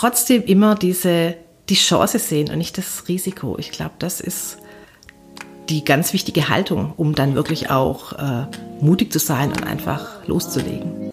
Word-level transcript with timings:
trotzdem 0.00 0.42
immer 0.44 0.76
diese, 0.76 1.34
die 1.68 1.74
Chance 1.74 2.18
sehen 2.18 2.50
und 2.50 2.56
nicht 2.56 2.78
das 2.78 3.06
Risiko. 3.06 3.56
Ich 3.58 3.70
glaube, 3.70 3.92
das 3.98 4.20
ist 4.20 4.56
die 5.68 5.84
ganz 5.84 6.14
wichtige 6.14 6.48
Haltung, 6.48 6.94
um 6.96 7.14
dann 7.14 7.34
wirklich 7.34 7.68
auch 7.68 8.14
äh, 8.14 8.46
mutig 8.80 9.12
zu 9.12 9.18
sein 9.18 9.50
und 9.50 9.62
einfach 9.64 10.26
loszulegen. 10.26 11.09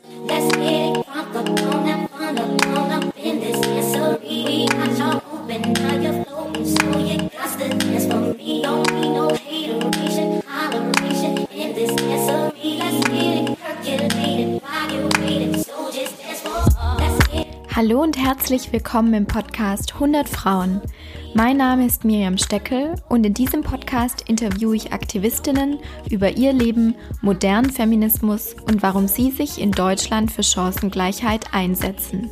Hallo 17.78 18.02
und 18.02 18.18
herzlich 18.18 18.74
willkommen 18.74 19.14
im 19.14 19.28
Podcast 19.28 19.94
100 19.94 20.28
Frauen. 20.28 20.82
Mein 21.36 21.58
Name 21.58 21.86
ist 21.86 22.06
Miriam 22.06 22.40
Steckel 22.40 22.96
und 23.08 23.24
in 23.24 23.36
diesem 23.36 23.62
Podcast 23.62 24.28
interviewe 24.28 24.76
ich 24.76 24.94
Aktivistinnen 24.94 25.78
über 26.10 26.38
ihr 26.38 26.54
Leben, 26.54 26.96
modernen 27.22 27.70
Feminismus 27.70 28.56
und 28.66 28.82
warum 28.82 29.08
sie 29.08 29.30
sich 29.30 29.62
in 29.62 29.72
Deutschland 29.72 30.32
für 30.32 30.42
Chancengleichheit 30.42 31.54
einsetzen. 31.54 32.32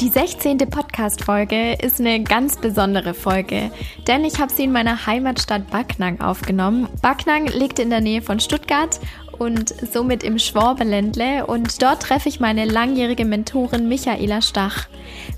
Die 0.00 0.10
16. 0.10 0.58
Podcast-Folge 0.58 1.78
ist 1.80 1.98
eine 1.98 2.22
ganz 2.22 2.58
besondere 2.58 3.14
Folge, 3.14 3.70
denn 4.06 4.24
ich 4.24 4.38
habe 4.38 4.52
sie 4.52 4.64
in 4.64 4.72
meiner 4.72 5.06
Heimatstadt 5.06 5.70
Backnang 5.70 6.20
aufgenommen. 6.20 6.88
Backnang 7.00 7.46
liegt 7.46 7.78
in 7.78 7.88
der 7.88 8.02
Nähe 8.02 8.20
von 8.20 8.38
Stuttgart 8.38 9.00
und 9.34 9.74
somit 9.92 10.22
im 10.22 10.38
Schwabeländle 10.38 11.46
und 11.46 11.82
dort 11.82 12.02
treffe 12.02 12.28
ich 12.28 12.40
meine 12.40 12.64
langjährige 12.64 13.24
Mentorin 13.24 13.88
Michaela 13.88 14.42
Stach. 14.42 14.86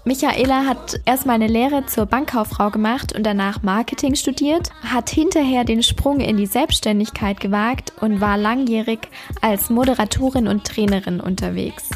Michaela 0.05 0.67
hat 0.67 1.01
erst 1.05 1.27
meine 1.27 1.47
Lehre 1.47 1.87
zur 1.87 2.07
Bankkauffrau 2.07 2.71
gemacht 2.71 3.15
und 3.15 3.25
danach 3.25 3.63
Marketing 3.63 4.15
studiert, 4.15 4.71
hat 4.85 5.11
hinterher 5.11 5.65
den 5.65 5.83
Sprung 5.83 6.21
in 6.21 6.37
die 6.37 6.47
Selbstständigkeit 6.47 7.41
gewagt 7.41 7.93
und 8.01 8.21
war 8.21 8.37
langjährig 8.37 9.09
als 9.41 9.71
Moderatorin 9.71 10.49
und 10.49 10.65
Trainerin 10.65 11.21
unterwegs. 11.21 11.91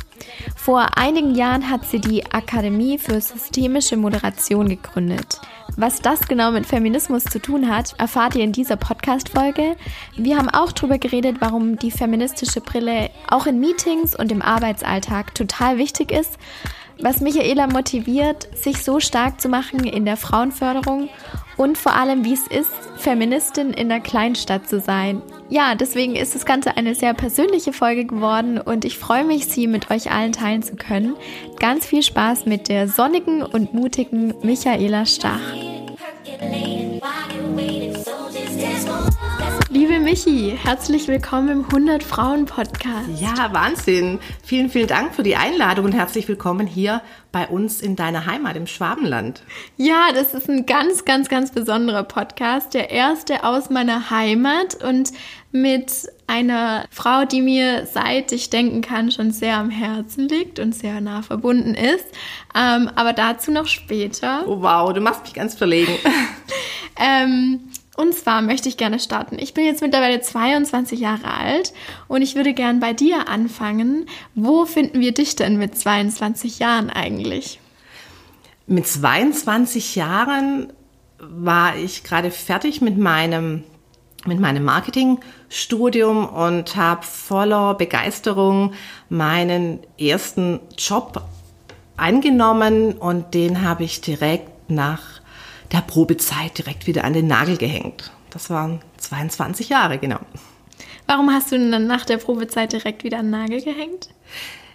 Vor 0.56 0.96
einigen 0.96 1.34
Jahren 1.34 1.70
hat 1.70 1.84
sie 1.84 2.00
die 2.00 2.24
Akademie 2.32 2.98
für 2.98 3.20
systemische 3.20 3.96
Moderation 3.96 4.68
gegründet. 4.68 5.40
Was 5.76 6.00
das 6.00 6.26
genau 6.28 6.50
mit 6.50 6.66
Feminismus 6.66 7.24
zu 7.24 7.40
tun 7.40 7.68
hat, 7.68 7.94
erfahrt 7.98 8.34
ihr 8.34 8.44
in 8.44 8.52
dieser 8.52 8.76
Podcast-Folge. 8.76 9.76
Wir 10.16 10.36
haben 10.36 10.48
auch 10.48 10.72
darüber 10.72 10.98
geredet, 10.98 11.36
warum 11.40 11.76
die 11.76 11.90
feministische 11.90 12.60
Brille 12.60 13.10
auch 13.28 13.46
in 13.46 13.60
Meetings 13.60 14.16
und 14.16 14.32
im 14.32 14.42
Arbeitsalltag 14.42 15.34
total 15.34 15.78
wichtig 15.78 16.10
ist, 16.10 16.38
was 17.02 17.20
Michaela 17.20 17.66
motiviert, 17.66 18.48
sich 18.54 18.82
so 18.82 19.00
stark 19.00 19.40
zu 19.40 19.48
machen 19.48 19.84
in 19.84 20.04
der 20.04 20.16
Frauenförderung 20.16 21.08
und 21.60 21.76
vor 21.76 21.94
allem, 21.94 22.24
wie 22.24 22.32
es 22.32 22.46
ist, 22.46 22.70
Feministin 22.96 23.74
in 23.74 23.90
der 23.90 24.00
Kleinstadt 24.00 24.66
zu 24.66 24.80
sein. 24.80 25.20
Ja, 25.50 25.74
deswegen 25.74 26.16
ist 26.16 26.34
das 26.34 26.46
Ganze 26.46 26.78
eine 26.78 26.94
sehr 26.94 27.12
persönliche 27.12 27.74
Folge 27.74 28.06
geworden 28.06 28.58
und 28.58 28.86
ich 28.86 28.96
freue 28.96 29.26
mich, 29.26 29.46
sie 29.46 29.66
mit 29.66 29.90
euch 29.90 30.10
allen 30.10 30.32
teilen 30.32 30.62
zu 30.62 30.76
können. 30.76 31.16
Ganz 31.58 31.84
viel 31.84 32.02
Spaß 32.02 32.46
mit 32.46 32.70
der 32.70 32.88
sonnigen 32.88 33.42
und 33.42 33.74
mutigen 33.74 34.32
Michaela 34.42 35.04
Stach. 35.04 35.69
Liebe 39.72 40.00
Michi, 40.00 40.58
herzlich 40.60 41.06
willkommen 41.06 41.48
im 41.48 41.64
100 41.64 42.02
Frauen 42.02 42.44
Podcast. 42.44 43.08
Ja, 43.20 43.52
Wahnsinn. 43.52 44.18
Vielen, 44.42 44.68
vielen 44.68 44.88
Dank 44.88 45.14
für 45.14 45.22
die 45.22 45.36
Einladung 45.36 45.84
und 45.84 45.92
herzlich 45.92 46.26
willkommen 46.26 46.66
hier 46.66 47.02
bei 47.30 47.46
uns 47.46 47.80
in 47.80 47.94
deiner 47.94 48.26
Heimat 48.26 48.56
im 48.56 48.66
Schwabenland. 48.66 49.44
Ja, 49.76 50.08
das 50.12 50.34
ist 50.34 50.50
ein 50.50 50.66
ganz, 50.66 51.04
ganz, 51.04 51.28
ganz 51.28 51.52
besonderer 51.52 52.02
Podcast. 52.02 52.74
Der 52.74 52.90
erste 52.90 53.44
aus 53.44 53.70
meiner 53.70 54.10
Heimat 54.10 54.82
und 54.82 55.12
mit 55.52 55.92
einer 56.26 56.86
Frau, 56.90 57.24
die 57.24 57.40
mir 57.40 57.86
seit 57.86 58.32
ich 58.32 58.50
denken 58.50 58.82
kann 58.82 59.12
schon 59.12 59.30
sehr 59.30 59.56
am 59.56 59.70
Herzen 59.70 60.28
liegt 60.28 60.58
und 60.58 60.74
sehr 60.74 61.00
nah 61.00 61.22
verbunden 61.22 61.74
ist. 61.74 62.06
Ähm, 62.56 62.90
aber 62.96 63.12
dazu 63.12 63.52
noch 63.52 63.68
später. 63.68 64.48
Oh 64.48 64.62
wow, 64.62 64.92
du 64.92 65.00
machst 65.00 65.22
mich 65.22 65.34
ganz 65.34 65.54
verlegen. 65.54 65.92
ähm, 66.98 67.60
und 68.00 68.14
zwar 68.14 68.40
möchte 68.40 68.68
ich 68.68 68.76
gerne 68.76 68.98
starten. 68.98 69.36
Ich 69.38 69.52
bin 69.52 69.64
jetzt 69.64 69.82
mittlerweile 69.82 70.20
22 70.20 71.00
Jahre 71.00 71.34
alt 71.34 71.74
und 72.08 72.22
ich 72.22 72.34
würde 72.34 72.54
gern 72.54 72.80
bei 72.80 72.94
dir 72.94 73.28
anfangen. 73.28 74.06
Wo 74.34 74.64
finden 74.64 75.00
wir 75.00 75.12
dich 75.12 75.36
denn 75.36 75.58
mit 75.58 75.76
22 75.76 76.58
Jahren 76.58 76.88
eigentlich? 76.88 77.60
Mit 78.66 78.86
22 78.86 79.96
Jahren 79.96 80.72
war 81.18 81.76
ich 81.76 82.02
gerade 82.02 82.30
fertig 82.30 82.80
mit 82.80 82.96
meinem 82.96 83.64
mit 84.26 84.38
meinem 84.38 84.64
Marketingstudium 84.64 86.28
und 86.28 86.76
habe 86.76 87.02
voller 87.06 87.72
Begeisterung 87.74 88.74
meinen 89.08 89.80
ersten 89.98 90.60
Job 90.76 91.22
eingenommen 91.96 92.92
und 92.92 93.32
den 93.32 93.62
habe 93.62 93.84
ich 93.84 94.02
direkt 94.02 94.70
nach 94.70 95.19
der 95.72 95.80
Probezeit 95.80 96.58
direkt 96.58 96.86
wieder 96.86 97.04
an 97.04 97.12
den 97.12 97.26
Nagel 97.26 97.56
gehängt. 97.56 98.12
Das 98.30 98.50
waren 98.50 98.80
22 98.98 99.68
Jahre, 99.68 99.98
genau. 99.98 100.20
Warum 101.06 101.30
hast 101.30 101.50
du 101.50 101.58
denn 101.58 101.72
dann 101.72 101.86
nach 101.86 102.04
der 102.04 102.18
Probezeit 102.18 102.72
direkt 102.72 103.04
wieder 103.04 103.18
an 103.18 103.26
den 103.26 103.32
Nagel 103.32 103.62
gehängt? 103.62 104.10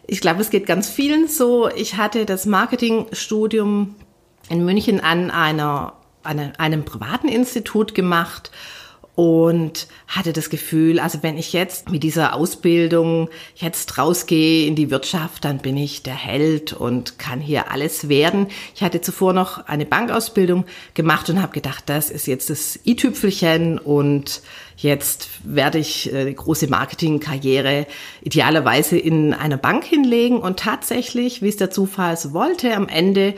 Ich 0.07 0.22
glaube, 0.22 0.41
es 0.41 0.50
geht 0.50 0.66
ganz 0.66 0.89
vielen 0.89 1.28
so. 1.28 1.69
Ich 1.69 1.97
hatte 1.97 2.25
das 2.25 2.45
Marketingstudium 2.45 3.95
in 4.50 4.66
München 4.66 5.00
an 5.00 5.31
einer, 5.31 5.94
an 6.23 6.53
einem 6.57 6.85
privaten 6.85 7.27
Institut 7.27 7.95
gemacht 7.95 8.51
und 9.15 9.87
hatte 10.07 10.33
das 10.33 10.49
Gefühl, 10.49 10.99
also 10.99 11.23
wenn 11.23 11.37
ich 11.37 11.53
jetzt 11.53 11.89
mit 11.89 12.03
dieser 12.03 12.35
Ausbildung 12.35 13.29
jetzt 13.55 13.97
rausgehe 13.97 14.67
in 14.67 14.75
die 14.75 14.91
Wirtschaft, 14.91 15.45
dann 15.45 15.59
bin 15.59 15.77
ich 15.77 16.03
der 16.03 16.15
Held 16.15 16.73
und 16.73 17.17
kann 17.17 17.39
hier 17.39 17.71
alles 17.71 18.09
werden. 18.09 18.47
Ich 18.75 18.83
hatte 18.83 18.99
zuvor 18.99 19.31
noch 19.31 19.67
eine 19.67 19.85
Bankausbildung 19.85 20.65
gemacht 20.93 21.29
und 21.29 21.41
habe 21.41 21.53
gedacht, 21.53 21.85
das 21.87 22.09
ist 22.09 22.27
jetzt 22.27 22.49
das 22.49 22.77
i-Tüpfelchen 22.85 23.79
und 23.79 24.41
jetzt 24.75 25.29
werde 25.45 25.77
ich 25.79 26.13
eine 26.13 26.33
große 26.33 26.67
Marketingkarriere 26.67 27.87
idealerweise 28.21 28.97
in 28.97 29.33
einer 29.33 29.57
Bank 29.57 29.85
hinlegen 29.85 30.39
und 30.39 30.59
tatsächlich, 30.59 31.41
wie 31.41 31.49
es 31.49 31.55
der 31.55 31.71
Zufall 31.71 32.17
so 32.17 32.33
wollte, 32.33 32.75
am 32.75 32.89
Ende 32.89 33.35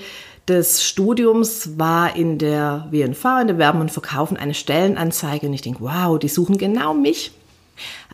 des 0.47 0.83
Studiums 0.83 1.77
war 1.77 2.15
in 2.15 2.37
der 2.37 2.87
WNV, 2.91 3.41
in 3.41 3.47
der 3.47 3.57
Werben 3.57 3.81
und 3.81 3.91
Verkaufen, 3.91 4.37
eine 4.37 4.53
Stellenanzeige 4.53 5.47
und 5.47 5.53
ich 5.53 5.61
denke, 5.61 5.81
wow, 5.81 6.17
die 6.17 6.29
suchen 6.29 6.57
genau 6.57 6.93
mich. 6.93 7.31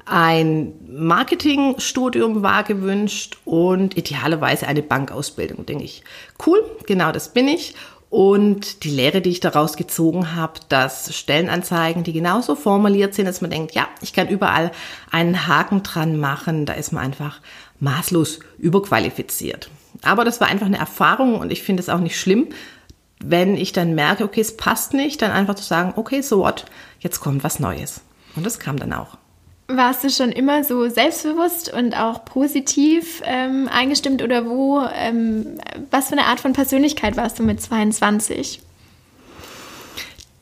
Ein 0.05 0.73
Marketingstudium 0.87 2.43
war 2.43 2.63
gewünscht 2.63 3.37
und 3.45 3.95
idealerweise 3.97 4.67
eine 4.67 4.81
Bankausbildung, 4.81 5.65
denke 5.65 5.85
ich. 5.85 6.03
Cool, 6.45 6.61
genau 6.85 7.11
das 7.11 7.29
bin 7.29 7.47
ich. 7.47 7.75
Und 8.09 8.83
die 8.83 8.91
Lehre, 8.91 9.21
die 9.21 9.31
ich 9.31 9.39
daraus 9.39 9.75
gezogen 9.75 10.35
habe, 10.35 10.59
dass 10.69 11.15
Stellenanzeigen, 11.15 12.03
die 12.03 12.13
genauso 12.13 12.55
formuliert 12.55 13.15
sind, 13.15 13.25
dass 13.25 13.41
man 13.41 13.49
denkt, 13.49 13.73
ja, 13.73 13.87
ich 14.01 14.13
kann 14.13 14.27
überall 14.27 14.71
einen 15.09 15.47
Haken 15.47 15.81
dran 15.81 16.19
machen, 16.19 16.65
da 16.65 16.73
ist 16.73 16.91
man 16.91 17.03
einfach 17.03 17.39
maßlos 17.79 18.39
überqualifiziert. 18.59 19.69
Aber 20.03 20.25
das 20.25 20.41
war 20.41 20.47
einfach 20.47 20.65
eine 20.65 20.77
Erfahrung 20.77 21.39
und 21.39 21.51
ich 21.51 21.63
finde 21.63 21.81
es 21.81 21.89
auch 21.89 21.99
nicht 21.99 22.19
schlimm, 22.19 22.49
wenn 23.23 23.55
ich 23.55 23.71
dann 23.71 23.95
merke, 23.95 24.23
okay, 24.25 24.41
es 24.41 24.57
passt 24.57 24.93
nicht, 24.93 25.21
dann 25.21 25.31
einfach 25.31 25.55
zu 25.55 25.63
sagen, 25.63 25.93
okay, 25.95 26.21
so 26.21 26.39
what, 26.39 26.65
jetzt 26.99 27.19
kommt 27.19 27.43
was 27.43 27.59
Neues. 27.59 28.01
Und 28.35 28.45
das 28.45 28.59
kam 28.59 28.77
dann 28.77 28.93
auch. 28.93 29.17
Warst 29.67 30.03
du 30.03 30.09
schon 30.09 30.31
immer 30.31 30.63
so 30.63 30.89
selbstbewusst 30.89 31.71
und 31.71 31.97
auch 31.97 32.25
positiv 32.25 33.21
ähm, 33.25 33.69
eingestimmt 33.71 34.21
oder 34.21 34.45
wo? 34.45 34.81
Ähm, 34.93 35.57
was 35.89 36.09
für 36.09 36.13
eine 36.13 36.25
Art 36.25 36.41
von 36.41 36.51
Persönlichkeit 36.51 37.15
warst 37.15 37.39
du 37.39 37.43
mit 37.43 37.61
22? 37.61 38.61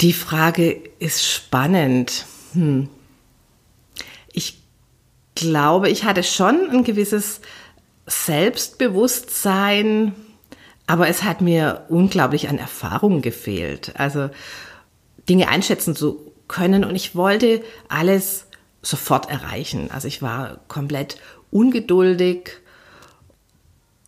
Die 0.01 0.13
Frage 0.13 0.81
ist 0.97 1.23
spannend. 1.23 2.25
Hm. 2.53 2.89
Ich 4.33 4.59
glaube, 5.35 5.89
ich 5.89 6.03
hatte 6.03 6.23
schon 6.23 6.71
ein 6.71 6.83
gewisses 6.83 7.41
Selbstbewusstsein, 8.05 10.13
aber 10.87 11.07
es 11.07 11.23
hat 11.23 11.41
mir 11.41 11.85
unglaublich 11.89 12.49
an 12.49 12.57
Erfahrung 12.57 13.21
gefehlt. 13.21 13.93
Also 13.97 14.29
Dinge 15.29 15.47
einschätzen 15.47 15.95
zu 15.95 16.33
können 16.47 16.83
und 16.83 16.95
ich 16.95 17.15
wollte 17.15 17.63
alles 17.87 18.47
sofort 18.81 19.29
erreichen. 19.29 19.89
Also 19.91 20.07
ich 20.07 20.21
war 20.21 20.59
komplett 20.67 21.17
ungeduldig, 21.51 22.49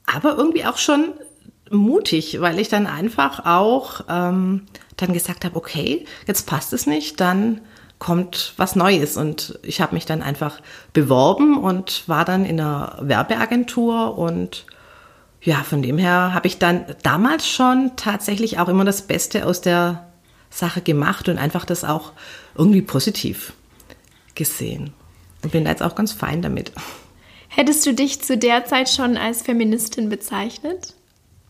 aber 0.06 0.38
irgendwie 0.38 0.66
auch 0.66 0.78
schon 0.78 1.14
mutig, 1.70 2.42
weil 2.42 2.60
ich 2.60 2.70
dann 2.70 2.88
einfach 2.88 3.46
auch 3.46 4.02
ähm, 4.10 4.66
dann 4.98 5.14
gesagt 5.14 5.46
habe, 5.46 5.56
okay, 5.56 6.06
jetzt 6.28 6.48
passt 6.48 6.74
es 6.74 6.86
nicht, 6.86 7.20
dann 7.20 7.62
kommt 8.04 8.54
was 8.58 8.76
Neues. 8.76 9.16
Und 9.16 9.58
ich 9.64 9.80
habe 9.80 9.96
mich 9.96 10.06
dann 10.06 10.22
einfach 10.22 10.60
beworben 10.92 11.58
und 11.58 12.04
war 12.08 12.26
dann 12.26 12.46
in 12.46 12.60
einer 12.60 12.98
Werbeagentur 13.02 14.18
und 14.18 14.66
ja, 15.42 15.64
von 15.64 15.82
dem 15.82 15.98
her 15.98 16.34
habe 16.34 16.48
ich 16.48 16.58
dann 16.58 16.86
damals 17.02 17.48
schon 17.50 17.92
tatsächlich 17.96 18.60
auch 18.60 18.70
immer 18.70 18.86
das 18.86 19.02
Beste 19.02 19.46
aus 19.46 19.60
der 19.60 20.08
Sache 20.50 20.82
gemacht 20.82 21.28
und 21.28 21.38
einfach 21.38 21.66
das 21.66 21.84
auch 21.84 22.14
irgendwie 22.56 22.82
positiv 22.82 23.54
gesehen. 24.36 24.94
Und 25.42 25.52
bin 25.52 25.66
da 25.66 25.72
jetzt 25.72 25.84
auch 25.84 25.96
ganz 25.96 26.14
fein 26.14 26.42
damit. 26.42 26.72
Hättest 27.50 27.86
du 27.86 27.94
dich 27.94 28.22
zu 28.22 28.38
der 28.38 28.66
Zeit 28.66 28.90
schon 28.90 29.18
als 29.18 29.42
Feministin 29.42 30.10
bezeichnet? 30.10 30.94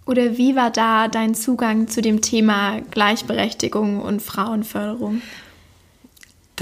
Oder 0.06 0.38
wie 0.38 0.56
war 0.56 0.72
da 0.72 1.08
dein 1.08 1.36
Zugang 1.36 1.88
zu 1.88 2.02
dem 2.02 2.22
Thema 2.22 2.82
Gleichberechtigung 2.92 4.02
und 4.02 4.22
Frauenförderung? 4.22 5.22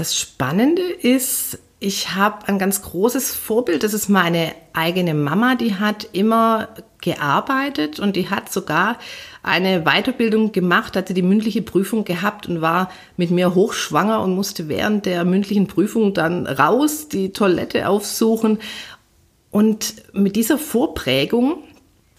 Das 0.02 0.16
Spannende 0.16 0.82
ist, 0.82 1.60
ich 1.78 2.16
habe 2.16 2.48
ein 2.48 2.58
ganz 2.58 2.82
großes 2.82 3.32
Vorbild, 3.36 3.84
das 3.84 3.94
ist 3.94 4.08
meine 4.08 4.52
eigene 4.72 5.14
Mama, 5.14 5.54
die 5.54 5.76
hat 5.76 6.08
immer 6.12 6.70
gearbeitet 7.00 8.00
und 8.00 8.16
die 8.16 8.28
hat 8.28 8.52
sogar 8.52 8.98
eine 9.44 9.84
Weiterbildung 9.84 10.50
gemacht, 10.50 10.96
hatte 10.96 11.14
die 11.14 11.22
mündliche 11.22 11.62
Prüfung 11.62 12.02
gehabt 12.02 12.48
und 12.48 12.60
war 12.60 12.90
mit 13.16 13.30
mir 13.30 13.54
hochschwanger 13.54 14.20
und 14.22 14.34
musste 14.34 14.66
während 14.66 15.06
der 15.06 15.24
mündlichen 15.24 15.68
Prüfung 15.68 16.14
dann 16.14 16.48
raus, 16.48 17.06
die 17.06 17.32
Toilette 17.32 17.88
aufsuchen. 17.88 18.58
Und 19.52 19.94
mit 20.12 20.34
dieser 20.34 20.58
Vorprägung 20.58 21.62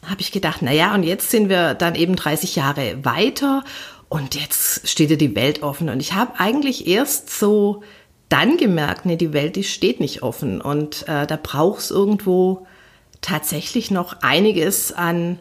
habe 0.06 0.22
ich 0.22 0.32
gedacht, 0.32 0.60
na 0.62 0.72
ja, 0.72 0.96
und 0.96 1.04
jetzt 1.04 1.32
sind 1.32 1.50
wir 1.50 1.74
dann 1.74 1.96
eben 1.96 2.16
30 2.16 2.56
Jahre 2.56 3.04
weiter 3.04 3.66
und 4.14 4.36
jetzt 4.36 4.88
steht 4.88 5.10
dir 5.10 5.18
die 5.18 5.36
Welt 5.36 5.64
offen. 5.64 5.90
Und 5.90 6.00
ich 6.00 6.14
habe 6.14 6.40
eigentlich 6.40 6.86
erst 6.86 7.32
so 7.32 7.82
dann 8.30 8.58
gemerkt, 8.58 9.08
nee, 9.08 9.16
die 9.16 9.34
Welt, 9.34 9.56
die 9.56 9.64
steht 9.64 10.00
nicht 10.00 10.22
offen 10.22 10.62
und 10.62 11.08
äh, 11.08 11.26
da 11.26 11.40
braucht 11.42 11.80
es 11.80 11.90
irgendwo 11.90 12.68
tatsächlich 13.22 13.90
noch 13.90 14.22
einiges 14.22 14.92
an, 14.92 15.40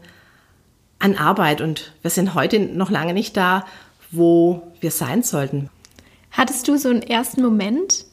an 0.98 1.18
Arbeit 1.18 1.60
und 1.60 1.92
wir 2.00 2.10
sind 2.10 2.32
heute 2.32 2.60
noch 2.60 2.88
lange 2.88 3.12
nicht 3.12 3.36
da, 3.36 3.66
wo 4.10 4.62
wir 4.80 4.90
sein 4.90 5.22
sollten. 5.22 5.68
Hattest 6.30 6.66
du 6.66 6.78
so 6.78 6.88
einen 6.88 7.02
ersten 7.02 7.42
Moment, 7.42 8.06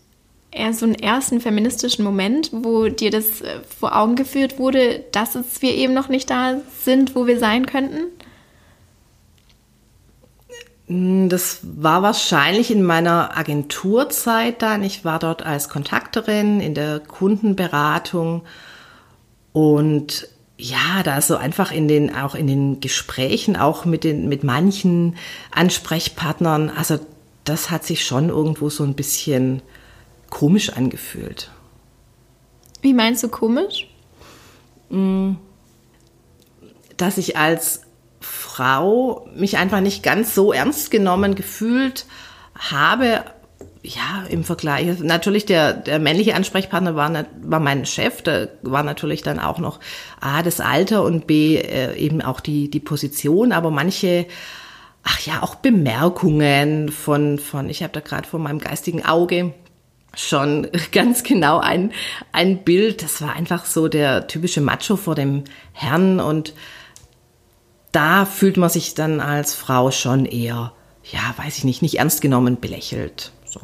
eher 0.51 0.73
so 0.73 0.85
einen 0.85 0.95
ersten 0.95 1.39
feministischen 1.39 2.03
Moment, 2.03 2.49
wo 2.51 2.89
dir 2.89 3.11
das 3.11 3.39
äh, 3.39 3.61
vor 3.79 3.95
Augen 3.95 4.17
geführt 4.17 4.59
wurde, 4.59 5.05
dass 5.13 5.35
es 5.35 5.61
wir 5.61 5.73
eben 5.73 5.93
noch 5.93 6.09
nicht 6.09 6.29
da 6.29 6.59
sind, 6.83 7.15
wo 7.15 7.27
wir 7.27 7.39
sein 7.39 7.65
könnten? 7.65 8.07
Hm, 10.89 11.29
das 11.29 11.59
war 11.61 12.01
wahrscheinlich 12.01 12.71
in 12.71 12.83
meiner 12.83 13.37
Agenturzeit 13.37 14.61
dann. 14.61 14.83
Ich 14.83 15.05
war 15.05 15.19
dort 15.19 15.43
als 15.45 15.69
Kontakterin 15.69 16.59
in 16.59 16.73
der 16.73 16.99
Kundenberatung 16.99 18.41
und 19.53 20.27
ja, 20.57 21.03
da 21.03 21.21
so 21.21 21.37
einfach 21.37 21.71
in 21.71 21.87
den, 21.87 22.13
auch 22.13 22.35
in 22.35 22.47
den 22.47 22.81
Gesprächen, 22.81 23.55
auch 23.55 23.85
mit 23.85 24.03
den, 24.03 24.27
mit 24.27 24.43
manchen 24.43 25.15
Ansprechpartnern, 25.51 26.69
also 26.69 26.99
das 27.45 27.71
hat 27.71 27.85
sich 27.85 28.05
schon 28.05 28.27
irgendwo 28.27 28.69
so 28.69 28.83
ein 28.83 28.93
bisschen 28.93 29.61
komisch 30.29 30.71
angefühlt. 30.71 31.49
Wie 32.81 32.93
meinst 32.93 33.23
du 33.23 33.29
komisch? 33.29 33.87
Hm, 34.89 35.37
dass 36.97 37.17
ich 37.17 37.37
als 37.37 37.83
Frau 38.59 39.25
mich 39.33 39.57
einfach 39.57 39.79
nicht 39.79 40.03
ganz 40.03 40.35
so 40.35 40.51
ernst 40.51 40.91
genommen 40.91 41.35
gefühlt 41.35 42.05
habe. 42.55 43.23
Ja, 43.81 44.25
im 44.27 44.43
Vergleich. 44.43 44.99
Natürlich, 44.99 45.45
der, 45.45 45.71
der 45.71 45.99
männliche 45.99 46.35
Ansprechpartner 46.35 46.93
war, 46.93 47.25
war 47.41 47.61
mein 47.61 47.85
Chef. 47.85 48.21
Da 48.21 48.49
war 48.61 48.83
natürlich 48.83 49.23
dann 49.23 49.39
auch 49.39 49.59
noch 49.59 49.79
A, 50.19 50.43
das 50.43 50.59
Alter 50.59 51.03
und 51.03 51.25
B, 51.25 51.55
äh, 51.55 51.95
eben 51.95 52.21
auch 52.21 52.41
die, 52.41 52.69
die 52.69 52.81
Position. 52.81 53.53
Aber 53.53 53.71
manche, 53.71 54.25
ach 55.03 55.21
ja, 55.21 55.41
auch 55.41 55.55
Bemerkungen 55.55 56.89
von, 56.89 57.39
von 57.39 57.69
ich 57.69 57.81
habe 57.81 57.93
da 57.93 58.01
gerade 58.01 58.27
vor 58.27 58.41
meinem 58.41 58.59
geistigen 58.59 59.05
Auge 59.05 59.53
schon 60.13 60.67
ganz 60.91 61.23
genau 61.23 61.59
ein, 61.59 61.93
ein 62.33 62.65
Bild. 62.65 63.03
Das 63.03 63.21
war 63.21 63.33
einfach 63.37 63.63
so 63.63 63.87
der 63.87 64.27
typische 64.27 64.59
Macho 64.59 64.97
vor 64.97 65.15
dem 65.15 65.45
Herrn 65.71 66.19
und 66.19 66.53
da 67.91 68.25
fühlt 68.25 68.57
man 68.57 68.69
sich 68.69 68.93
dann 68.93 69.19
als 69.19 69.53
Frau 69.55 69.91
schon 69.91 70.25
eher, 70.25 70.73
ja, 71.03 71.33
weiß 71.37 71.57
ich 71.59 71.63
nicht, 71.63 71.81
nicht 71.81 71.95
ernst 71.95 72.21
genommen, 72.21 72.59
belächelt. 72.59 73.31
So. 73.45 73.61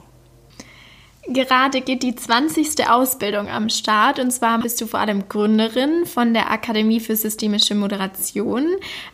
Gerade 1.28 1.82
geht 1.82 2.04
die 2.04 2.16
20. 2.16 2.90
Ausbildung 2.90 3.48
am 3.48 3.70
Start 3.70 4.20
und 4.20 4.32
zwar 4.32 4.60
bist 4.60 4.80
du 4.82 4.88
vor 4.88 5.00
allem 5.00 5.28
Gründerin 5.30 6.06
von 6.06 6.34
der 6.34 6.52
Akademie 6.52 7.00
für 7.00 7.16
systemische 7.16 7.76
Moderation. 7.76 8.68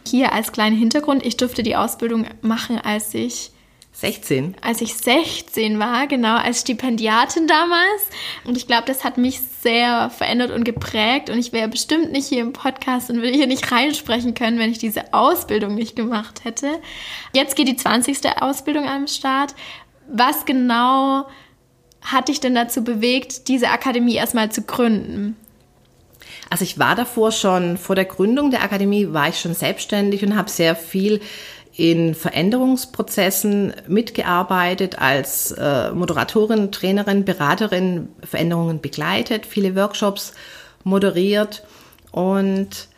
Hier 0.08 0.34
als 0.34 0.52
kleinen 0.52 0.78
Hintergrund, 0.78 1.26
ich 1.26 1.38
durfte 1.38 1.64
die 1.64 1.76
Ausbildung 1.76 2.26
machen, 2.42 2.80
als 2.80 3.14
ich 3.14 3.52
16? 3.94 4.56
Als 4.62 4.82
ich 4.82 4.96
16 4.96 5.78
war, 5.78 6.08
genau, 6.08 6.38
als 6.38 6.62
Stipendiatin 6.62 7.48
damals. 7.48 8.02
Und 8.46 8.58
ich 8.58 8.66
glaube, 8.66 8.86
das 8.88 9.04
hat 9.04 9.18
mich 9.18 9.42
sehr 9.62 10.10
verändert 10.10 10.52
und 10.52 10.64
geprägt. 10.64 11.30
Und 11.30 11.38
ich 11.38 11.52
wäre 11.52 11.68
bestimmt 11.68 12.12
nicht 12.12 12.28
hier 12.28 12.42
im 12.42 12.54
Podcast 12.54 13.10
und 13.10 13.18
würde 13.18 13.30
hier 13.30 13.48
nicht 13.48 13.72
reinsprechen 13.72 14.34
können, 14.34 14.58
wenn 14.60 14.72
ich 14.72 14.80
diese 14.80 15.14
Ausbildung 15.14 15.76
nicht 15.76 15.96
gemacht 15.96 16.44
hätte. 16.44 16.80
Jetzt 17.34 17.56
geht 17.56 17.68
die 17.68 17.76
20. 17.76 18.42
Ausbildung 18.42 18.88
am 18.88 19.08
Start. 19.08 19.54
Was 20.08 20.46
genau 20.46 21.28
hat 22.02 22.30
dich 22.30 22.40
denn 22.40 22.56
dazu 22.56 22.84
bewegt, 22.84 23.48
diese 23.48 23.70
Akademie 23.70 24.16
erstmal 24.16 24.52
zu 24.52 24.64
gründen? 24.64 25.36
Also 26.50 26.64
ich 26.64 26.80
war 26.80 26.96
davor 26.96 27.32
schon, 27.32 27.78
vor 27.78 27.96
der 27.96 28.06
Gründung 28.06 28.52
der 28.52 28.64
Akademie 28.64 29.14
war 29.14 29.30
ich 29.30 29.40
schon 29.40 29.54
selbstständig 29.54 30.24
und 30.24 30.36
habe 30.36 30.50
sehr 30.50 30.76
viel 30.76 31.22
in 31.76 32.16
Veränderungsprozessen 32.16 33.74
mitgearbeitet, 33.88 35.00
als 35.00 35.52
äh, 35.52 35.92
Moderatorin, 35.92 36.72
Trainerin, 36.72 37.26
Beraterin, 37.26 38.10
Veränderungen 38.24 38.82
begleitet, 38.82 39.46
viele 39.46 39.76
Workshops 39.76 40.34
moderiert 40.84 41.64
und 42.12 42.90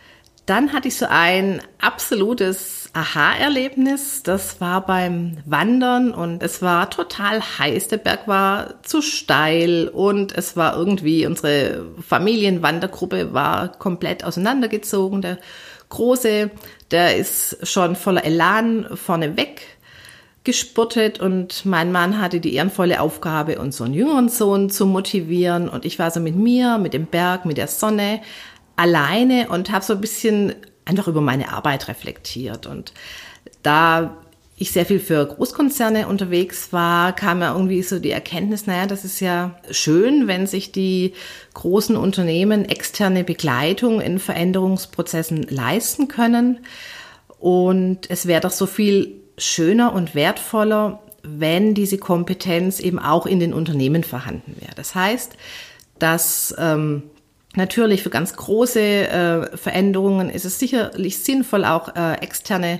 dann 0.45 0.73
hatte 0.73 0.89
ich 0.89 0.97
so 0.97 1.05
ein 1.09 1.61
absolutes 1.79 2.89
Aha-Erlebnis. 2.91 4.23
Das 4.23 4.59
war 4.59 4.85
beim 4.85 5.37
Wandern 5.45 6.13
und 6.13 6.43
es 6.43 6.61
war 6.61 6.89
total 6.89 7.41
heiß. 7.41 7.87
Der 7.87 7.97
Berg 7.97 8.27
war 8.27 8.83
zu 8.83 9.01
steil 9.01 9.87
und 9.87 10.37
es 10.37 10.57
war 10.57 10.75
irgendwie, 10.75 11.25
unsere 11.25 11.85
Familienwandergruppe 12.05 13.33
war 13.33 13.69
komplett 13.69 14.25
auseinandergezogen. 14.25 15.21
Der 15.21 15.37
Große, 15.87 16.51
der 16.93 17.17
ist 17.17 17.57
schon 17.67 17.95
voller 17.95 18.23
Elan 18.23 18.87
vorne 18.95 19.35
weg 19.35 19.61
gespurtet 20.43 21.19
und 21.19 21.65
mein 21.65 21.91
Mann 21.91 22.19
hatte 22.19 22.39
die 22.39 22.53
ehrenvolle 22.53 22.99
Aufgabe, 22.99 23.59
unseren 23.59 23.93
jüngeren 23.93 24.29
Sohn 24.29 24.69
zu 24.69 24.85
motivieren. 24.85 25.69
Und 25.69 25.85
ich 25.85 25.99
war 25.99 26.11
so 26.11 26.19
mit 26.19 26.35
mir, 26.35 26.77
mit 26.77 26.93
dem 26.93 27.05
Berg, 27.05 27.45
mit 27.45 27.57
der 27.57 27.67
Sonne 27.67 28.21
alleine 28.75 29.47
und 29.49 29.71
habe 29.71 29.85
so 29.85 29.93
ein 29.93 30.01
bisschen 30.01 30.53
einfach 30.85 31.07
über 31.07 31.21
meine 31.21 31.53
Arbeit 31.53 31.87
reflektiert. 31.87 32.67
Und 32.67 32.93
da 33.61 34.17
ich 34.55 34.71
sehr 34.71 34.85
viel 34.85 34.99
für 34.99 35.25
Großkonzerne 35.25 36.07
unterwegs 36.07 36.71
war, 36.71 37.13
kam 37.15 37.41
ja 37.41 37.53
irgendwie 37.53 37.81
so 37.81 37.99
die 37.99 38.11
Erkenntnis, 38.11 38.67
naja, 38.67 38.85
das 38.85 39.03
ist 39.03 39.19
ja 39.19 39.57
schön, 39.71 40.27
wenn 40.27 40.45
sich 40.45 40.71
die 40.71 41.13
großen 41.53 41.95
Unternehmen 41.95 42.65
externe 42.65 43.23
Begleitung 43.23 43.99
in 43.99 44.19
Veränderungsprozessen 44.19 45.43
leisten 45.43 46.07
können. 46.07 46.59
Und 47.39 48.09
es 48.09 48.27
wäre 48.27 48.41
doch 48.41 48.51
so 48.51 48.67
viel 48.67 49.15
schöner 49.37 49.93
und 49.93 50.13
wertvoller, 50.13 51.01
wenn 51.23 51.73
diese 51.73 51.97
Kompetenz 51.97 52.79
eben 52.79 52.99
auch 52.99 53.25
in 53.25 53.39
den 53.39 53.53
Unternehmen 53.53 54.03
vorhanden 54.03 54.55
wäre. 54.59 54.75
Das 54.75 54.93
heißt, 54.93 55.33
dass 55.97 56.53
ähm, 56.59 57.03
natürlich 57.55 58.03
für 58.03 58.09
ganz 58.09 58.35
große 58.35 58.79
äh, 58.79 59.57
Veränderungen 59.57 60.29
ist 60.29 60.45
es 60.45 60.59
sicherlich 60.59 61.19
sinnvoll, 61.19 61.65
auch 61.65 61.95
äh, 61.95 62.15
externe 62.15 62.79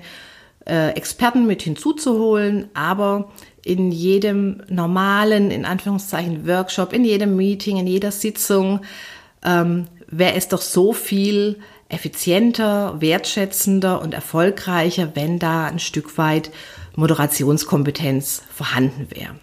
Experten 0.66 1.46
mit 1.46 1.62
hinzuzuholen, 1.62 2.70
aber 2.74 3.32
in 3.64 3.92
jedem 3.92 4.62
normalen, 4.70 5.52
in 5.52 5.66
Anführungszeichen, 5.66 6.48
Workshop, 6.48 6.94
in 6.94 7.06
jedem 7.06 7.36
Meeting, 7.36 7.78
in 7.78 7.88
jeder 7.88 8.12
Sitzung 8.12 8.82
ähm, 9.44 9.88
wäre 10.08 10.36
es 10.36 10.48
doch 10.48 10.62
so 10.62 10.94
viel 10.94 11.60
effizienter, 11.90 13.00
wertschätzender 13.00 14.02
und 14.02 14.14
erfolgreicher, 14.14 15.16
wenn 15.16 15.40
da 15.40 15.66
ein 15.66 15.80
Stück 15.80 16.18
weit 16.18 16.52
Moderationskompetenz 16.96 18.44
vorhanden 18.54 19.08
wäre. 19.10 19.36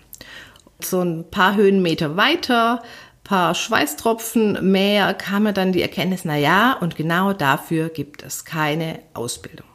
So 0.83 1.01
ein 1.01 1.31
paar 1.31 1.57
Höhenmeter 1.57 2.17
weiter, 2.17 2.83
paar 3.25 3.55
Schweißtropfen 3.55 4.71
mehr, 4.71 5.15
kam 5.15 5.45
mir 5.45 5.53
dann 5.53 5.73
die 5.73 5.83
Erkenntnis, 5.83 6.25
na 6.25 6.37
ja, 6.37 6.73
und 6.81 6.97
genau 6.97 7.33
dafür 7.33 7.89
gibt 7.89 8.23
es 8.23 8.45
keine 8.45 9.01
Ausbildung. 9.15 9.70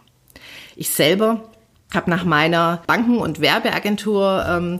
Ich 0.75 0.89
selber 0.89 1.43
habe 1.93 2.09
nach 2.09 2.23
meiner 2.25 2.81
Banken- 2.87 3.19
und 3.19 3.39
Werbeagentur 3.39 4.45
ähm, 4.47 4.79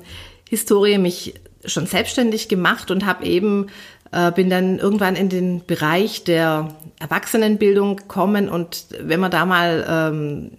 Historie 0.49 0.97
mich 0.97 1.35
schon 1.65 1.87
selbstständig 1.87 2.47
gemacht 2.47 2.91
und 2.91 3.05
habe 3.05 3.25
eben 3.25 3.67
äh, 4.11 4.31
bin 4.31 4.49
dann 4.49 4.79
irgendwann 4.79 5.15
in 5.15 5.29
den 5.29 5.65
Bereich 5.65 6.23
der 6.23 6.69
Erwachsenenbildung 6.99 7.97
gekommen 7.97 8.49
und 8.49 8.85
wenn 8.99 9.19
man 9.19 9.31
da 9.31 9.45
mal 9.45 9.85
ähm, 9.89 10.51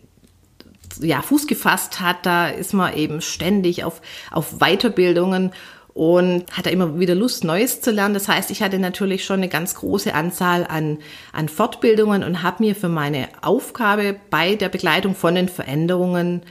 ja, 1.01 1.23
Fuß 1.23 1.47
gefasst 1.47 2.01
hat, 2.01 2.25
da 2.25 2.49
ist 2.49 2.75
man 2.75 2.95
eben 2.95 3.21
ständig 3.21 3.85
auf, 3.85 4.01
auf 4.31 4.59
Weiterbildungen 4.59 5.53
und 5.97 6.45
hatte 6.53 6.69
immer 6.69 7.01
wieder 7.01 7.15
Lust, 7.15 7.43
Neues 7.43 7.81
zu 7.81 7.91
lernen. 7.91 8.13
Das 8.13 8.29
heißt, 8.29 8.51
ich 8.51 8.63
hatte 8.63 8.79
natürlich 8.79 9.25
schon 9.25 9.41
eine 9.41 9.49
ganz 9.49 9.75
große 9.77 10.13
Anzahl 10.13 10.67
an, 10.67 10.99
an 11.33 11.49
Fortbildungen 11.49 12.23
und 12.23 12.43
habe 12.43 12.63
mir 12.63 12.75
für 12.75 12.91
meine 12.91 13.29
Aufgabe 13.41 14.15
bei 14.29 14.57
der 14.57 14.69
Begleitung 14.69 15.15
von 15.15 15.35
den 15.35 15.49
Veränderungen 15.49 16.43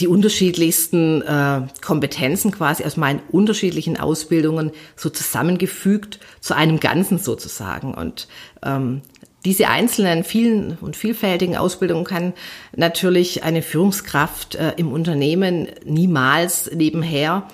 die 0.00 0.08
unterschiedlichsten 0.08 1.20
äh, 1.20 1.60
Kompetenzen 1.82 2.50
quasi 2.50 2.84
aus 2.84 2.96
meinen 2.96 3.20
unterschiedlichen 3.30 4.00
Ausbildungen 4.00 4.70
so 4.96 5.10
zusammengefügt 5.10 6.18
zu 6.40 6.56
einem 6.56 6.80
Ganzen 6.80 7.18
sozusagen. 7.18 7.92
Und 7.92 8.28
ähm, 8.62 9.02
diese 9.44 9.68
einzelnen, 9.68 10.24
vielen 10.24 10.78
und 10.80 10.96
vielfältigen 10.96 11.56
Ausbildungen 11.56 12.04
kann 12.04 12.32
natürlich 12.74 13.42
eine 13.44 13.60
Führungskraft 13.60 14.54
äh, 14.54 14.72
im 14.78 14.90
Unternehmen 14.90 15.68
niemals 15.84 16.70
nebenher 16.74 17.46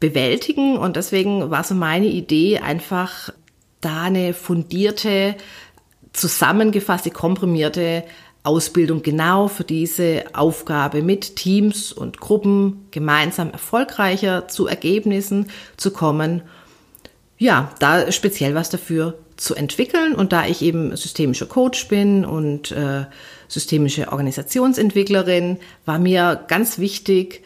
bewältigen. 0.00 0.76
Und 0.76 0.96
deswegen 0.96 1.50
war 1.50 1.64
so 1.64 1.74
meine 1.74 2.06
Idee 2.06 2.58
einfach 2.58 3.30
da 3.80 4.04
eine 4.04 4.34
fundierte, 4.34 5.36
zusammengefasste, 6.12 7.10
komprimierte 7.10 8.04
Ausbildung 8.42 9.02
genau 9.02 9.48
für 9.48 9.64
diese 9.64 10.24
Aufgabe 10.32 11.02
mit 11.02 11.36
Teams 11.36 11.92
und 11.92 12.20
Gruppen 12.20 12.86
gemeinsam 12.92 13.50
erfolgreicher 13.50 14.46
zu 14.48 14.66
Ergebnissen 14.66 15.50
zu 15.76 15.90
kommen. 15.90 16.42
Ja, 17.38 17.72
da 17.80 18.10
speziell 18.12 18.54
was 18.54 18.70
dafür 18.70 19.18
zu 19.36 19.54
entwickeln. 19.54 20.14
Und 20.14 20.32
da 20.32 20.46
ich 20.46 20.62
eben 20.62 20.96
systemischer 20.96 21.46
Coach 21.46 21.88
bin 21.88 22.24
und 22.24 22.70
äh, 22.72 23.04
systemische 23.48 24.12
Organisationsentwicklerin, 24.12 25.58
war 25.84 25.98
mir 25.98 26.44
ganz 26.48 26.78
wichtig, 26.78 27.42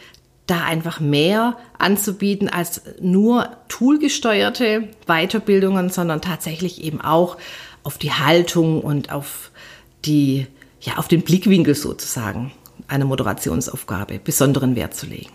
da 0.51 0.65
einfach 0.65 1.01
mehr 1.01 1.57
anzubieten 1.79 2.49
als 2.49 2.83
nur 3.01 3.57
toolgesteuerte 3.69 4.89
Weiterbildungen, 5.07 5.91
sondern 5.91 6.21
tatsächlich 6.21 6.83
eben 6.83 7.01
auch 7.01 7.37
auf 7.83 7.99
die 7.99 8.13
Haltung 8.13 8.83
und 8.83 9.13
auf 9.13 9.51
die, 10.05 10.47
ja, 10.81 10.97
auf 10.97 11.09
den 11.09 11.23
Blickwinkel 11.23 11.75
sozusagen 11.75 12.53
einer 12.89 13.05
Moderationsaufgabe 13.05 14.19
besonderen 14.19 14.77
Wert 14.77 14.95
zu 14.95 15.07
legen. 15.07 15.31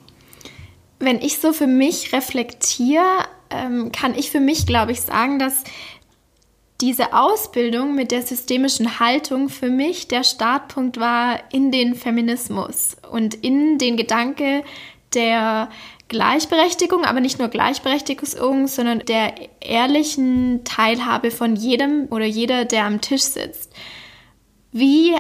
Wenn 0.99 1.19
ich 1.19 1.39
so 1.39 1.53
für 1.53 1.67
mich 1.67 2.13
reflektiere, 2.13 3.25
ähm, 3.49 3.91
kann 3.91 4.15
ich 4.15 4.31
für 4.31 4.39
mich, 4.39 4.65
glaube 4.65 4.91
ich, 4.91 5.01
sagen, 5.01 5.39
dass 5.39 5.63
diese 6.81 7.13
Ausbildung 7.13 7.95
mit 7.95 8.11
der 8.11 8.21
systemischen 8.21 8.99
Haltung 8.99 9.47
für 9.49 9.69
mich 9.69 10.07
der 10.07 10.23
Startpunkt 10.23 10.99
war 10.99 11.39
in 11.51 11.71
den 11.71 11.95
Feminismus 11.95 12.97
und 13.09 13.33
in 13.35 13.77
den 13.77 13.95
Gedanke 13.95 14.63
der 15.15 15.69
Gleichberechtigung, 16.07 17.03
aber 17.03 17.19
nicht 17.19 17.39
nur 17.39 17.47
Gleichberechtigung, 17.47 18.67
sondern 18.67 18.99
der 18.99 19.33
ehrlichen 19.59 20.63
Teilhabe 20.63 21.31
von 21.31 21.55
jedem 21.55 22.07
oder 22.11 22.25
jeder, 22.25 22.65
der 22.65 22.85
am 22.85 23.01
Tisch 23.01 23.23
sitzt. 23.23 23.71
Wie 24.71 25.15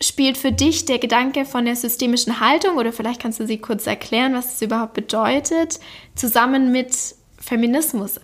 spielt 0.00 0.38
für 0.38 0.52
dich 0.52 0.86
der 0.86 0.98
Gedanke 0.98 1.44
von 1.44 1.64
der 1.66 1.76
systemischen 1.76 2.40
Haltung 2.40 2.76
oder 2.76 2.92
vielleicht 2.92 3.20
kannst 3.20 3.38
du 3.40 3.46
sie 3.46 3.58
kurz 3.58 3.86
erklären, 3.86 4.34
was 4.34 4.54
es 4.54 4.62
überhaupt 4.62 4.94
bedeutet, 4.94 5.78
zusammen 6.14 6.72
mit 6.72 6.94
Feminismus? 7.38 8.20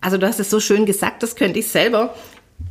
Also 0.00 0.18
du 0.18 0.26
hast 0.26 0.40
es 0.40 0.50
so 0.50 0.60
schön 0.60 0.84
gesagt, 0.84 1.22
das 1.22 1.36
könnte 1.36 1.58
ich 1.58 1.68
selber, 1.68 2.14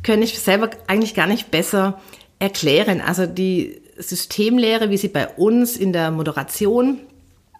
könnte 0.02 0.24
ich 0.24 0.38
selber 0.38 0.70
eigentlich 0.86 1.14
gar 1.14 1.26
nicht 1.26 1.50
besser 1.50 2.00
erklären. 2.38 3.00
Also 3.00 3.26
die 3.26 3.80
Systemlehre, 3.96 4.90
wie 4.90 4.96
sie 4.96 5.08
bei 5.08 5.28
uns 5.28 5.76
in 5.76 5.92
der 5.92 6.10
Moderation 6.10 7.00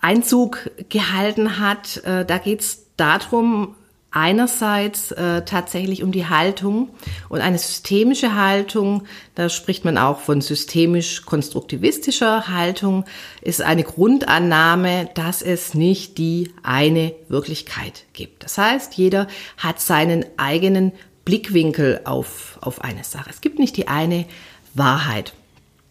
Einzug 0.01 0.71
gehalten 0.89 1.59
hat, 1.59 1.99
äh, 2.05 2.25
da 2.25 2.39
geht 2.39 2.61
es 2.61 2.87
darum, 2.97 3.75
einerseits 4.11 5.13
äh, 5.13 5.45
tatsächlich 5.45 6.03
um 6.03 6.13
die 6.13 6.27
Haltung 6.27 6.89
und 7.29 7.41
eine 7.41 7.59
systemische 7.59 8.35
Haltung, 8.35 9.05
da 9.35 9.51
spricht 9.51 9.85
man 9.85 9.99
auch 9.99 10.21
von 10.21 10.41
systemisch-konstruktivistischer 10.41 12.49
Haltung, 12.49 13.05
ist 13.43 13.61
eine 13.61 13.85
Grundannahme, 13.85 15.11
dass 15.15 15.43
es 15.43 15.75
nicht 15.75 16.17
die 16.17 16.53
eine 16.63 17.13
Wirklichkeit 17.29 18.05
gibt. 18.15 18.45
Das 18.45 18.57
heißt, 18.57 18.95
jeder 18.95 19.29
hat 19.59 19.81
seinen 19.81 20.25
eigenen 20.39 20.93
Blickwinkel 21.27 22.01
auf, 22.05 22.59
auf 22.63 22.83
eine 22.83 23.05
Sache. 23.05 23.29
Es 23.29 23.43
gibt 23.43 23.59
nicht 23.59 23.77
die 23.77 23.89
eine 23.89 24.25
Wahrheit. 24.73 25.35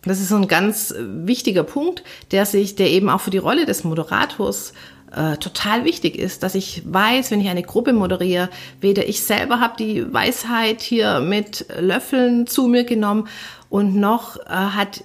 Das 0.08 0.20
ist 0.20 0.30
so 0.30 0.36
ein 0.36 0.48
ganz 0.48 0.94
wichtiger 0.98 1.64
Punkt, 1.64 2.04
der 2.32 2.46
sich, 2.46 2.76
der 2.76 2.90
eben 2.90 3.10
auch 3.10 3.22
für 3.22 3.32
die 3.32 3.38
Rolle 3.38 3.66
des 3.66 3.84
Moderators 3.84 4.74
äh, 5.16 5.38
total 5.38 5.86
wichtig 5.86 6.18
ist, 6.18 6.44
dass 6.44 6.56
ich 6.56 6.84
weiß, 6.86 7.32
wenn 7.32 7.42
ich 7.42 7.48
eine 7.48 7.64
Gruppe 7.64 7.94
moderiere, 7.94 8.50
weder 8.82 9.08
ich 9.08 9.22
selber 9.22 9.60
habe 9.60 9.76
die 9.78 10.12
Weisheit 10.14 10.82
hier 10.82 11.22
mit 11.22 11.66
Löffeln 11.80 12.48
zu 12.48 12.68
mir 12.68 12.84
genommen 12.84 13.28
und 13.70 13.96
noch 13.96 14.38
äh, 14.38 14.50
hat 14.50 15.04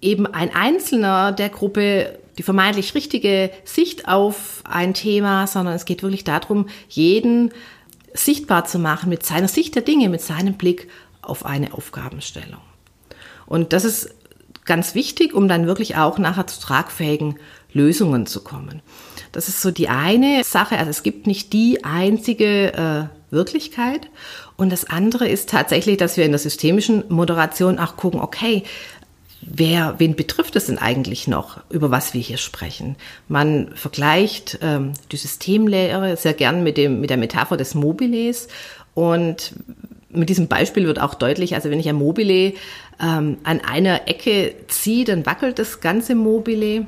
eben 0.00 0.26
ein 0.26 0.54
Einzelner 0.54 1.32
der 1.32 1.48
Gruppe 1.48 2.18
die 2.36 2.42
vermeintlich 2.44 2.94
richtige 2.94 3.50
Sicht 3.64 4.06
auf 4.06 4.62
ein 4.64 4.94
Thema, 4.94 5.46
sondern 5.48 5.74
es 5.74 5.84
geht 5.84 6.02
wirklich 6.02 6.24
darum, 6.24 6.68
jeden 6.88 7.52
sichtbar 8.14 8.64
zu 8.64 8.78
machen 8.78 9.08
mit 9.08 9.26
seiner 9.26 9.48
Sicht 9.48 9.74
der 9.74 9.82
Dinge, 9.82 10.08
mit 10.08 10.20
seinem 10.20 10.54
Blick 10.54 10.88
auf 11.20 11.44
eine 11.44 11.74
Aufgabenstellung. 11.74 12.60
Und 13.46 13.72
das 13.72 13.84
ist 13.84 14.14
ganz 14.68 14.94
wichtig, 14.94 15.34
um 15.34 15.48
dann 15.48 15.66
wirklich 15.66 15.96
auch 15.96 16.18
nachher 16.18 16.46
zu 16.46 16.60
tragfähigen 16.60 17.36
Lösungen 17.72 18.26
zu 18.26 18.44
kommen. 18.44 18.80
Das 19.32 19.48
ist 19.48 19.60
so 19.60 19.70
die 19.70 19.88
eine 19.88 20.44
Sache. 20.44 20.78
Also 20.78 20.90
es 20.90 21.02
gibt 21.02 21.26
nicht 21.26 21.52
die 21.52 21.84
einzige 21.84 22.72
äh, 22.72 23.34
Wirklichkeit. 23.34 24.08
Und 24.56 24.70
das 24.70 24.88
andere 24.88 25.28
ist 25.28 25.50
tatsächlich, 25.50 25.96
dass 25.96 26.16
wir 26.16 26.24
in 26.24 26.30
der 26.32 26.38
systemischen 26.38 27.04
Moderation 27.08 27.78
auch 27.78 27.96
gucken, 27.96 28.20
okay, 28.20 28.62
wer, 29.40 29.94
wen 29.98 30.16
betrifft 30.16 30.56
es 30.56 30.66
denn 30.66 30.78
eigentlich 30.78 31.28
noch, 31.28 31.60
über 31.70 31.90
was 31.90 32.14
wir 32.14 32.20
hier 32.20 32.38
sprechen? 32.38 32.96
Man 33.28 33.70
vergleicht 33.74 34.58
ähm, 34.62 34.92
die 35.12 35.16
Systemlehre 35.16 36.16
sehr 36.16 36.34
gern 36.34 36.62
mit, 36.62 36.76
dem, 36.76 37.00
mit 37.00 37.10
der 37.10 37.16
Metapher 37.16 37.56
des 37.56 37.74
Mobiles 37.74 38.48
und 38.94 39.52
mit 40.10 40.28
diesem 40.28 40.48
Beispiel 40.48 40.86
wird 40.86 41.00
auch 41.00 41.14
deutlich, 41.14 41.54
also 41.54 41.70
wenn 41.70 41.80
ich 41.80 41.88
ein 41.88 41.96
Mobile 41.96 42.54
ähm, 43.00 43.38
an 43.42 43.60
einer 43.60 44.08
Ecke 44.08 44.54
ziehe, 44.68 45.04
dann 45.04 45.26
wackelt 45.26 45.58
das 45.58 45.80
ganze 45.80 46.14
Mobile. 46.14 46.86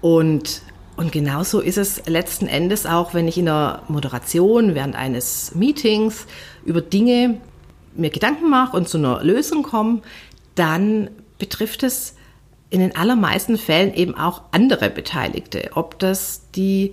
Und 0.00 0.62
und 0.96 1.10
genauso 1.10 1.60
ist 1.60 1.76
es 1.76 2.06
letzten 2.06 2.46
Endes 2.46 2.86
auch, 2.86 3.14
wenn 3.14 3.26
ich 3.26 3.36
in 3.36 3.46
der 3.46 3.82
Moderation 3.88 4.76
während 4.76 4.94
eines 4.94 5.52
Meetings 5.54 6.26
über 6.64 6.80
Dinge 6.80 7.40
mir 7.96 8.10
Gedanken 8.10 8.48
mache 8.48 8.76
und 8.76 8.88
zu 8.88 8.98
einer 8.98 9.22
Lösung 9.24 9.64
komme, 9.64 10.02
dann 10.54 11.10
betrifft 11.38 11.82
es 11.82 12.14
in 12.70 12.80
den 12.80 12.94
allermeisten 12.94 13.58
Fällen 13.58 13.92
eben 13.92 14.16
auch 14.16 14.42
andere 14.52 14.88
Beteiligte. 14.88 15.70
Ob 15.74 15.98
das 15.98 16.42
die 16.54 16.92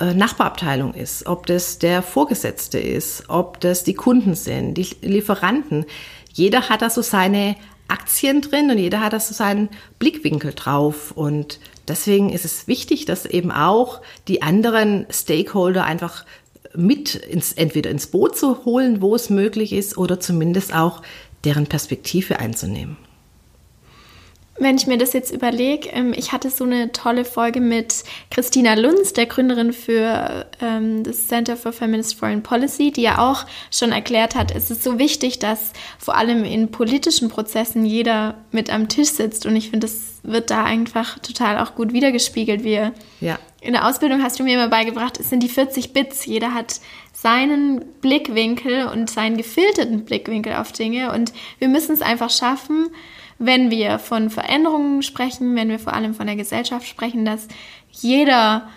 Nachbarabteilung 0.00 0.94
ist, 0.94 1.26
ob 1.26 1.46
das 1.46 1.78
der 1.78 2.02
Vorgesetzte 2.02 2.78
ist, 2.78 3.24
ob 3.28 3.60
das 3.60 3.84
die 3.84 3.94
Kunden 3.94 4.34
sind, 4.34 4.74
die 4.74 4.96
Lieferanten. 5.02 5.86
Jeder 6.32 6.68
hat 6.68 6.82
da 6.82 6.90
so 6.90 7.02
seine 7.02 7.56
Aktien 7.88 8.40
drin 8.40 8.70
und 8.70 8.78
jeder 8.78 9.00
hat 9.00 9.12
da 9.12 9.20
so 9.20 9.34
seinen 9.34 9.68
Blickwinkel 9.98 10.52
drauf. 10.54 11.12
Und 11.12 11.58
Deswegen 11.88 12.28
ist 12.28 12.44
es 12.44 12.68
wichtig, 12.68 13.06
dass 13.06 13.24
eben 13.24 13.50
auch 13.50 14.02
die 14.28 14.42
anderen 14.42 15.06
Stakeholder 15.10 15.84
einfach 15.84 16.26
mit 16.74 17.14
ins, 17.14 17.54
entweder 17.54 17.90
ins 17.90 18.08
Boot 18.08 18.36
zu 18.36 18.66
holen, 18.66 19.00
wo 19.00 19.14
es 19.14 19.30
möglich 19.30 19.72
ist, 19.72 19.96
oder 19.96 20.20
zumindest 20.20 20.74
auch 20.74 21.02
deren 21.44 21.66
Perspektive 21.66 22.38
einzunehmen. 22.38 22.98
Wenn 24.60 24.76
ich 24.76 24.86
mir 24.86 24.98
das 24.98 25.12
jetzt 25.12 25.32
überlege, 25.32 25.88
ähm, 25.90 26.12
ich 26.16 26.32
hatte 26.32 26.50
so 26.50 26.64
eine 26.64 26.90
tolle 26.92 27.24
Folge 27.24 27.60
mit 27.60 28.04
Christina 28.30 28.74
Lunz, 28.74 29.12
der 29.12 29.26
Gründerin 29.26 29.72
für 29.72 30.46
ähm, 30.60 31.04
das 31.04 31.28
Center 31.28 31.56
for 31.56 31.72
Feminist 31.72 32.18
Foreign 32.18 32.42
Policy, 32.42 32.90
die 32.90 33.02
ja 33.02 33.18
auch 33.18 33.46
schon 33.70 33.92
erklärt 33.92 34.34
hat, 34.34 34.54
es 34.54 34.70
ist 34.70 34.82
so 34.82 34.98
wichtig, 34.98 35.38
dass 35.38 35.72
vor 35.98 36.16
allem 36.16 36.44
in 36.44 36.70
politischen 36.70 37.28
Prozessen 37.28 37.84
jeder 37.84 38.34
mit 38.50 38.70
am 38.72 38.88
Tisch 38.88 39.10
sitzt. 39.10 39.46
Und 39.46 39.54
ich 39.54 39.70
finde, 39.70 39.86
das 39.86 40.20
wird 40.24 40.50
da 40.50 40.64
einfach 40.64 41.18
total 41.20 41.58
auch 41.58 41.74
gut 41.74 41.92
wiedergespiegelt. 41.92 42.64
Wir 42.64 42.92
ja. 43.20 43.38
In 43.60 43.72
der 43.72 43.88
Ausbildung 43.88 44.22
hast 44.22 44.38
du 44.38 44.44
mir 44.44 44.54
immer 44.54 44.68
beigebracht, 44.68 45.18
es 45.18 45.30
sind 45.30 45.42
die 45.42 45.48
40 45.48 45.92
Bits. 45.92 46.24
Jeder 46.26 46.54
hat 46.54 46.80
seinen 47.12 47.84
Blickwinkel 48.00 48.86
und 48.86 49.10
seinen 49.10 49.36
gefilterten 49.36 50.04
Blickwinkel 50.04 50.54
auf 50.54 50.70
Dinge. 50.70 51.12
Und 51.12 51.32
wir 51.58 51.66
müssen 51.66 51.92
es 51.92 52.00
einfach 52.00 52.30
schaffen, 52.30 52.90
wenn 53.38 53.70
wir 53.70 53.98
von 53.98 54.30
Veränderungen 54.30 55.02
sprechen, 55.02 55.54
wenn 55.54 55.68
wir 55.68 55.78
vor 55.78 55.92
allem 55.92 56.14
von 56.14 56.26
der 56.26 56.36
Gesellschaft 56.36 56.86
sprechen, 56.86 57.24
dass 57.24 57.48
jeder, 57.90 58.68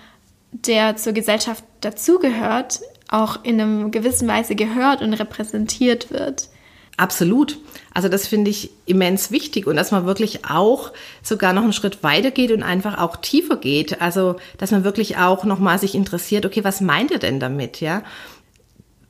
der 0.52 0.96
zur 0.96 1.14
Gesellschaft 1.14 1.64
dazugehört, 1.82 2.80
auch 3.10 3.44
in 3.44 3.60
einer 3.60 3.90
gewissen 3.90 4.28
Weise 4.28 4.56
gehört 4.56 5.02
und 5.02 5.14
repräsentiert 5.14 6.12
wird. 6.12 6.50
Absolut. 6.98 7.58
Also 7.94 8.10
das 8.10 8.28
finde 8.28 8.52
ich 8.52 8.70
immens 8.86 9.32
wichtig 9.32 9.66
und 9.66 9.76
dass 9.76 9.92
man 9.92 10.06
wirklich 10.06 10.46
auch 10.46 10.92
sogar 11.24 11.52
noch 11.52 11.64
einen 11.64 11.74
Schritt 11.74 12.04
weiter 12.04 12.32
geht 12.32 12.52
und 12.52 12.64
einfach 12.64 13.00
auch 13.00 13.18
tiefer 13.18 13.58
geht. 13.58 14.02
Also 14.02 14.36
dass 14.58 14.72
man 14.72 14.84
wirklich 14.84 15.18
auch 15.18 15.44
nochmal 15.44 15.80
sich 15.80 15.96
interessiert, 15.96 16.46
okay, 16.46 16.64
was 16.64 16.80
meint 16.80 17.12
ihr 17.12 17.20
denn 17.20 17.40
damit, 17.40 17.82
ja? 17.82 18.04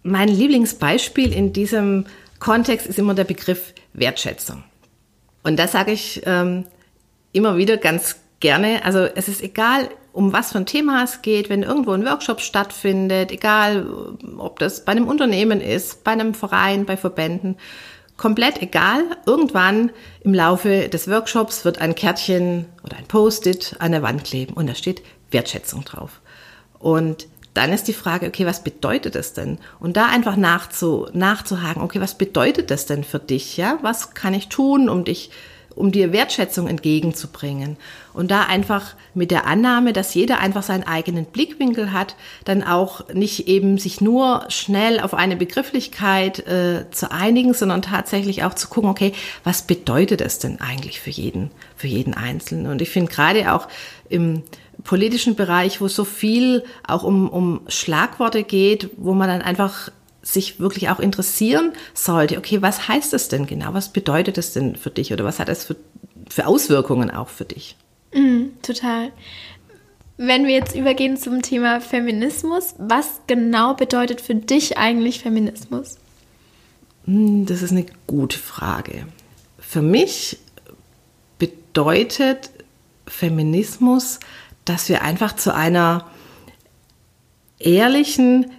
Mein 0.03 0.29
Lieblingsbeispiel 0.29 1.31
in 1.31 1.53
diesem 1.53 2.05
Kontext 2.39 2.87
ist 2.87 2.97
immer 2.97 3.13
der 3.13 3.25
Begriff 3.25 3.73
Wertschätzung. 3.93 4.63
Und 5.43 5.57
das 5.57 5.71
sage 5.71 5.91
ich 5.91 6.21
ähm, 6.25 6.65
immer 7.31 7.57
wieder 7.57 7.77
ganz 7.77 8.17
gerne. 8.39 8.83
Also 8.85 8.99
es 8.99 9.27
ist 9.27 9.41
egal, 9.41 9.89
um 10.13 10.33
was 10.33 10.51
für 10.51 10.57
ein 10.57 10.65
Thema 10.65 11.03
es 11.03 11.21
geht, 11.21 11.49
wenn 11.49 11.63
irgendwo 11.63 11.91
ein 11.91 12.05
Workshop 12.05 12.41
stattfindet, 12.41 13.31
egal 13.31 13.87
ob 14.37 14.59
das 14.59 14.83
bei 14.83 14.91
einem 14.91 15.07
Unternehmen 15.07 15.61
ist, 15.61 16.03
bei 16.03 16.11
einem 16.11 16.33
Verein, 16.33 16.85
bei 16.85 16.97
Verbänden, 16.97 17.57
komplett 18.17 18.61
egal. 18.61 19.03
Irgendwann 19.25 19.91
im 20.21 20.33
Laufe 20.33 20.89
des 20.89 21.09
Workshops 21.09 21.63
wird 21.65 21.79
ein 21.79 21.95
Kärtchen 21.95 22.65
oder 22.83 22.97
ein 22.97 23.07
Post-it 23.07 23.75
an 23.79 23.93
der 23.93 24.01
Wand 24.03 24.23
kleben 24.25 24.53
und 24.53 24.67
da 24.67 24.75
steht 24.75 25.01
Wertschätzung 25.31 25.85
drauf. 25.85 26.19
Und 26.77 27.27
dann 27.53 27.73
ist 27.73 27.87
die 27.87 27.93
Frage, 27.93 28.27
okay, 28.27 28.45
was 28.45 28.63
bedeutet 28.63 29.15
das 29.15 29.33
denn? 29.33 29.57
Und 29.79 29.97
da 29.97 30.07
einfach 30.07 30.37
nachzu, 30.37 31.07
nachzuhaken, 31.13 31.81
okay, 31.81 31.99
was 31.99 32.17
bedeutet 32.17 32.71
das 32.71 32.85
denn 32.85 33.03
für 33.03 33.19
dich? 33.19 33.57
Ja, 33.57 33.77
was 33.81 34.13
kann 34.13 34.33
ich 34.33 34.47
tun, 34.47 34.87
um 34.89 35.03
dich 35.03 35.31
um 35.75 35.91
dir 35.91 36.11
Wertschätzung 36.11 36.67
entgegenzubringen. 36.67 37.77
Und 38.13 38.31
da 38.31 38.43
einfach 38.43 38.95
mit 39.13 39.31
der 39.31 39.47
Annahme, 39.47 39.93
dass 39.93 40.13
jeder 40.13 40.39
einfach 40.39 40.63
seinen 40.63 40.83
eigenen 40.83 41.25
Blickwinkel 41.25 41.93
hat, 41.93 42.15
dann 42.43 42.63
auch 42.63 43.07
nicht 43.13 43.47
eben 43.47 43.77
sich 43.77 44.01
nur 44.01 44.45
schnell 44.49 44.99
auf 44.99 45.13
eine 45.13 45.35
Begrifflichkeit 45.35 46.45
äh, 46.47 46.85
zu 46.91 47.11
einigen, 47.11 47.53
sondern 47.53 47.81
tatsächlich 47.81 48.43
auch 48.43 48.53
zu 48.53 48.67
gucken, 48.67 48.89
okay, 48.89 49.13
was 49.43 49.63
bedeutet 49.63 50.21
es 50.21 50.39
denn 50.39 50.59
eigentlich 50.59 50.99
für 50.99 51.09
jeden, 51.09 51.51
für 51.75 51.87
jeden 51.87 52.13
Einzelnen? 52.13 52.67
Und 52.67 52.81
ich 52.81 52.89
finde 52.89 53.11
gerade 53.11 53.53
auch 53.53 53.67
im 54.09 54.43
politischen 54.83 55.35
Bereich, 55.35 55.81
wo 55.81 55.87
so 55.87 56.03
viel 56.05 56.63
auch 56.87 57.03
um, 57.03 57.29
um 57.29 57.61
Schlagworte 57.67 58.43
geht, 58.43 58.89
wo 58.97 59.13
man 59.13 59.27
dann 59.27 59.41
einfach 59.41 59.91
sich 60.21 60.59
wirklich 60.59 60.89
auch 60.89 60.99
interessieren 60.99 61.73
sollte, 61.93 62.37
okay, 62.37 62.61
was 62.61 62.87
heißt 62.87 63.13
das 63.13 63.27
denn 63.27 63.47
genau? 63.47 63.73
Was 63.73 63.89
bedeutet 63.89 64.37
das 64.37 64.53
denn 64.53 64.75
für 64.75 64.91
dich 64.91 65.11
oder 65.13 65.25
was 65.25 65.39
hat 65.39 65.49
das 65.49 65.65
für, 65.65 65.75
für 66.29 66.45
Auswirkungen 66.45 67.09
auch 67.09 67.29
für 67.29 67.45
dich? 67.45 67.75
Mm, 68.13 68.49
total. 68.61 69.11
Wenn 70.17 70.45
wir 70.45 70.53
jetzt 70.53 70.75
übergehen 70.75 71.17
zum 71.17 71.41
Thema 71.41 71.81
Feminismus, 71.81 72.75
was 72.77 73.21
genau 73.25 73.73
bedeutet 73.73 74.21
für 74.21 74.35
dich 74.35 74.77
eigentlich 74.77 75.19
Feminismus? 75.19 75.97
Hm, 77.05 77.47
das 77.47 77.63
ist 77.63 77.71
eine 77.71 77.85
gute 78.05 78.37
Frage. 78.37 79.07
Für 79.57 79.81
mich 79.81 80.37
bedeutet 81.39 82.51
Feminismus, 83.07 84.19
dass 84.71 84.89
wir 84.89 85.01
einfach 85.01 85.35
zu 85.35 85.53
einer 85.53 86.05
ehrlichen, 87.59 88.51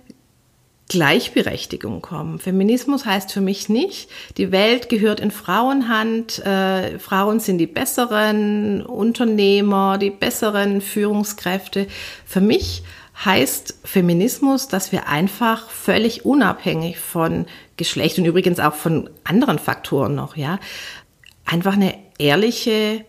Gleichberechtigung 0.88 2.02
kommen. 2.02 2.38
Feminismus 2.38 3.07
heißt 3.07 3.33
für 3.33 3.40
mich 3.40 3.71
nicht, 3.71 4.11
die 4.37 4.52
Welt 4.52 4.90
gehört 4.90 5.21
in 5.21 5.31
Frauenhand, 5.31 6.45
äh, 6.45 6.99
Frauen 6.99 7.40
sind 7.40 7.57
die 7.57 7.66
besseren 7.66 8.83
Unternehmer, 8.85 9.97
die 9.97 10.11
besseren 10.11 10.83
Führungskräfte. 10.83 11.87
Für 12.26 12.42
mich 12.42 12.83
heißt 13.25 13.78
Feminismus, 13.85 14.69
dass 14.69 14.92
wir 14.92 15.09
einfach 15.09 15.71
völlig 15.71 16.26
unabhängig 16.26 16.99
von 16.99 17.47
Geschlecht 17.78 18.19
und 18.19 18.26
übrigens 18.26 18.61
auch 18.61 18.75
von 18.75 19.09
anderen 19.25 19.59
Faktoren 19.59 20.14
noch, 20.14 20.37
ja, 20.37 20.59
einfach 21.47 21.73
eine 21.73 21.95
ehrliche 22.19 23.07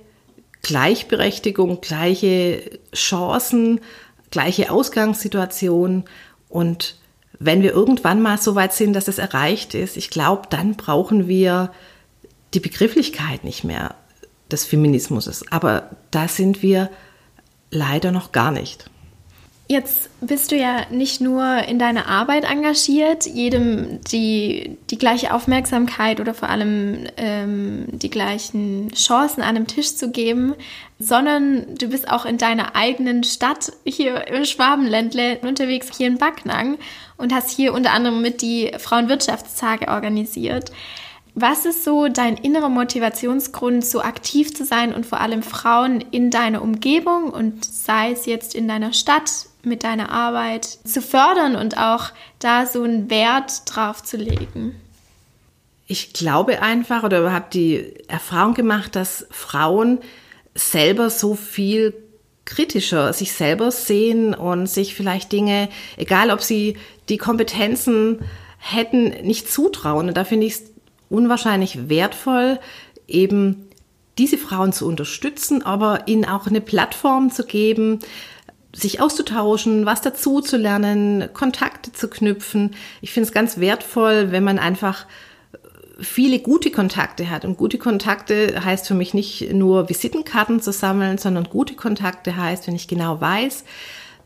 Gleichberechtigung, 0.63 1.81
gleiche 1.81 2.79
Chancen, 2.93 3.81
gleiche 4.31 4.71
Ausgangssituation 4.71 6.05
und 6.49 6.95
wenn 7.39 7.61
wir 7.61 7.73
irgendwann 7.73 8.21
mal 8.21 8.37
so 8.37 8.55
weit 8.55 8.73
sind, 8.73 8.93
dass 8.93 9.07
es 9.07 9.17
erreicht 9.17 9.73
ist, 9.73 9.97
ich 9.97 10.09
glaube, 10.09 10.43
dann 10.49 10.75
brauchen 10.75 11.27
wir 11.27 11.71
die 12.53 12.59
Begrifflichkeit 12.59 13.43
nicht 13.43 13.63
mehr 13.63 13.95
des 14.51 14.65
Feminismus. 14.65 15.43
Aber 15.51 15.89
da 16.11 16.27
sind 16.27 16.61
wir 16.61 16.89
leider 17.71 18.11
noch 18.11 18.31
gar 18.31 18.51
nicht. 18.51 18.89
Jetzt 19.69 20.09
bist 20.19 20.51
du 20.51 20.57
ja 20.57 20.81
nicht 20.91 21.21
nur 21.21 21.59
in 21.59 21.79
deiner 21.79 22.07
Arbeit 22.07 22.43
engagiert, 22.43 23.25
jedem 23.25 24.01
die, 24.01 24.77
die 24.89 24.97
gleiche 24.97 25.33
Aufmerksamkeit 25.33 26.19
oder 26.19 26.33
vor 26.33 26.49
allem 26.49 27.07
ähm, 27.15 27.85
die 27.89 28.09
gleichen 28.09 28.91
Chancen 28.93 29.41
an 29.41 29.55
einem 29.55 29.67
Tisch 29.67 29.95
zu 29.95 30.11
geben, 30.11 30.53
sondern 30.99 31.75
du 31.75 31.87
bist 31.87 32.09
auch 32.09 32.25
in 32.25 32.37
deiner 32.37 32.75
eigenen 32.75 33.23
Stadt 33.23 33.71
hier 33.85 34.27
im 34.27 34.43
Schwabenländle 34.43 35.39
unterwegs, 35.39 35.95
hier 35.95 36.07
in 36.07 36.17
Backnang 36.17 36.77
und 37.15 37.33
hast 37.33 37.49
hier 37.49 37.73
unter 37.73 37.91
anderem 37.91 38.21
mit 38.21 38.41
die 38.41 38.73
Frauenwirtschaftstage 38.77 39.87
organisiert. 39.87 40.73
Was 41.35 41.65
ist 41.65 41.85
so 41.85 42.09
dein 42.09 42.35
innerer 42.35 42.69
Motivationsgrund, 42.69 43.85
so 43.85 44.01
aktiv 44.01 44.53
zu 44.53 44.65
sein 44.65 44.93
und 44.93 45.05
vor 45.05 45.21
allem 45.21 45.41
Frauen 45.41 46.01
in 46.11 46.29
deiner 46.29 46.61
Umgebung 46.61 47.31
und 47.31 47.63
sei 47.63 48.11
es 48.11 48.25
jetzt 48.25 48.53
in 48.53 48.67
deiner 48.67 48.91
Stadt 48.91 49.47
mit 49.63 49.83
deiner 49.83 50.11
Arbeit 50.11 50.65
zu 50.65 51.01
fördern 51.01 51.55
und 51.55 51.77
auch 51.77 52.11
da 52.39 52.65
so 52.65 52.83
einen 52.83 53.09
Wert 53.09 53.63
drauf 53.65 54.03
zu 54.03 54.17
legen? 54.17 54.75
Ich 55.87 56.13
glaube 56.13 56.61
einfach 56.61 57.03
oder 57.03 57.31
habe 57.31 57.47
die 57.51 57.93
Erfahrung 58.07 58.53
gemacht, 58.53 58.95
dass 58.95 59.27
Frauen 59.31 59.99
selber 60.55 61.09
so 61.09 61.35
viel 61.35 61.93
kritischer 62.45 63.13
sich 63.13 63.33
selber 63.33 63.71
sehen 63.71 64.33
und 64.33 64.67
sich 64.67 64.95
vielleicht 64.95 65.31
Dinge, 65.31 65.69
egal 65.97 66.29
ob 66.29 66.41
sie 66.41 66.77
die 67.09 67.17
Kompetenzen 67.17 68.19
hätten, 68.57 69.09
nicht 69.25 69.51
zutrauen. 69.51 70.09
Und 70.09 70.17
da 70.17 70.23
finde 70.23 70.47
ich 70.47 70.53
es 70.53 70.63
unwahrscheinlich 71.09 71.89
wertvoll, 71.89 72.59
eben 73.07 73.67
diese 74.17 74.37
Frauen 74.37 74.73
zu 74.73 74.87
unterstützen, 74.87 75.63
aber 75.63 76.07
ihnen 76.07 76.25
auch 76.25 76.47
eine 76.47 76.61
Plattform 76.61 77.31
zu 77.31 77.45
geben, 77.45 77.99
sich 78.73 78.99
auszutauschen, 78.99 79.85
was 79.85 80.01
dazu 80.01 80.41
zu 80.41 80.57
lernen, 80.57 81.29
Kontakte 81.33 81.91
zu 81.91 82.09
knüpfen. 82.09 82.71
Ich 83.01 83.11
finde 83.11 83.27
es 83.27 83.33
ganz 83.33 83.59
wertvoll, 83.59 84.31
wenn 84.31 84.43
man 84.43 84.57
einfach 84.59 85.05
viele 85.99 86.39
gute 86.39 86.71
Kontakte 86.71 87.29
hat. 87.29 87.45
Und 87.45 87.57
gute 87.57 87.77
Kontakte 87.77 88.63
heißt 88.63 88.87
für 88.87 88.95
mich 88.95 89.13
nicht 89.13 89.53
nur 89.53 89.89
Visitenkarten 89.89 90.59
zu 90.59 90.71
sammeln, 90.71 91.17
sondern 91.17 91.45
gute 91.45 91.75
Kontakte 91.75 92.35
heißt, 92.35 92.67
wenn 92.67 92.75
ich 92.75 92.87
genau 92.87 93.21
weiß, 93.21 93.63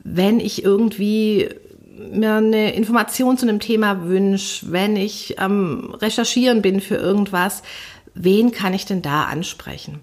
wenn 0.04 0.40
ich 0.40 0.64
irgendwie 0.64 1.50
mir 2.12 2.36
eine 2.36 2.74
Information 2.74 3.38
zu 3.38 3.48
einem 3.48 3.60
Thema 3.60 4.06
wünsche, 4.06 4.72
wenn 4.72 4.96
ich 4.96 5.40
am 5.40 5.96
Recherchieren 5.96 6.62
bin 6.62 6.80
für 6.80 6.96
irgendwas, 6.96 7.64
wen 8.14 8.52
kann 8.52 8.74
ich 8.74 8.86
denn 8.86 9.02
da 9.02 9.24
ansprechen? 9.26 10.00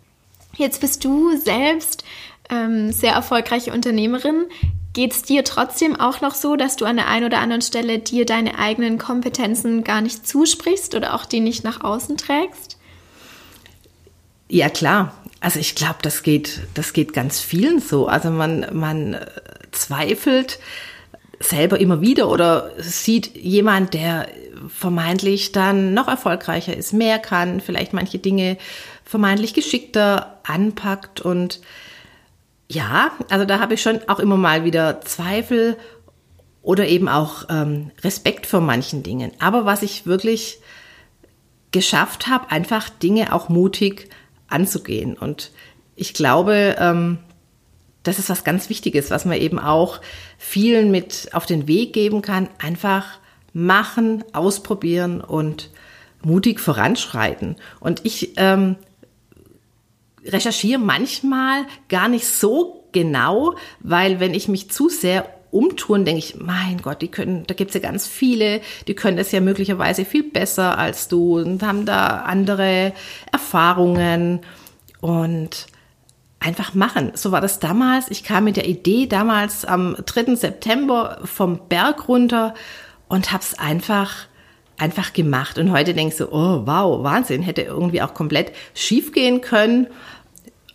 Jetzt 0.56 0.80
bist 0.80 1.04
du 1.04 1.36
selbst 1.36 2.04
ähm, 2.50 2.92
sehr 2.92 3.12
erfolgreiche 3.12 3.72
Unternehmerin. 3.72 4.46
Geht 4.92 5.12
es 5.12 5.22
dir 5.22 5.42
trotzdem 5.44 5.98
auch 5.98 6.20
noch 6.20 6.34
so, 6.34 6.56
dass 6.56 6.76
du 6.76 6.84
an 6.84 6.96
der 6.96 7.08
einen 7.08 7.26
oder 7.26 7.38
anderen 7.38 7.62
Stelle 7.62 7.98
dir 7.98 8.26
deine 8.26 8.58
eigenen 8.58 8.98
Kompetenzen 8.98 9.82
gar 9.82 10.00
nicht 10.00 10.26
zusprichst 10.26 10.94
oder 10.94 11.14
auch 11.14 11.24
die 11.24 11.40
nicht 11.40 11.64
nach 11.64 11.82
außen 11.82 12.16
trägst? 12.16 12.78
Ja, 14.48 14.68
klar. 14.68 15.14
Also 15.40 15.58
ich 15.58 15.74
glaube, 15.74 15.98
das 16.02 16.22
geht, 16.22 16.60
das 16.74 16.92
geht 16.92 17.12
ganz 17.12 17.40
vielen 17.40 17.80
so. 17.80 18.06
Also 18.06 18.30
man, 18.30 18.66
man 18.72 19.14
äh, 19.14 19.26
zweifelt 19.72 20.60
selber 21.40 21.80
immer 21.80 22.00
wieder 22.00 22.30
oder 22.30 22.70
sieht 22.78 23.36
jemand, 23.36 23.94
der 23.94 24.28
vermeintlich 24.68 25.52
dann 25.52 25.92
noch 25.94 26.08
erfolgreicher 26.08 26.76
ist, 26.76 26.92
mehr 26.92 27.18
kann, 27.18 27.60
vielleicht 27.60 27.92
manche 27.92 28.18
Dinge 28.18 28.56
vermeintlich 29.04 29.54
geschickter 29.54 30.38
anpackt 30.44 31.20
und 31.20 31.60
ja, 32.74 33.12
also 33.30 33.44
da 33.44 33.60
habe 33.60 33.74
ich 33.74 33.82
schon 33.82 34.00
auch 34.08 34.18
immer 34.18 34.36
mal 34.36 34.64
wieder 34.64 35.00
Zweifel 35.00 35.76
oder 36.62 36.86
eben 36.86 37.08
auch 37.08 37.44
ähm, 37.48 37.90
Respekt 38.02 38.46
vor 38.46 38.60
manchen 38.60 39.02
Dingen. 39.02 39.32
Aber 39.38 39.64
was 39.64 39.82
ich 39.82 40.06
wirklich 40.06 40.58
geschafft 41.70 42.26
habe, 42.26 42.50
einfach 42.50 42.88
Dinge 42.88 43.32
auch 43.32 43.48
mutig 43.48 44.08
anzugehen. 44.48 45.16
Und 45.16 45.50
ich 45.94 46.14
glaube, 46.14 46.76
ähm, 46.78 47.18
das 48.02 48.18
ist 48.18 48.30
was 48.30 48.44
ganz 48.44 48.68
Wichtiges, 48.68 49.10
was 49.10 49.24
man 49.24 49.38
eben 49.40 49.58
auch 49.58 50.00
vielen 50.38 50.90
mit 50.90 51.30
auf 51.32 51.46
den 51.46 51.68
Weg 51.68 51.92
geben 51.92 52.22
kann. 52.22 52.48
Einfach 52.58 53.18
machen, 53.52 54.24
ausprobieren 54.32 55.20
und 55.20 55.70
mutig 56.22 56.60
voranschreiten. 56.60 57.56
Und 57.80 58.04
ich 58.04 58.32
ähm, 58.36 58.76
recherchiere 60.26 60.78
manchmal 60.78 61.66
gar 61.88 62.08
nicht 62.08 62.26
so 62.26 62.88
genau, 62.92 63.54
weil 63.80 64.20
wenn 64.20 64.34
ich 64.34 64.48
mich 64.48 64.70
zu 64.70 64.88
sehr 64.88 65.28
umtun, 65.50 66.04
denke 66.04 66.18
ich, 66.18 66.36
mein 66.40 66.82
Gott, 66.82 67.00
die 67.00 67.08
können, 67.08 67.46
da 67.46 67.54
gibt's 67.54 67.74
ja 67.74 67.80
ganz 67.80 68.06
viele, 68.06 68.60
die 68.88 68.94
können 68.94 69.16
das 69.16 69.30
ja 69.30 69.40
möglicherweise 69.40 70.04
viel 70.04 70.24
besser 70.24 70.78
als 70.78 71.06
du 71.08 71.38
und 71.38 71.62
haben 71.62 71.86
da 71.86 72.22
andere 72.22 72.92
Erfahrungen 73.30 74.40
und 75.00 75.66
einfach 76.40 76.74
machen. 76.74 77.12
So 77.14 77.30
war 77.30 77.40
das 77.40 77.60
damals. 77.60 78.10
Ich 78.10 78.24
kam 78.24 78.44
mit 78.44 78.56
der 78.56 78.66
Idee 78.66 79.06
damals 79.06 79.64
am 79.64 79.96
3. 80.04 80.34
September 80.34 81.20
vom 81.24 81.68
Berg 81.68 82.08
runter 82.08 82.54
und 83.08 83.32
hab's 83.32 83.58
einfach 83.58 84.26
einfach 84.76 85.12
gemacht. 85.12 85.58
Und 85.58 85.70
heute 85.70 85.94
denkst 85.94 86.18
du, 86.18 86.32
oh 86.32 86.66
wow, 86.66 87.02
Wahnsinn, 87.02 87.42
hätte 87.42 87.62
irgendwie 87.62 88.02
auch 88.02 88.14
komplett 88.14 88.52
schief 88.74 89.12
gehen 89.12 89.40
können. 89.40 89.86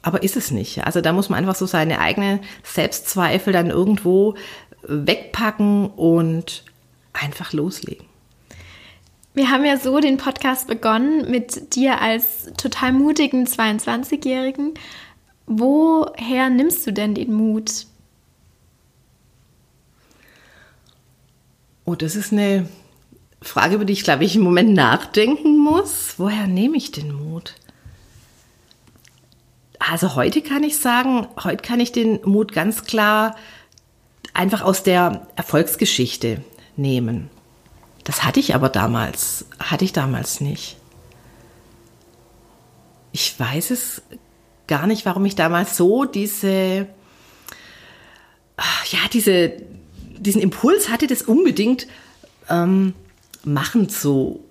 Aber 0.02 0.24
ist 0.24 0.38
es 0.38 0.52
nicht. 0.52 0.86
Also 0.86 1.02
da 1.02 1.12
muss 1.12 1.30
man 1.30 1.40
einfach 1.40 1.56
so 1.56 1.66
seine 1.66 2.00
eigenen 2.00 2.40
Selbstzweifel 2.64 3.52
dann 3.52 3.70
irgendwo 3.70 4.36
wegpacken 4.84 5.88
und 5.88 6.64
einfach 7.14 7.54
loslegen. 7.54 8.06
Wir 9.34 9.52
haben 9.52 9.66
ja 9.66 9.78
so 9.78 10.00
den 10.00 10.18
Podcast 10.18 10.68
begonnen 10.68 11.30
mit 11.30 11.76
dir 11.76 12.02
als 12.02 12.52
total 12.58 12.94
mutigen 12.94 13.46
22-Jährigen. 13.46 14.74
Woher 15.46 16.50
nimmst 16.50 16.86
du 16.88 16.92
denn 16.92 17.16
den 17.16 17.34
Mut? 17.34 17.86
Oh, 21.86 21.96
das 21.96 22.16
ist 22.16 22.32
eine 22.32 22.68
Frage, 23.42 23.76
über 23.76 23.86
die 23.86 23.94
ich, 23.94 24.04
glaube 24.04 24.24
ich, 24.24 24.36
im 24.36 24.42
Moment 24.42 24.74
nachdenken 24.74 25.58
muss. 25.58 26.16
Woher 26.18 26.46
nehme 26.46 26.78
ich 26.78 26.92
den 26.92 27.14
Mut? 27.14 27.56
Also 29.80 30.16
heute 30.16 30.42
kann 30.42 30.64
ich 30.64 30.78
sagen, 30.78 31.28
heute 31.42 31.64
kann 31.64 31.80
ich 31.80 31.92
den 31.92 32.20
Mut 32.24 32.52
ganz 32.52 32.84
klar 32.84 33.36
einfach 34.34 34.62
aus 34.62 34.84
der 34.84 35.28
Erfolgsgeschichte 35.36 36.44
nehmen. 36.76 37.30
Das 38.04 38.24
hatte 38.24 38.40
ich 38.40 38.56
aber 38.56 38.70
damals, 38.70 39.46
hatte 39.60 39.86
ich 39.86 39.94
damals 39.94 40.42
nicht. 40.42 40.78
Ich 43.12 43.40
weiß 43.40 43.72
es 43.72 44.02
gar 44.68 44.86
nicht, 44.86 45.06
warum 45.06 45.26
ich 45.26 45.36
damals 45.36 45.76
so 45.76 46.06
diese, 46.06 46.88
ja, 48.58 49.00
diese, 49.12 49.54
diesen 50.18 50.42
Impuls 50.42 50.90
hatte, 50.90 51.08
das 51.08 51.24
unbedingt 51.24 51.88
ähm, 52.50 52.94
machen 53.44 53.90
zu 53.90 54.44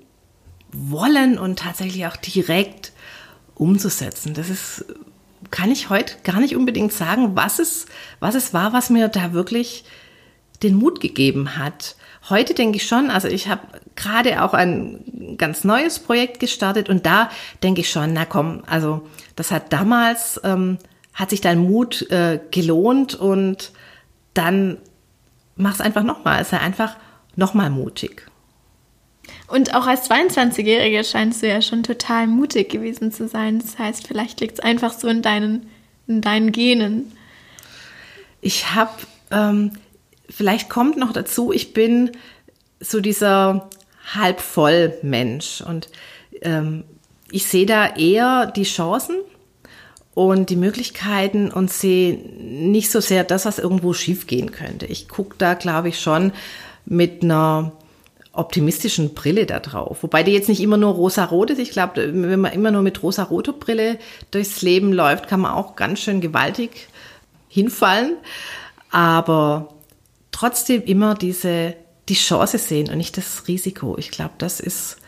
wollen 0.72 1.38
und 1.38 1.58
tatsächlich 1.60 2.06
auch 2.06 2.16
direkt 2.16 2.92
umzusetzen. 3.54 4.34
Das 4.34 4.50
ist, 4.50 4.84
kann 5.50 5.70
ich 5.70 5.90
heute 5.90 6.14
gar 6.24 6.40
nicht 6.40 6.56
unbedingt 6.56 6.92
sagen, 6.92 7.36
was 7.36 7.58
es, 7.58 7.86
was 8.20 8.34
es 8.34 8.52
war, 8.54 8.72
was 8.72 8.90
mir 8.90 9.08
da 9.08 9.32
wirklich 9.32 9.84
den 10.62 10.74
Mut 10.74 11.00
gegeben 11.00 11.56
hat. 11.56 11.96
Heute 12.28 12.54
denke 12.54 12.76
ich 12.76 12.86
schon, 12.86 13.10
also 13.10 13.28
ich 13.28 13.48
habe 13.48 13.62
gerade 13.96 14.42
auch 14.42 14.54
ein 14.54 15.36
ganz 15.38 15.64
neues 15.64 15.98
Projekt 15.98 16.40
gestartet 16.40 16.88
und 16.88 17.06
da 17.06 17.30
denke 17.62 17.80
ich 17.80 17.90
schon, 17.90 18.12
na 18.12 18.24
komm, 18.24 18.62
also 18.66 19.06
das 19.36 19.50
hat 19.50 19.72
damals, 19.72 20.40
ähm, 20.44 20.78
hat 21.14 21.30
sich 21.30 21.40
dein 21.40 21.58
Mut 21.58 22.10
äh, 22.10 22.40
gelohnt 22.50 23.14
und 23.14 23.72
dann 24.34 24.78
mach's 25.56 25.80
einfach 25.80 26.02
nochmal, 26.02 26.44
sei 26.44 26.58
einfach 26.58 26.96
nochmal 27.36 27.70
mutig. 27.70 28.27
Und 29.48 29.74
auch 29.74 29.86
als 29.86 30.10
22-Jährige 30.10 31.02
scheinst 31.04 31.42
du 31.42 31.48
ja 31.48 31.62
schon 31.62 31.82
total 31.82 32.26
mutig 32.26 32.68
gewesen 32.68 33.10
zu 33.12 33.28
sein. 33.28 33.58
Das 33.58 33.78
heißt, 33.78 34.06
vielleicht 34.06 34.40
liegt 34.40 34.58
es 34.58 34.60
einfach 34.60 34.92
so 34.92 35.08
in 35.08 35.22
deinen, 35.22 35.70
in 36.06 36.20
deinen 36.20 36.52
Genen. 36.52 37.12
Ich 38.42 38.74
habe, 38.74 38.92
ähm, 39.30 39.72
vielleicht 40.28 40.68
kommt 40.68 40.98
noch 40.98 41.14
dazu, 41.14 41.50
ich 41.50 41.72
bin 41.72 42.12
so 42.78 43.00
dieser 43.00 43.70
halb 44.14 44.40
voll 44.40 44.94
Mensch 45.02 45.62
und 45.62 45.88
ähm, 46.42 46.84
ich 47.30 47.46
sehe 47.46 47.66
da 47.66 47.96
eher 47.96 48.46
die 48.46 48.64
Chancen 48.64 49.16
und 50.14 50.50
die 50.50 50.56
Möglichkeiten 50.56 51.50
und 51.50 51.72
sehe 51.72 52.14
nicht 52.16 52.90
so 52.90 53.00
sehr 53.00 53.24
das, 53.24 53.46
was 53.46 53.58
irgendwo 53.58 53.92
schiefgehen 53.94 54.52
könnte. 54.52 54.86
Ich 54.86 55.08
gucke 55.08 55.36
da, 55.38 55.54
glaube 55.54 55.88
ich, 55.88 56.00
schon 56.00 56.32
mit 56.84 57.22
einer 57.22 57.72
optimistischen 58.38 59.14
Brille 59.14 59.46
da 59.46 59.60
drauf. 59.60 60.02
Wobei 60.02 60.22
die 60.22 60.32
jetzt 60.32 60.48
nicht 60.48 60.60
immer 60.60 60.76
nur 60.76 60.92
rosa-rot 60.92 61.50
ist. 61.50 61.58
Ich 61.58 61.70
glaube, 61.70 62.12
wenn 62.12 62.40
man 62.40 62.52
immer 62.52 62.70
nur 62.70 62.82
mit 62.82 63.02
rosa-roter 63.02 63.52
Brille 63.52 63.98
durchs 64.30 64.62
Leben 64.62 64.92
läuft, 64.92 65.28
kann 65.28 65.40
man 65.40 65.52
auch 65.52 65.76
ganz 65.76 66.00
schön 66.00 66.20
gewaltig 66.20 66.88
hinfallen. 67.48 68.16
Aber 68.90 69.74
trotzdem 70.30 70.82
immer 70.84 71.14
diese, 71.14 71.74
die 72.08 72.14
Chance 72.14 72.58
sehen 72.58 72.88
und 72.88 72.96
nicht 72.96 73.16
das 73.16 73.48
Risiko. 73.48 73.96
Ich 73.98 74.10
glaube, 74.10 74.34
das 74.38 74.60
ist 74.60 74.98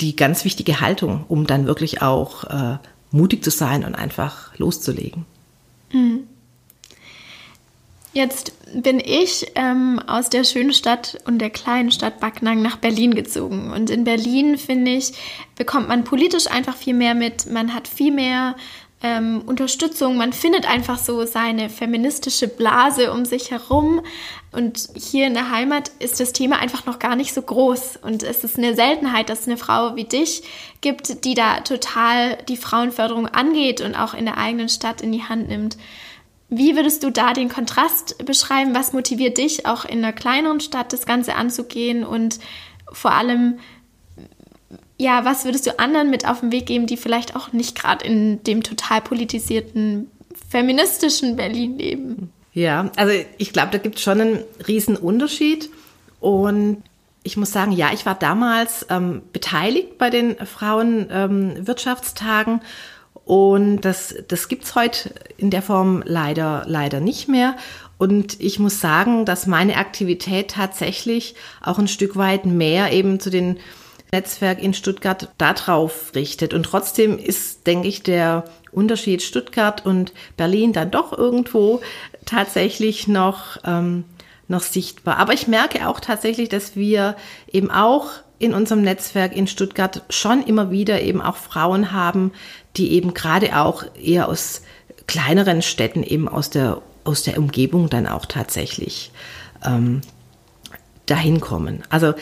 die 0.00 0.16
ganz 0.16 0.44
wichtige 0.44 0.80
Haltung, 0.80 1.24
um 1.28 1.46
dann 1.46 1.66
wirklich 1.66 2.00
auch 2.00 2.44
äh, 2.44 2.78
mutig 3.10 3.44
zu 3.44 3.50
sein 3.50 3.84
und 3.84 3.94
einfach 3.94 4.56
loszulegen. 4.58 5.26
Mhm. 5.92 6.24
Jetzt 8.12 8.52
bin 8.74 8.98
ich 8.98 9.52
ähm, 9.54 10.00
aus 10.04 10.30
der 10.30 10.42
schönen 10.42 10.72
Stadt 10.72 11.18
und 11.26 11.38
der 11.38 11.50
kleinen 11.50 11.92
Stadt 11.92 12.18
Backnang 12.18 12.60
nach 12.60 12.76
Berlin 12.76 13.14
gezogen. 13.14 13.70
Und 13.70 13.88
in 13.88 14.02
Berlin, 14.02 14.58
finde 14.58 14.92
ich, 14.92 15.12
bekommt 15.56 15.88
man 15.88 16.02
politisch 16.02 16.48
einfach 16.48 16.76
viel 16.76 16.94
mehr 16.94 17.14
mit. 17.14 17.46
Man 17.46 17.72
hat 17.72 17.86
viel 17.86 18.12
mehr 18.12 18.56
ähm, 19.00 19.42
Unterstützung. 19.46 20.16
Man 20.16 20.32
findet 20.32 20.68
einfach 20.68 20.98
so 20.98 21.24
seine 21.24 21.70
feministische 21.70 22.48
Blase 22.48 23.12
um 23.12 23.24
sich 23.24 23.52
herum. 23.52 24.02
Und 24.50 24.88
hier 24.94 25.28
in 25.28 25.34
der 25.34 25.50
Heimat 25.52 25.92
ist 26.00 26.18
das 26.18 26.32
Thema 26.32 26.58
einfach 26.58 26.86
noch 26.86 26.98
gar 26.98 27.14
nicht 27.14 27.32
so 27.32 27.42
groß. 27.42 28.00
Und 28.02 28.24
es 28.24 28.42
ist 28.42 28.58
eine 28.58 28.74
Seltenheit, 28.74 29.30
dass 29.30 29.42
es 29.42 29.46
eine 29.46 29.56
Frau 29.56 29.94
wie 29.94 30.04
dich 30.04 30.42
gibt, 30.80 31.24
die 31.24 31.34
da 31.34 31.60
total 31.60 32.38
die 32.48 32.56
Frauenförderung 32.56 33.28
angeht 33.28 33.80
und 33.80 33.94
auch 33.94 34.14
in 34.14 34.24
der 34.24 34.36
eigenen 34.36 34.68
Stadt 34.68 35.00
in 35.00 35.12
die 35.12 35.22
Hand 35.22 35.48
nimmt. 35.48 35.76
Wie 36.50 36.74
würdest 36.74 37.04
du 37.04 37.10
da 37.10 37.32
den 37.32 37.48
Kontrast 37.48 38.24
beschreiben? 38.26 38.74
Was 38.74 38.92
motiviert 38.92 39.38
dich, 39.38 39.66
auch 39.66 39.84
in 39.84 39.98
einer 39.98 40.12
kleineren 40.12 40.60
Stadt 40.60 40.92
das 40.92 41.06
Ganze 41.06 41.36
anzugehen? 41.36 42.04
Und 42.04 42.40
vor 42.92 43.12
allem, 43.12 43.60
ja, 44.98 45.24
was 45.24 45.44
würdest 45.44 45.66
du 45.66 45.78
anderen 45.78 46.10
mit 46.10 46.28
auf 46.28 46.40
den 46.40 46.50
Weg 46.50 46.66
geben, 46.66 46.86
die 46.86 46.96
vielleicht 46.96 47.36
auch 47.36 47.52
nicht 47.52 47.80
gerade 47.80 48.04
in 48.04 48.42
dem 48.42 48.64
total 48.64 49.00
politisierten, 49.00 50.10
feministischen 50.50 51.36
Berlin 51.36 51.78
leben? 51.78 52.32
Ja, 52.52 52.90
also 52.96 53.12
ich 53.38 53.52
glaube, 53.52 53.70
da 53.70 53.78
gibt 53.78 53.96
es 53.96 54.02
schon 54.02 54.20
einen 54.20 54.44
riesen 54.66 54.96
Unterschied. 54.96 55.70
Und 56.18 56.82
ich 57.22 57.36
muss 57.36 57.52
sagen, 57.52 57.70
ja, 57.72 57.90
ich 57.92 58.06
war 58.06 58.16
damals 58.16 58.86
ähm, 58.90 59.22
beteiligt 59.32 59.98
bei 59.98 60.10
den 60.10 60.36
Frauenwirtschaftstagen. 60.36 62.54
Ähm, 62.54 62.60
und 63.30 63.82
das, 63.82 64.12
das 64.26 64.48
gibt's 64.48 64.74
heute 64.74 65.14
in 65.36 65.50
der 65.50 65.62
Form 65.62 66.02
leider, 66.04 66.64
leider 66.66 66.98
nicht 66.98 67.28
mehr. 67.28 67.54
Und 67.96 68.40
ich 68.40 68.58
muss 68.58 68.80
sagen, 68.80 69.24
dass 69.24 69.46
meine 69.46 69.76
Aktivität 69.76 70.50
tatsächlich 70.50 71.36
auch 71.62 71.78
ein 71.78 71.86
Stück 71.86 72.16
weit 72.16 72.44
mehr 72.44 72.92
eben 72.92 73.20
zu 73.20 73.30
den 73.30 73.60
Netzwerk 74.10 74.60
in 74.60 74.74
Stuttgart 74.74 75.28
darauf 75.38 76.10
richtet. 76.16 76.54
Und 76.54 76.64
trotzdem 76.64 77.20
ist, 77.20 77.68
denke 77.68 77.86
ich, 77.86 78.02
der 78.02 78.46
Unterschied 78.72 79.22
Stuttgart 79.22 79.86
und 79.86 80.12
Berlin 80.36 80.72
dann 80.72 80.90
doch 80.90 81.16
irgendwo 81.16 81.82
tatsächlich 82.26 83.06
noch, 83.06 83.58
ähm, 83.64 84.02
noch 84.48 84.62
sichtbar. 84.62 85.18
Aber 85.18 85.34
ich 85.34 85.46
merke 85.46 85.86
auch 85.86 86.00
tatsächlich, 86.00 86.48
dass 86.48 86.74
wir 86.74 87.14
eben 87.52 87.70
auch 87.70 88.10
in 88.40 88.54
unserem 88.54 88.80
Netzwerk 88.80 89.36
in 89.36 89.46
Stuttgart 89.46 90.02
schon 90.08 90.42
immer 90.42 90.70
wieder 90.70 91.02
eben 91.02 91.20
auch 91.20 91.36
Frauen 91.36 91.92
haben, 91.92 92.32
die 92.76 92.92
eben 92.92 93.12
gerade 93.12 93.60
auch 93.60 93.84
eher 94.02 94.28
aus 94.28 94.62
kleineren 95.06 95.60
Städten 95.60 96.02
eben 96.02 96.26
aus 96.26 96.48
der, 96.48 96.80
aus 97.04 97.22
der 97.22 97.36
Umgebung 97.36 97.90
dann 97.90 98.06
auch 98.06 98.24
tatsächlich 98.24 99.12
ähm, 99.62 100.00
dahin 101.04 101.40
kommen. 101.40 101.82
Also 101.90 102.14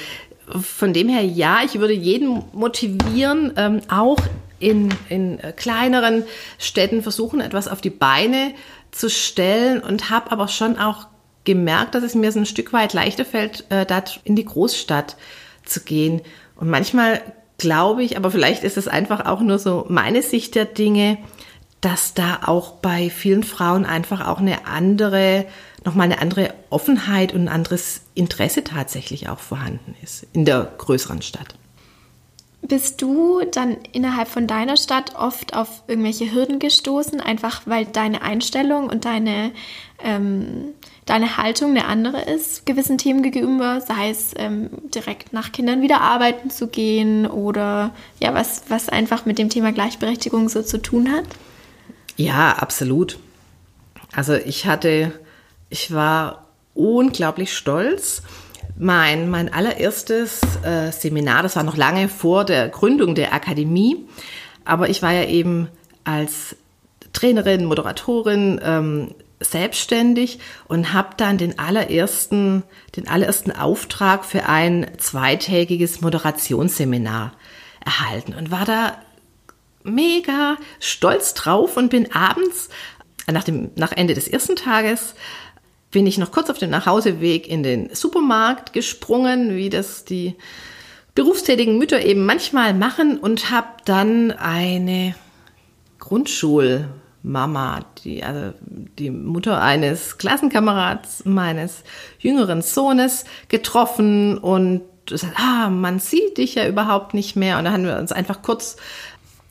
von 0.61 0.93
dem 0.93 1.09
her, 1.09 1.23
ja, 1.23 1.61
ich 1.65 1.79
würde 1.79 1.95
jeden 1.95 2.43
motivieren, 2.53 3.53
ähm, 3.57 3.81
auch 3.89 4.19
in, 4.59 4.93
in 5.09 5.39
kleineren 5.55 6.25
Städten 6.59 7.03
versuchen, 7.03 7.41
etwas 7.41 7.69
auf 7.69 7.81
die 7.81 7.91
Beine 7.91 8.55
zu 8.91 9.09
stellen 9.09 9.81
und 9.81 10.11
habe 10.11 10.33
aber 10.33 10.49
schon 10.49 10.79
auch 10.79 11.07
gemerkt, 11.45 11.95
dass 11.95 12.03
es 12.03 12.17
mir 12.17 12.33
so 12.33 12.41
ein 12.41 12.47
Stück 12.47 12.73
weit 12.73 12.93
leichter 12.93 13.25
fällt, 13.25 13.67
äh, 13.71 13.87
in 14.25 14.35
die 14.35 14.45
Großstadt 14.45 15.17
zu 15.69 15.81
gehen. 15.81 16.23
Und 16.57 16.71
manchmal 16.71 17.21
glaube 17.59 18.03
ich, 18.03 18.17
aber 18.17 18.31
vielleicht 18.31 18.65
ist 18.65 18.77
es 18.77 18.89
einfach 18.89 19.27
auch 19.27 19.41
nur 19.41 19.59
so 19.59 19.87
meine 19.89 20.23
Sicht 20.23 20.55
der 20.55 20.65
Dinge, 20.65 21.19
dass 21.81 22.15
da 22.15 22.41
auch 22.47 22.73
bei 22.73 23.11
vielen 23.11 23.45
Frauen 23.45 23.85
einfach 23.85 24.27
auch 24.27 24.39
eine 24.39 24.67
andere, 24.67 25.47
nochmal 25.85 26.07
eine 26.07 26.21
andere 26.21 26.55
Offenheit 26.71 27.33
und 27.33 27.43
ein 27.43 27.49
anderes 27.49 28.01
Interesse 28.15 28.65
tatsächlich 28.65 29.29
auch 29.29 29.39
vorhanden 29.39 29.95
ist 30.03 30.27
in 30.33 30.45
der 30.45 30.73
größeren 30.79 31.23
Stadt. 31.23 31.55
Bist 32.61 33.01
du 33.01 33.43
dann 33.53 33.77
innerhalb 33.93 34.27
von 34.27 34.49
deiner 34.49 34.77
Stadt 34.77 35.15
oft 35.15 35.55
auf 35.55 35.85
irgendwelche 35.87 36.33
Hürden 36.33 36.59
gestoßen, 36.59 37.21
einfach 37.21 37.63
weil 37.67 37.87
deine 37.87 38.23
Einstellung 38.23 38.91
und 38.91 39.05
deine, 39.05 39.53
ähm, 40.03 40.75
deine 41.09 41.39
Haltung 41.39 41.71
eine 41.71 41.87
andere 41.87 42.23
ist, 42.23 42.67
gewissen 42.67 42.99
Themen 42.99 43.23
gegenüber, 43.23 43.81
sei 43.81 44.11
es 44.11 44.33
ähm, 44.37 44.69
direkt 44.95 45.33
nach 45.33 45.53
Kindern 45.53 45.81
wieder 45.81 46.01
arbeiten 46.03 46.51
zu 46.51 46.69
gehen 46.69 47.27
oder 47.27 47.91
ja, 48.21 48.35
was, 48.35 48.65
was 48.69 48.89
einfach 48.89 49.25
mit 49.25 49.39
dem 49.39 49.49
Thema 49.49 49.73
Gleichberechtigung 49.73 50.49
so 50.49 50.63
zu 50.63 50.79
tun 50.79 51.11
hat? 51.11 51.25
Ja, 52.17 52.53
absolut. 52.53 53.19
Also 54.13 54.35
ich 54.35 54.67
hatte, 54.67 55.13
ich 55.71 55.93
war 55.93 56.47
unglaublich 56.75 57.57
stolz 57.57 58.23
mein, 58.79 59.29
mein 59.29 59.53
allererstes 59.53 60.41
äh, 60.63 60.93
Seminar, 60.93 61.43
das 61.43 61.57
war 61.57 61.65
noch 61.65 61.77
lange 61.77 62.09
vor 62.09 62.45
der 62.45 62.69
Gründung 62.69 63.15
der 63.15 63.33
Akademie, 63.33 64.07
aber 64.65 64.89
ich 64.89 65.03
war 65.03 65.13
ja 65.13 65.25
eben 65.25 65.69
als 66.05 66.55
Trainerin, 67.13 67.65
Moderatorin 67.65 68.61
ähm, 68.63 69.15
selbstständig 69.41 70.41
und 70.67 70.93
habe 70.93 71.11
dann 71.17 71.39
den 71.39 71.59
allerersten, 71.59 72.65
den 72.97 73.09
allerersten 73.09 73.53
Auftrag 73.53 74.25
für 74.25 74.47
ein 74.47 74.91
zweitägiges 74.99 76.01
Moderationsseminar 76.01 77.33
erhalten 77.85 78.35
und 78.35 78.51
war 78.51 78.65
da 78.65 78.99
mega 79.85 80.57
stolz 80.81 81.35
drauf 81.35 81.77
und 81.77 81.91
bin 81.91 82.13
abends 82.13 82.69
nach 83.31 83.45
dem 83.45 83.71
nach 83.77 83.93
Ende 83.93 84.15
des 84.15 84.29
ersten 84.29 84.57
Tages 84.57 85.15
bin 85.91 86.07
ich 86.07 86.19
noch 86.19 86.33
kurz 86.33 86.51
auf 86.51 86.59
dem 86.59 86.71
Nachhauseweg 86.71 87.49
in 87.49 87.63
den 87.63 87.95
Supermarkt 87.95 88.73
gesprungen, 88.73 89.57
wie 89.57 89.71
das 89.71 90.05
die 90.05 90.35
berufstätigen 91.15 91.79
Mütter 91.79 92.05
eben 92.05 92.27
manchmal 92.27 92.75
machen 92.75 93.19
und 93.19 93.51
habe 93.51 93.69
dann 93.85 94.31
eine 94.31 95.15
Grundschulmama, 97.23 97.85
die 98.05 98.23
also 98.23 98.55
die 98.99 99.11
Mutter 99.11 99.61
eines 99.61 100.19
Klassenkamerats 100.19 101.25
meines 101.25 101.83
jüngeren 102.19 102.63
Sohnes 102.63 103.25
getroffen 103.49 104.39
und 104.39 104.83
gesagt, 105.07 105.35
ah, 105.39 105.71
man 105.71 106.01
sieht 106.01 106.39
dich 106.39 106.55
ja 106.55 106.67
überhaupt 106.69 107.15
nicht 107.15 107.37
mehr. 107.37 107.59
Und 107.59 107.65
da 107.65 107.73
haben 107.73 107.85
wir 107.85 107.99
uns 107.99 108.13
einfach 108.13 108.43
kurz 108.43 108.77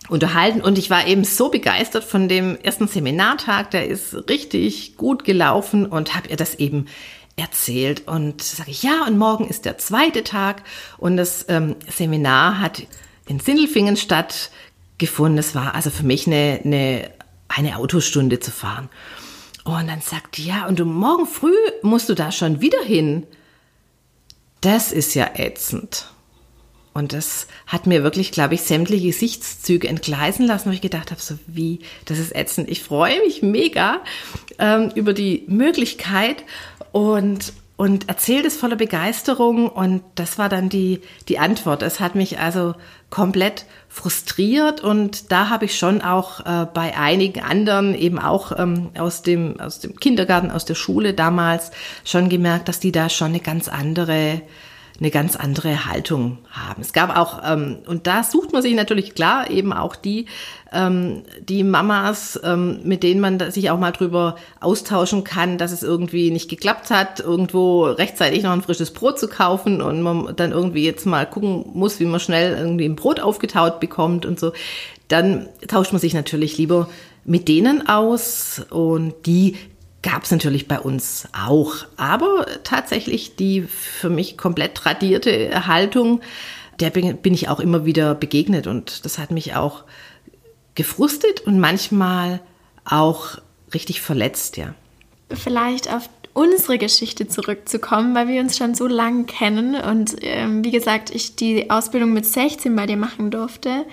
unterhalten. 0.09 0.61
Und 0.61 0.77
ich 0.77 0.89
war 0.89 1.07
eben 1.07 1.23
so 1.23 1.49
begeistert 1.49 2.03
von 2.03 2.29
dem 2.29 2.57
ersten 2.61 2.87
Seminartag, 2.87 3.71
der 3.71 3.87
ist 3.87 4.29
richtig 4.29 4.95
gut 4.97 5.23
gelaufen 5.23 5.85
und 5.85 6.15
habe 6.15 6.29
ihr 6.29 6.37
das 6.37 6.55
eben 6.55 6.85
erzählt. 7.35 8.07
Und 8.07 8.41
sage 8.43 8.71
ich, 8.71 8.83
ja, 8.83 9.05
und 9.05 9.17
morgen 9.17 9.47
ist 9.47 9.65
der 9.65 9.77
zweite 9.77 10.23
Tag. 10.23 10.63
Und 10.97 11.17
das 11.17 11.45
ähm, 11.49 11.75
Seminar 11.89 12.61
hat 12.61 12.83
in 13.27 13.39
Sindelfingen 13.39 13.97
stattgefunden. 13.97 15.39
Es 15.39 15.55
war 15.55 15.75
also 15.75 15.89
für 15.89 16.05
mich 16.05 16.27
eine, 16.27 16.61
eine, 16.63 17.09
eine 17.47 17.77
Autostunde 17.77 18.39
zu 18.39 18.51
fahren. 18.51 18.89
Und 19.63 19.87
dann 19.87 20.01
sagt 20.01 20.37
die, 20.37 20.45
ja, 20.45 20.65
und 20.65 20.79
du 20.79 20.85
morgen 20.85 21.25
früh 21.25 21.55
musst 21.81 22.07
du 22.09 22.13
da 22.13 22.31
schon 22.31 22.61
wieder 22.61 22.81
hin. 22.83 23.27
Das 24.61 24.91
ist 24.91 25.13
ja 25.13 25.31
ätzend. 25.35 26.09
Und 26.93 27.13
das 27.13 27.47
hat 27.67 27.85
mir 27.85 28.01
wirklich, 28.01 28.31
glaube 28.31 28.55
ich, 28.55 28.63
sämtliche 28.63 29.07
Gesichtszüge 29.07 29.87
entgleisen 29.87 30.47
lassen, 30.47 30.69
wo 30.69 30.73
ich 30.73 30.81
gedacht 30.81 31.11
habe, 31.11 31.21
so 31.21 31.37
wie, 31.45 31.79
das 32.05 32.17
ist 32.17 32.35
ätzend. 32.35 32.71
Ich 32.71 32.81
freue 32.81 33.19
mich 33.19 33.43
mega 33.43 34.01
ähm, 34.57 34.91
über 34.95 35.13
die 35.13 35.43
Möglichkeit 35.47 36.43
und 36.91 37.53
und 37.77 38.09
erzählt 38.09 38.45
es 38.45 38.57
voller 38.57 38.75
Begeisterung 38.75 39.69
und 39.69 40.01
das 40.15 40.39
war 40.39 40.49
dann 40.49 40.67
die, 40.67 41.01
die 41.29 41.37
Antwort. 41.37 41.83
Es 41.83 41.99
hat 41.99 42.15
mich 42.15 42.39
also 42.39 42.73
komplett 43.11 43.65
frustriert 43.87 44.81
und 44.81 45.31
da 45.31 45.49
habe 45.49 45.65
ich 45.65 45.77
schon 45.77 46.01
auch 46.01 46.39
äh, 46.39 46.65
bei 46.73 46.97
einigen 46.97 47.41
anderen, 47.41 47.93
eben 47.93 48.17
auch 48.17 48.51
ähm, 48.57 48.89
aus, 48.97 49.21
dem, 49.21 49.59
aus 49.59 49.79
dem 49.79 49.95
Kindergarten, 49.95 50.49
aus 50.49 50.65
der 50.65 50.73
Schule 50.73 51.13
damals, 51.13 51.71
schon 52.03 52.29
gemerkt, 52.29 52.67
dass 52.67 52.79
die 52.79 52.91
da 52.91 53.09
schon 53.09 53.27
eine 53.27 53.39
ganz 53.39 53.67
andere 53.67 54.41
eine 54.99 55.11
ganz 55.11 55.35
andere 55.35 55.85
Haltung 55.85 56.39
haben. 56.49 56.81
Es 56.81 56.91
gab 56.91 57.15
auch, 57.15 57.41
ähm, 57.45 57.77
und 57.85 58.07
da 58.07 58.23
sucht 58.23 58.51
man 58.51 58.61
sich 58.61 58.73
natürlich 58.73 59.13
klar 59.13 59.49
eben 59.49 59.71
auch 59.71 59.95
die, 59.95 60.25
ähm, 60.71 61.23
die 61.39 61.63
Mamas, 61.63 62.39
ähm, 62.43 62.79
mit 62.83 63.03
denen 63.03 63.21
man 63.21 63.51
sich 63.51 63.69
auch 63.69 63.77
mal 63.77 63.91
drüber 63.91 64.35
austauschen 64.59 65.23
kann, 65.23 65.57
dass 65.57 65.71
es 65.71 65.83
irgendwie 65.83 66.31
nicht 66.31 66.49
geklappt 66.49 66.89
hat, 66.89 67.19
irgendwo 67.19 67.83
rechtzeitig 67.83 68.43
noch 68.43 68.51
ein 68.51 68.63
frisches 68.63 68.91
Brot 68.91 69.19
zu 69.19 69.27
kaufen 69.27 69.81
und 69.81 70.01
man 70.01 70.35
dann 70.35 70.51
irgendwie 70.51 70.83
jetzt 70.83 71.05
mal 71.05 71.25
gucken 71.25 71.65
muss, 71.73 71.99
wie 71.99 72.05
man 72.05 72.19
schnell 72.19 72.57
irgendwie 72.57 72.85
ein 72.85 72.95
Brot 72.95 73.19
aufgetaut 73.19 73.79
bekommt 73.79 74.25
und 74.25 74.39
so. 74.39 74.51
Dann 75.09 75.47
tauscht 75.67 75.93
man 75.93 76.01
sich 76.01 76.13
natürlich 76.13 76.57
lieber 76.57 76.89
mit 77.23 77.47
denen 77.47 77.87
aus 77.87 78.61
und 78.69 79.13
die 79.25 79.57
gab 80.01 80.23
es 80.23 80.31
natürlich 80.31 80.67
bei 80.67 80.79
uns 80.79 81.27
auch. 81.33 81.75
Aber 81.97 82.45
tatsächlich 82.63 83.35
die 83.35 83.61
für 83.61 84.09
mich 84.09 84.37
komplett 84.37 84.75
tradierte 84.75 85.67
Haltung, 85.67 86.21
der 86.79 86.91
bin, 86.91 87.33
ich 87.33 87.49
auch 87.49 87.59
immer 87.59 87.85
wieder 87.85 88.15
begegnet 88.15 88.67
und 88.67 89.05
das 89.05 89.17
hat 89.17 89.31
mich 89.31 89.55
auch 89.55 89.83
gefrustet 90.75 91.41
und 91.41 91.59
manchmal 91.59 92.39
auch 92.85 93.39
richtig 93.73 94.01
verletzt, 94.01 94.57
ja. 94.57 94.75
Vielleicht 95.29 95.91
auf 95.91 96.07
unsere 96.33 96.77
Geschichte 96.77 97.27
zurückzukommen, 97.27 98.13
weil 98.13 98.27
wir 98.27 98.39
uns 98.41 98.57
schon 98.57 98.75
so 98.75 98.85
lange 98.85 99.23
kennen 99.23 99.75
und 99.75 100.15
ähm, 100.21 100.63
wie 100.63 100.71
gesagt, 100.71 101.09
ich 101.09 101.35
die 101.35 101.71
Ausbildung 101.71 102.13
mit 102.13 102.27
16 102.27 102.75
bei 102.75 102.85
dir 102.85 102.95
machen 102.95 103.31
durfte. 103.31 103.85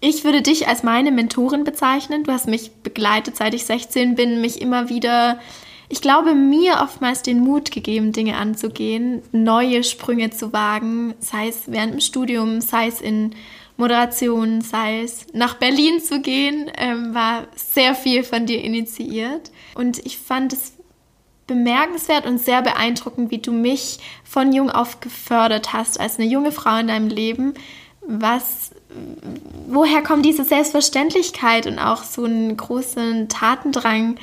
Ich 0.00 0.24
würde 0.24 0.42
dich 0.42 0.68
als 0.68 0.82
meine 0.82 1.10
Mentorin 1.10 1.64
bezeichnen. 1.64 2.24
Du 2.24 2.32
hast 2.32 2.46
mich 2.46 2.70
begleitet, 2.82 3.36
seit 3.36 3.54
ich 3.54 3.64
16 3.64 4.14
bin, 4.14 4.40
mich 4.40 4.60
immer 4.60 4.88
wieder, 4.88 5.40
ich 5.88 6.00
glaube, 6.00 6.34
mir 6.34 6.80
oftmals 6.82 7.22
den 7.22 7.40
Mut 7.40 7.72
gegeben, 7.72 8.12
Dinge 8.12 8.36
anzugehen, 8.36 9.22
neue 9.32 9.82
Sprünge 9.82 10.30
zu 10.30 10.52
wagen, 10.52 11.14
sei 11.18 11.48
es 11.48 11.62
während 11.66 11.94
dem 11.94 12.00
Studium, 12.00 12.60
sei 12.60 12.86
es 12.86 13.00
in 13.00 13.34
Moderation, 13.76 14.60
sei 14.60 15.02
es 15.02 15.26
nach 15.32 15.54
Berlin 15.54 16.00
zu 16.00 16.20
gehen, 16.20 16.70
ähm, 16.76 17.14
war 17.14 17.46
sehr 17.54 17.94
viel 17.94 18.22
von 18.22 18.46
dir 18.46 18.62
initiiert. 18.62 19.50
Und 19.74 20.04
ich 20.04 20.18
fand 20.18 20.52
es 20.52 20.74
bemerkenswert 21.46 22.26
und 22.26 22.38
sehr 22.38 22.62
beeindruckend, 22.62 23.30
wie 23.30 23.38
du 23.38 23.52
mich 23.52 23.98
von 24.22 24.52
jung 24.52 24.70
auf 24.70 25.00
gefördert 25.00 25.72
hast, 25.72 25.98
als 25.98 26.18
eine 26.18 26.28
junge 26.28 26.52
Frau 26.52 26.76
in 26.78 26.88
deinem 26.88 27.08
Leben, 27.08 27.54
was 28.08 28.72
woher 29.68 30.02
kommt 30.02 30.24
diese 30.24 30.44
Selbstverständlichkeit 30.44 31.66
und 31.66 31.78
auch 31.78 32.02
so 32.02 32.24
einen 32.24 32.56
großen 32.56 33.28
Tatendrang, 33.28 34.16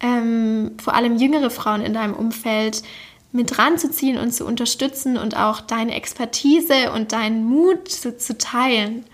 ähm, 0.00 0.72
vor 0.82 0.94
allem 0.94 1.16
jüngere 1.16 1.50
Frauen 1.50 1.82
in 1.82 1.94
deinem 1.94 2.14
Umfeld 2.14 2.82
mit 3.30 3.58
ranzuziehen 3.58 4.18
und 4.18 4.32
zu 4.32 4.44
unterstützen 4.44 5.16
und 5.16 5.36
auch 5.36 5.60
deine 5.60 5.94
Expertise 5.94 6.92
und 6.94 7.12
deinen 7.12 7.44
Mut 7.44 7.88
zu, 7.88 8.16
zu 8.16 8.36
teilen? 8.38 9.04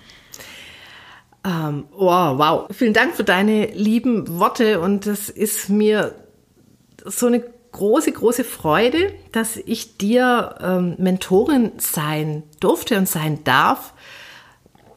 Ähm, 1.44 1.84
oh, 1.94 2.06
wow, 2.06 2.66
vielen 2.70 2.94
Dank 2.94 3.14
für 3.14 3.24
deine 3.24 3.66
lieben 3.66 4.38
Worte. 4.38 4.80
Und 4.80 5.06
das 5.06 5.28
ist 5.28 5.68
mir 5.68 6.14
so 7.04 7.26
eine 7.26 7.44
große, 7.72 8.12
große 8.12 8.44
Freude, 8.44 9.12
dass 9.32 9.56
ich 9.56 9.98
dir 9.98 10.54
ähm, 10.62 10.94
Mentorin 10.98 11.72
sein 11.76 12.44
durfte 12.60 12.96
und 12.96 13.08
sein 13.08 13.42
darf 13.44 13.92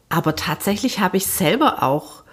aber 0.08 0.36
tatsächlich 0.36 1.00
habe 1.00 1.16
ich 1.16 1.26
selber 1.26 1.82
auch 1.82 2.24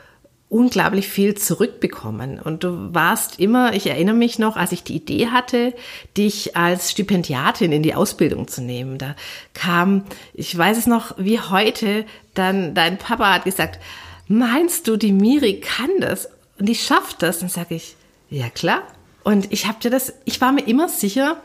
unglaublich 0.48 1.08
viel 1.08 1.36
zurückbekommen. 1.36 2.40
Und 2.40 2.64
du 2.64 2.94
warst 2.94 3.40
immer, 3.40 3.74
ich 3.74 3.88
erinnere 3.88 4.16
mich 4.16 4.40
noch, 4.40 4.56
als 4.56 4.72
ich 4.72 4.84
die 4.84 4.96
Idee 4.96 5.28
hatte, 5.28 5.74
dich 6.16 6.56
als 6.56 6.92
Stipendiatin 6.92 7.72
in 7.72 7.84
die 7.84 7.96
Ausbildung 7.96 8.48
zu 8.48 8.62
nehmen. 8.62 8.98
Da 8.98 9.16
kam, 9.54 10.06
ich 10.34 10.56
weiß 10.56 10.78
es 10.78 10.88
noch 10.88 11.16
wie 11.18 11.40
heute, 11.40 12.06
dann 12.36 12.76
dein 12.76 12.98
Papa 12.98 13.34
hat 13.34 13.44
gesagt, 13.44 13.80
meinst 14.28 14.88
du, 14.88 14.98
die 14.98 15.12
Miri 15.12 15.60
kann 15.60 15.90
das 16.00 16.30
und 16.60 16.68
die 16.68 16.76
schafft 16.76 17.22
das? 17.22 17.42
Und 17.42 17.52
sage 17.52 17.76
ich, 17.76 17.96
ja 18.30 18.50
klar. 18.50 18.84
Und 19.24 19.52
ich 19.52 19.68
habe 19.68 19.80
dir 19.80 19.90
das, 19.90 20.14
ich 20.26 20.40
war 20.40 20.52
mir 20.52 20.68
immer 20.68 20.88
sicher, 20.88 21.42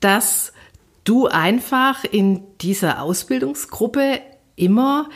dass 0.00 0.52
du 1.02 1.26
einfach 1.26 2.04
in 2.04 2.42
dieser 2.60 3.02
Ausbildungsgruppe 3.02 4.20
immer 4.56 5.08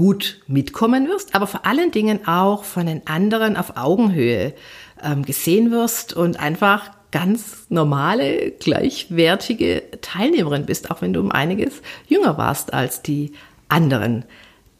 gut 0.00 0.40
mitkommen 0.46 1.08
wirst, 1.08 1.34
aber 1.34 1.46
vor 1.46 1.66
allen 1.66 1.90
Dingen 1.90 2.26
auch 2.26 2.64
von 2.64 2.86
den 2.86 3.06
anderen 3.06 3.58
auf 3.58 3.76
Augenhöhe 3.76 4.54
ähm, 5.02 5.26
gesehen 5.26 5.70
wirst 5.70 6.14
und 6.14 6.40
einfach 6.40 6.90
ganz 7.10 7.66
normale, 7.68 8.50
gleichwertige 8.52 9.82
Teilnehmerin 10.00 10.64
bist, 10.64 10.90
auch 10.90 11.02
wenn 11.02 11.12
du 11.12 11.20
um 11.20 11.30
einiges 11.30 11.82
jünger 12.08 12.38
warst 12.38 12.72
als 12.72 13.02
die 13.02 13.32
anderen 13.68 14.24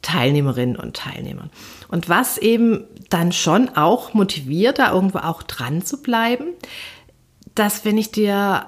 Teilnehmerinnen 0.00 0.76
und 0.76 0.96
Teilnehmer. 0.96 1.50
Und 1.88 2.08
was 2.08 2.38
eben 2.38 2.84
dann 3.10 3.32
schon 3.32 3.68
auch 3.76 4.14
motiviert, 4.14 4.78
da 4.78 4.90
irgendwo 4.90 5.18
auch 5.18 5.42
dran 5.42 5.84
zu 5.84 6.00
bleiben, 6.00 6.46
dass 7.54 7.84
wenn 7.84 7.98
ich 7.98 8.10
dir 8.10 8.64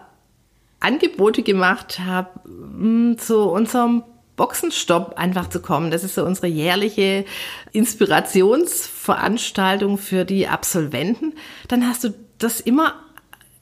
Angebote 0.81 1.43
gemacht 1.43 1.99
habe 1.99 2.29
hm, 2.45 3.17
zu 3.17 3.41
unserem 3.49 4.03
Boxenstopp 4.37 5.19
einfach 5.19 5.51
zu 5.51 5.61
kommen. 5.61 5.91
Das 5.91 6.05
ist 6.05 6.15
so 6.15 6.25
unsere 6.25 6.47
jährliche 6.47 7.27
Inspirationsveranstaltung 7.73 9.99
für 9.99 10.25
die 10.25 10.49
Absolventen. 10.49 11.35
Dann 11.69 11.87
hast 11.87 12.05
du 12.05 12.15
das 12.39 12.61
immer 12.61 12.95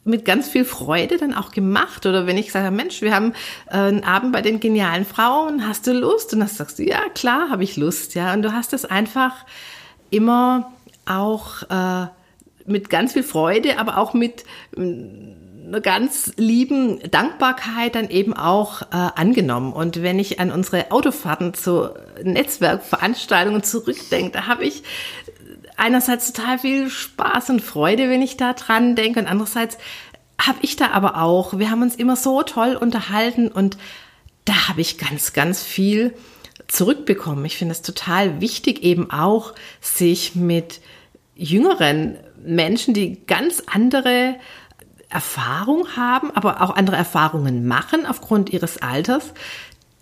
mit 0.05 0.25
ganz 0.25 0.49
viel 0.49 0.65
Freude 0.65 1.19
dann 1.19 1.35
auch 1.35 1.51
gemacht. 1.51 2.07
Oder 2.07 2.27
wenn 2.27 2.39
ich 2.39 2.53
sage, 2.53 2.71
Mensch, 2.71 3.03
wir 3.03 3.15
haben 3.15 3.33
äh, 3.67 3.77
einen 3.77 4.05
Abend 4.05 4.33
bei 4.33 4.43
den 4.43 4.61
genialen 4.61 5.05
Frauen, 5.05 5.67
hast 5.67 5.87
du 5.87 5.93
Lust? 5.93 6.33
Und 6.33 6.41
dann 6.41 6.49
sagst 6.49 6.79
du, 6.79 6.85
ja, 6.85 7.01
klar, 7.15 7.51
habe 7.51 7.65
ich 7.65 7.77
Lust, 7.77 8.15
ja. 8.15 8.33
Und 8.33 8.43
du 8.43 8.53
hast 8.53 8.73
es 8.73 8.85
einfach 8.85 9.45
immer 10.11 10.73
auch 11.07 11.63
äh, 11.69 12.07
mit 12.67 12.91
ganz 12.91 13.13
viel 13.13 13.23
Freude, 13.23 13.79
aber 13.79 13.99
auch 13.99 14.15
mit 14.15 14.45
einer 15.71 15.81
ganz 15.81 16.33
lieben 16.37 16.99
Dankbarkeit 17.11 17.95
dann 17.95 18.11
eben 18.11 18.35
auch 18.35 18.83
äh, 18.83 18.87
angenommen. 18.91 19.73
Und 19.73 20.03
wenn 20.03 20.19
ich 20.19 20.41
an 20.41 20.51
unsere 20.51 20.91
Autofahrten 20.91 21.55
zu 21.55 21.91
Netzwerkveranstaltungen 22.23 23.63
zurückdenke, 23.63 24.33
da 24.33 24.47
habe 24.47 24.65
ich 24.65 24.83
einerseits 25.77 26.33
total 26.33 26.59
viel 26.59 26.91
Spaß 26.91 27.51
und 27.51 27.63
Freude, 27.63 28.11
wenn 28.11 28.21
ich 28.21 28.37
da 28.37 28.53
dran 28.53 28.97
denke, 28.97 29.21
und 29.21 29.27
andererseits 29.27 29.79
habe 30.41 30.59
ich 30.63 30.77
da 30.77 30.91
aber 30.91 31.23
auch, 31.23 31.59
wir 31.59 31.71
haben 31.71 31.83
uns 31.83 31.95
immer 31.95 32.17
so 32.17 32.43
toll 32.43 32.77
unterhalten 32.77 33.49
und 33.49 33.79
da 34.45 34.69
habe 34.69 34.81
ich 34.81 34.99
ganz, 34.99 35.33
ganz 35.33 35.63
viel 35.63 36.15
zurückbekommen. 36.67 37.45
Ich 37.45 37.57
finde 37.57 37.73
es 37.73 37.83
total 37.83 38.41
wichtig, 38.41 38.83
eben 38.83 39.11
auch 39.11 39.55
sich 39.81 40.35
mit 40.35 40.81
jüngeren 41.35 42.17
Menschen, 42.43 42.95
die 42.95 43.25
ganz 43.27 43.63
andere 43.67 44.37
Erfahrung 45.11 45.97
haben, 45.97 46.31
aber 46.35 46.63
auch 46.63 46.75
andere 46.75 46.97
Erfahrungen 46.97 47.67
machen 47.67 48.07
aufgrund 48.07 48.51
ihres 48.51 48.79
Alters, 48.79 49.33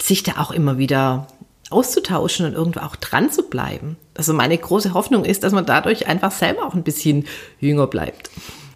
sich 0.01 0.23
da 0.23 0.33
auch 0.38 0.51
immer 0.51 0.79
wieder 0.79 1.27
auszutauschen 1.71 2.47
und 2.47 2.55
irgendwo 2.55 2.81
auch 2.81 2.97
dran 2.97 3.31
zu 3.31 3.49
bleiben. 3.49 3.97
Also 4.16 4.33
meine 4.33 4.57
große 4.57 4.94
Hoffnung 4.94 5.25
ist, 5.25 5.42
dass 5.44 5.53
man 5.53 5.66
dadurch 5.66 6.07
einfach 6.07 6.31
selber 6.31 6.66
auch 6.66 6.75
ein 6.75 6.83
bisschen 6.83 7.27
jünger 7.61 7.87
bleibt 7.87 8.31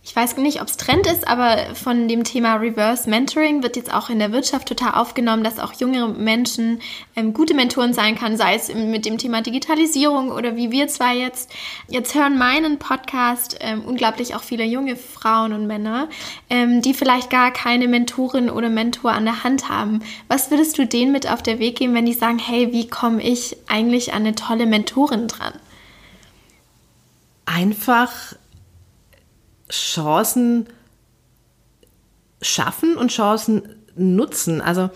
ich 0.04 0.16
weiß 0.16 0.36
nicht, 0.38 0.60
ob 0.60 0.66
es 0.66 0.76
Trend 0.76 1.06
ist, 1.06 1.28
aber 1.28 1.76
von 1.76 2.08
dem 2.08 2.24
Thema 2.24 2.56
Reverse 2.56 3.08
Mentoring 3.08 3.62
wird 3.62 3.76
jetzt 3.76 3.94
auch 3.94 4.10
in 4.10 4.18
der 4.18 4.32
Wirtschaft 4.32 4.66
total 4.66 4.94
aufgenommen, 4.94 5.44
dass 5.44 5.60
auch 5.60 5.74
jüngere 5.74 6.08
Menschen 6.08 6.80
ähm, 7.14 7.32
gute 7.32 7.54
Mentoren 7.54 7.94
sein 7.94 8.16
kann, 8.16 8.36
sei 8.36 8.56
es 8.56 8.74
mit 8.74 9.06
dem 9.06 9.16
Thema 9.16 9.42
Digitalisierung 9.42 10.32
oder 10.32 10.56
wie 10.56 10.72
wir 10.72 10.88
zwar 10.88 11.12
jetzt. 11.12 11.50
Jetzt 11.88 12.16
hören 12.16 12.36
meinen 12.36 12.80
Podcast 12.80 13.56
ähm, 13.60 13.84
unglaublich 13.84 14.34
auch 14.34 14.42
viele 14.42 14.64
junge 14.64 14.96
Frauen 14.96 15.52
und 15.52 15.68
Männer, 15.68 16.08
ähm, 16.50 16.82
die 16.82 16.94
vielleicht 16.94 17.30
gar 17.30 17.52
keine 17.52 17.86
Mentorin 17.86 18.50
oder 18.50 18.70
Mentor 18.70 19.12
an 19.12 19.24
der 19.24 19.44
Hand 19.44 19.68
haben. 19.68 20.00
Was 20.26 20.50
würdest 20.50 20.78
du 20.78 20.84
denen 20.84 21.12
mit 21.12 21.30
auf 21.30 21.44
der 21.44 21.60
Weg 21.60 21.76
geben, 21.76 21.94
wenn 21.94 22.06
die 22.06 22.12
sagen, 22.12 22.40
hey, 22.40 22.72
wie 22.72 22.88
komme 22.88 23.22
ich 23.22 23.56
eigentlich 23.68 24.12
an 24.12 24.22
eine 24.22 24.34
tolle 24.34 24.66
Mentorin 24.66 25.28
dran? 25.28 25.52
Einfach 27.46 28.34
Chancen 29.72 30.66
schaffen 32.40 32.96
und 32.96 33.10
Chancen 33.10 33.62
nutzen. 33.96 34.60
Also 34.60 34.90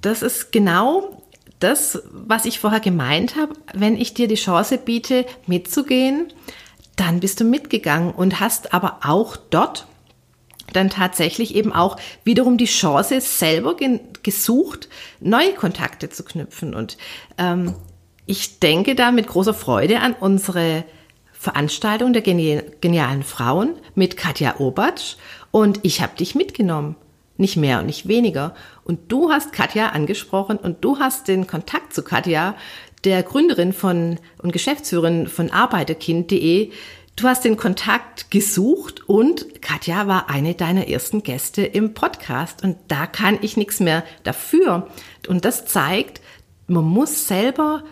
das 0.00 0.22
ist 0.22 0.52
genau 0.52 1.22
das, 1.60 2.02
was 2.12 2.44
ich 2.44 2.60
vorher 2.60 2.80
gemeint 2.80 3.36
habe. 3.36 3.54
Wenn 3.74 3.96
ich 3.96 4.14
dir 4.14 4.28
die 4.28 4.36
Chance 4.36 4.78
biete, 4.78 5.26
mitzugehen, 5.46 6.32
dann 6.96 7.20
bist 7.20 7.40
du 7.40 7.44
mitgegangen 7.44 8.12
und 8.12 8.40
hast 8.40 8.74
aber 8.74 9.00
auch 9.02 9.36
dort 9.36 9.86
dann 10.72 10.90
tatsächlich 10.90 11.54
eben 11.54 11.72
auch 11.72 11.96
wiederum 12.24 12.58
die 12.58 12.66
Chance 12.66 13.20
selber 13.20 13.76
gesucht, 14.22 14.88
neue 15.20 15.54
Kontakte 15.54 16.10
zu 16.10 16.24
knüpfen. 16.24 16.74
Und 16.74 16.98
ähm, 17.38 17.74
ich 18.26 18.60
denke 18.60 18.94
da 18.94 19.10
mit 19.10 19.26
großer 19.26 19.54
Freude 19.54 20.00
an 20.00 20.14
unsere 20.18 20.84
Veranstaltung 21.38 22.12
der 22.12 22.22
genialen 22.22 23.22
Frauen 23.22 23.76
mit 23.94 24.16
Katja 24.16 24.58
Obatsch 24.58 25.14
und 25.52 25.78
ich 25.84 26.02
habe 26.02 26.16
dich 26.16 26.34
mitgenommen. 26.34 26.96
Nicht 27.36 27.56
mehr 27.56 27.78
und 27.78 27.86
nicht 27.86 28.08
weniger. 28.08 28.56
Und 28.82 29.12
du 29.12 29.30
hast 29.30 29.52
Katja 29.52 29.90
angesprochen 29.90 30.56
und 30.56 30.84
du 30.84 30.98
hast 30.98 31.28
den 31.28 31.46
Kontakt 31.46 31.94
zu 31.94 32.02
Katja, 32.02 32.56
der 33.04 33.22
Gründerin 33.22 33.72
von 33.72 34.18
und 34.42 34.52
Geschäftsführerin 34.52 35.28
von 35.28 35.52
Arbeiterkind.de, 35.52 36.72
Du 37.14 37.26
hast 37.26 37.44
den 37.44 37.56
Kontakt 37.56 38.30
gesucht 38.30 39.08
und 39.08 39.60
Katja 39.60 40.06
war 40.06 40.30
eine 40.30 40.54
deiner 40.54 40.86
ersten 40.86 41.24
Gäste 41.24 41.62
im 41.62 41.92
Podcast 41.92 42.62
und 42.62 42.76
da 42.86 43.08
kann 43.08 43.38
ich 43.42 43.56
nichts 43.56 43.80
mehr 43.80 44.04
dafür. 44.22 44.86
Und 45.26 45.44
das 45.44 45.66
zeigt, 45.66 46.20
man 46.68 46.84
muss 46.84 47.26
selber 47.26 47.82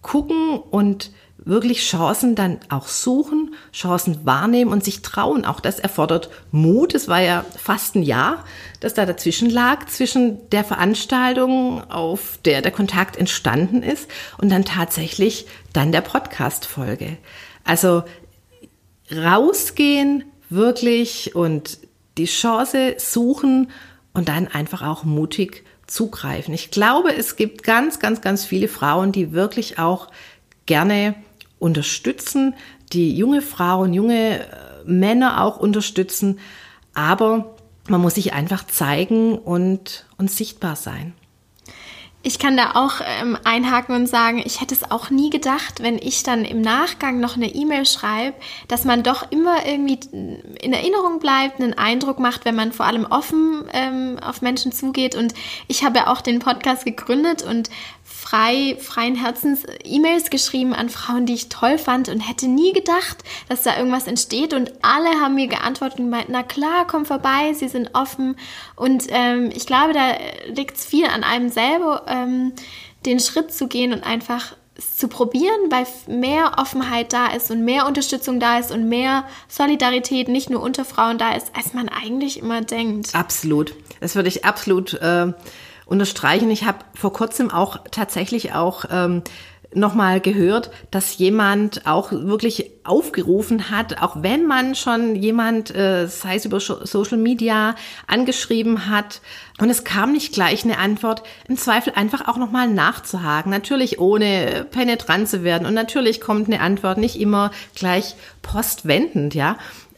gucken 0.00 0.58
und 0.58 1.10
wirklich 1.44 1.80
Chancen 1.80 2.34
dann 2.34 2.58
auch 2.68 2.86
suchen, 2.86 3.54
Chancen 3.72 4.24
wahrnehmen 4.26 4.72
und 4.72 4.84
sich 4.84 5.02
trauen. 5.02 5.44
Auch 5.44 5.60
das 5.60 5.78
erfordert 5.78 6.30
Mut. 6.50 6.94
Es 6.94 7.08
war 7.08 7.20
ja 7.20 7.44
fast 7.56 7.96
ein 7.96 8.02
Jahr, 8.02 8.44
das 8.80 8.94
da 8.94 9.06
dazwischen 9.06 9.50
lag, 9.50 9.86
zwischen 9.86 10.48
der 10.50 10.64
Veranstaltung, 10.64 11.90
auf 11.90 12.38
der 12.44 12.62
der 12.62 12.72
Kontakt 12.72 13.16
entstanden 13.16 13.82
ist 13.82 14.08
und 14.38 14.50
dann 14.50 14.64
tatsächlich 14.64 15.46
dann 15.72 15.92
der 15.92 16.02
Podcast-Folge. 16.02 17.16
Also 17.64 18.04
rausgehen 19.14 20.24
wirklich 20.48 21.34
und 21.34 21.78
die 22.18 22.26
Chance 22.26 22.96
suchen 22.98 23.70
und 24.12 24.28
dann 24.28 24.48
einfach 24.48 24.82
auch 24.82 25.04
mutig 25.04 25.64
zugreifen. 25.86 26.54
Ich 26.54 26.70
glaube, 26.70 27.14
es 27.14 27.36
gibt 27.36 27.62
ganz, 27.62 27.98
ganz, 27.98 28.20
ganz 28.20 28.44
viele 28.44 28.68
Frauen, 28.68 29.12
die 29.12 29.32
wirklich 29.32 29.78
auch 29.78 30.08
gerne 30.66 31.14
unterstützen, 31.60 32.54
die 32.92 33.16
junge 33.16 33.42
Frauen, 33.42 33.94
junge 33.94 34.40
äh, 34.40 34.46
Männer 34.84 35.44
auch 35.44 35.58
unterstützen. 35.58 36.40
Aber 36.92 37.54
man 37.88 38.00
muss 38.00 38.16
sich 38.16 38.32
einfach 38.32 38.66
zeigen 38.66 39.38
und, 39.38 40.06
und 40.18 40.30
sichtbar 40.30 40.74
sein. 40.74 41.14
Ich 42.22 42.38
kann 42.38 42.54
da 42.54 42.72
auch 42.74 43.00
ähm, 43.02 43.38
einhaken 43.44 43.94
und 43.94 44.06
sagen, 44.06 44.42
ich 44.44 44.60
hätte 44.60 44.74
es 44.74 44.90
auch 44.90 45.08
nie 45.08 45.30
gedacht, 45.30 45.82
wenn 45.82 45.96
ich 45.96 46.22
dann 46.22 46.44
im 46.44 46.60
Nachgang 46.60 47.18
noch 47.18 47.36
eine 47.36 47.54
E-Mail 47.54 47.86
schreibe, 47.86 48.36
dass 48.68 48.84
man 48.84 49.02
doch 49.02 49.30
immer 49.32 49.64
irgendwie 49.66 50.00
in 50.60 50.74
Erinnerung 50.74 51.18
bleibt, 51.18 51.60
einen 51.60 51.72
Eindruck 51.72 52.18
macht, 52.18 52.44
wenn 52.44 52.54
man 52.54 52.72
vor 52.72 52.84
allem 52.84 53.06
offen 53.06 53.64
ähm, 53.72 54.18
auf 54.20 54.42
Menschen 54.42 54.70
zugeht. 54.70 55.14
Und 55.14 55.32
ich 55.66 55.82
habe 55.82 56.08
auch 56.08 56.20
den 56.20 56.40
Podcast 56.40 56.84
gegründet 56.84 57.42
und 57.42 57.70
frei, 58.30 58.76
freien 58.80 59.16
Herzens 59.16 59.64
E-Mails 59.82 60.30
geschrieben 60.30 60.72
an 60.72 60.88
Frauen, 60.88 61.26
die 61.26 61.34
ich 61.34 61.48
toll 61.48 61.78
fand 61.78 62.08
und 62.08 62.20
hätte 62.20 62.46
nie 62.46 62.72
gedacht, 62.72 63.24
dass 63.48 63.62
da 63.62 63.76
irgendwas 63.76 64.06
entsteht. 64.06 64.54
Und 64.54 64.72
alle 64.82 65.10
haben 65.20 65.34
mir 65.34 65.48
geantwortet 65.48 65.98
und 65.98 66.06
gemeint, 66.06 66.28
na 66.28 66.44
klar, 66.44 66.86
komm 66.86 67.06
vorbei, 67.06 67.52
sie 67.54 67.68
sind 67.68 67.90
offen. 67.94 68.36
Und 68.76 69.06
ähm, 69.08 69.50
ich 69.52 69.66
glaube, 69.66 69.94
da 69.94 70.12
liegt 70.46 70.76
es 70.76 70.84
viel 70.84 71.06
an 71.06 71.24
einem 71.24 71.48
selber, 71.48 72.04
ähm, 72.06 72.52
den 73.04 73.18
Schritt 73.18 73.52
zu 73.52 73.66
gehen 73.66 73.92
und 73.92 74.04
einfach 74.04 74.54
zu 74.78 75.08
probieren, 75.08 75.70
weil 75.70 75.86
mehr 76.06 76.52
Offenheit 76.58 77.12
da 77.12 77.26
ist 77.28 77.50
und 77.50 77.64
mehr 77.64 77.86
Unterstützung 77.86 78.38
da 78.38 78.58
ist 78.58 78.70
und 78.70 78.88
mehr 78.88 79.24
Solidarität 79.48 80.28
nicht 80.28 80.50
nur 80.50 80.62
unter 80.62 80.84
Frauen 80.84 81.18
da 81.18 81.34
ist, 81.34 81.50
als 81.56 81.74
man 81.74 81.88
eigentlich 81.88 82.38
immer 82.38 82.60
denkt. 82.60 83.12
Absolut. 83.12 83.74
Das 84.00 84.14
würde 84.14 84.28
ich 84.28 84.44
absolut 84.44 84.94
äh, 84.94 85.32
unterstreichen. 85.90 86.50
Ich 86.50 86.64
habe 86.64 86.78
vor 86.94 87.12
kurzem 87.12 87.50
auch 87.50 87.78
tatsächlich 87.90 88.54
auch 88.54 88.84
ähm, 88.90 89.22
nochmal 89.74 90.20
gehört, 90.20 90.70
dass 90.90 91.18
jemand 91.18 91.86
auch 91.86 92.12
wirklich 92.12 92.70
aufgerufen 92.84 93.70
hat, 93.70 94.02
auch 94.02 94.22
wenn 94.22 94.46
man 94.46 94.74
schon 94.74 95.14
jemand, 95.14 95.74
äh, 95.74 96.06
sei 96.06 96.36
es 96.36 96.44
über 96.44 96.60
Social 96.60 97.18
Media, 97.18 97.74
angeschrieben 98.06 98.88
hat 98.88 99.20
und 99.58 99.70
es 99.70 99.84
kam 99.84 100.12
nicht 100.12 100.32
gleich 100.32 100.64
eine 100.64 100.78
Antwort, 100.78 101.22
im 101.48 101.56
Zweifel 101.56 101.92
einfach 101.94 102.26
auch 102.26 102.36
nochmal 102.36 102.68
nachzuhaken. 102.68 103.50
Natürlich 103.50 104.00
ohne 104.00 104.66
penetrant 104.70 105.28
zu 105.28 105.44
werden 105.44 105.66
und 105.66 105.74
natürlich 105.74 106.20
kommt 106.20 106.46
eine 106.46 106.60
Antwort 106.60 106.98
nicht 106.98 107.20
immer 107.20 107.50
gleich 107.74 108.14
postwendend, 108.42 109.34
ja. 109.34 109.56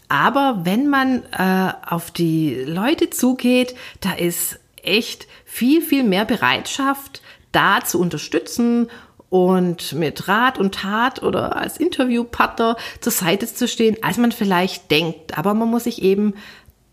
Aber 0.08 0.60
wenn 0.64 0.88
man 0.88 1.22
äh, 1.32 1.72
auf 1.88 2.10
die 2.10 2.54
Leute 2.66 3.08
zugeht, 3.08 3.74
da 4.00 4.12
ist 4.12 4.58
echt 4.82 5.26
viel, 5.52 5.82
viel 5.82 6.02
mehr 6.02 6.24
Bereitschaft, 6.24 7.20
da 7.52 7.84
zu 7.84 8.00
unterstützen 8.00 8.88
und 9.28 9.92
mit 9.92 10.26
Rat 10.26 10.56
und 10.56 10.74
Tat 10.76 11.22
oder 11.22 11.56
als 11.56 11.76
Interviewpartner 11.76 12.78
zur 13.02 13.12
Seite 13.12 13.46
zu 13.46 13.68
stehen, 13.68 13.98
als 14.00 14.16
man 14.16 14.32
vielleicht 14.32 14.90
denkt. 14.90 15.36
Aber 15.36 15.52
man 15.52 15.68
muss 15.68 15.84
sich 15.84 16.00
eben 16.00 16.32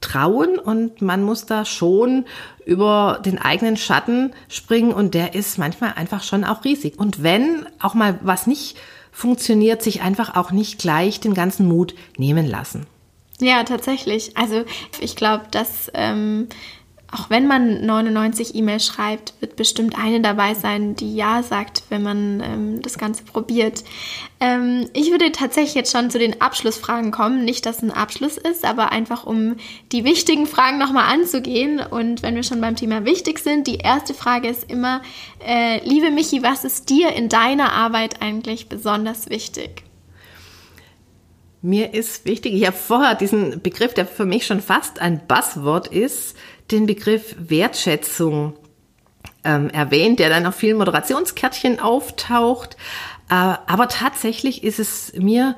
trauen 0.02 0.60
und 0.60 1.02
man 1.02 1.24
muss 1.24 1.46
da 1.46 1.64
schon 1.64 2.26
über 2.66 3.22
den 3.24 3.40
eigenen 3.40 3.78
Schatten 3.78 4.34
springen 4.50 4.92
und 4.92 5.14
der 5.14 5.36
ist 5.36 5.58
manchmal 5.58 5.94
einfach 5.94 6.22
schon 6.22 6.44
auch 6.44 6.66
riesig. 6.66 7.00
Und 7.00 7.24
wenn 7.24 7.66
auch 7.80 7.94
mal 7.94 8.20
was 8.24 8.46
nicht 8.46 8.76
funktioniert, 9.14 9.82
sich 9.82 10.02
einfach 10.02 10.36
auch 10.36 10.52
nicht 10.52 10.80
gleich 10.80 11.22
den 11.22 11.34
ganzen 11.34 11.66
Mut 11.66 11.96
nehmen 12.18 12.46
lassen. 12.46 12.88
Ja, 13.40 13.64
tatsächlich. 13.64 14.36
Also 14.36 14.66
ich 15.00 15.16
glaube, 15.16 15.46
dass 15.50 15.90
ähm, 15.94 16.50
auch 17.12 17.30
wenn 17.30 17.48
man 17.48 17.86
99 17.86 18.54
E-Mails 18.54 18.86
schreibt, 18.86 19.34
wird 19.40 19.56
bestimmt 19.56 19.98
eine 19.98 20.22
dabei 20.22 20.54
sein, 20.54 20.96
die 20.96 21.16
Ja 21.16 21.42
sagt, 21.42 21.84
wenn 21.90 22.04
man 22.04 22.42
ähm, 22.42 22.82
das 22.84 23.00
Ganze 23.00 23.24
probiert. 23.24 23.84
Ähm, 24.40 24.88
ich 24.94 25.10
würde 25.10 25.32
tatsächlich 25.32 25.74
jetzt 25.74 25.92
schon 25.92 26.12
zu 26.12 26.20
den 26.20 26.40
Abschlussfragen 26.40 27.12
kommen. 27.12 27.46
Nicht, 27.46 27.66
dass 27.66 27.78
es 27.78 27.84
ein 27.84 27.92
Abschluss 27.92 28.38
ist, 28.38 28.64
aber 28.64 28.92
einfach 28.92 29.26
um 29.26 29.56
die 29.92 30.04
wichtigen 30.04 30.46
Fragen 30.46 30.78
nochmal 30.78 31.12
anzugehen. 31.12 31.80
Und 31.80 32.22
wenn 32.22 32.36
wir 32.36 32.44
schon 32.44 32.62
beim 32.62 32.76
Thema 32.76 33.06
wichtig 33.06 33.40
sind, 33.40 33.66
die 33.66 33.78
erste 33.78 34.14
Frage 34.14 34.48
ist 34.48 34.70
immer, 34.70 35.02
äh, 35.46 35.84
liebe 35.88 36.12
Michi, 36.12 36.44
was 36.44 36.64
ist 36.64 36.90
dir 36.90 37.14
in 37.14 37.28
deiner 37.28 37.74
Arbeit 37.74 38.22
eigentlich 38.22 38.70
besonders 38.70 39.30
wichtig? 39.32 39.84
Mir 41.62 41.94
ist 41.94 42.26
wichtig, 42.26 42.54
ich 42.54 42.66
habe 42.66 42.78
vorher 42.78 43.16
diesen 43.16 43.62
Begriff, 43.62 43.94
der 43.94 44.06
für 44.06 44.26
mich 44.26 44.46
schon 44.46 44.62
fast 44.62 45.02
ein 45.02 45.28
Buzzword 45.28 45.88
ist, 45.88 46.38
den 46.72 46.86
Begriff 46.86 47.36
Wertschätzung 47.38 48.54
ähm, 49.44 49.70
erwähnt, 49.70 50.20
der 50.20 50.30
dann 50.30 50.46
auf 50.46 50.56
vielen 50.56 50.78
Moderationskärtchen 50.78 51.80
auftaucht. 51.80 52.78
Äh, 53.30 53.34
aber 53.34 53.88
tatsächlich 53.88 54.64
ist 54.64 54.80
es 54.80 55.14
mir 55.16 55.56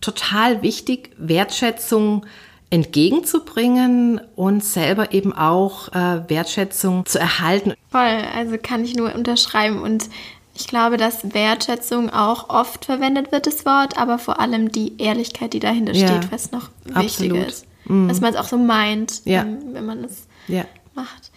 total 0.00 0.62
wichtig, 0.62 1.10
Wertschätzung 1.18 2.26
entgegenzubringen 2.70 4.20
und 4.36 4.64
selber 4.64 5.12
eben 5.12 5.32
auch 5.32 5.88
äh, 5.88 6.28
Wertschätzung 6.28 7.04
zu 7.04 7.18
erhalten. 7.18 7.74
Voll, 7.90 8.22
also 8.34 8.56
kann 8.62 8.84
ich 8.84 8.94
nur 8.94 9.14
unterschreiben 9.14 9.82
und 9.82 10.08
ich 10.54 10.66
glaube, 10.68 10.96
dass 10.96 11.34
Wertschätzung 11.34 12.10
auch 12.10 12.48
oft 12.48 12.84
verwendet 12.84 13.32
wird, 13.32 13.46
das 13.46 13.64
Wort, 13.64 13.98
aber 13.98 14.18
vor 14.18 14.40
allem 14.40 14.70
die 14.70 15.00
Ehrlichkeit, 15.00 15.52
die 15.52 15.60
dahinter 15.60 15.94
ja, 15.94 16.06
steht, 16.06 16.30
was 16.30 16.52
noch 16.52 16.70
wichtiger 16.84 17.34
absolut. 17.34 17.46
ist. 17.46 17.66
Mhm. 17.86 18.08
Dass 18.08 18.20
man 18.20 18.34
es 18.34 18.38
auch 18.38 18.48
so 18.48 18.58
meint, 18.58 19.22
ja. 19.24 19.42
Ähm, 19.42 19.58
wenn 19.72 19.86
man 19.86 20.04
es 20.04 20.26
ja. 20.50 20.66
macht. 20.94 21.30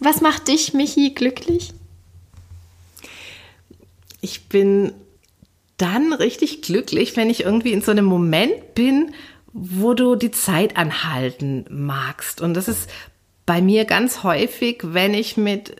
Was 0.00 0.20
macht 0.20 0.48
dich, 0.48 0.74
Michi, 0.74 1.10
glücklich? 1.10 1.72
Ich 4.20 4.48
bin 4.48 4.92
dann 5.76 6.12
richtig 6.12 6.62
glücklich, 6.62 7.16
wenn 7.16 7.30
ich 7.30 7.42
irgendwie 7.42 7.72
in 7.72 7.82
so 7.82 7.90
einem 7.90 8.04
Moment 8.04 8.74
bin, 8.74 9.14
wo 9.52 9.94
du 9.94 10.16
die 10.16 10.30
Zeit 10.30 10.76
anhalten 10.76 11.64
magst. 11.70 12.40
Und 12.40 12.54
das 12.54 12.68
ist 12.68 12.88
bei 13.46 13.62
mir 13.62 13.84
ganz 13.84 14.22
häufig, 14.22 14.80
wenn 14.82 15.14
ich 15.14 15.36
mit 15.36 15.76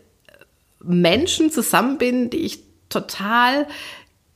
Menschen 0.81 1.51
zusammen 1.51 1.97
bin, 1.97 2.29
die 2.29 2.37
ich 2.37 2.63
total 2.89 3.67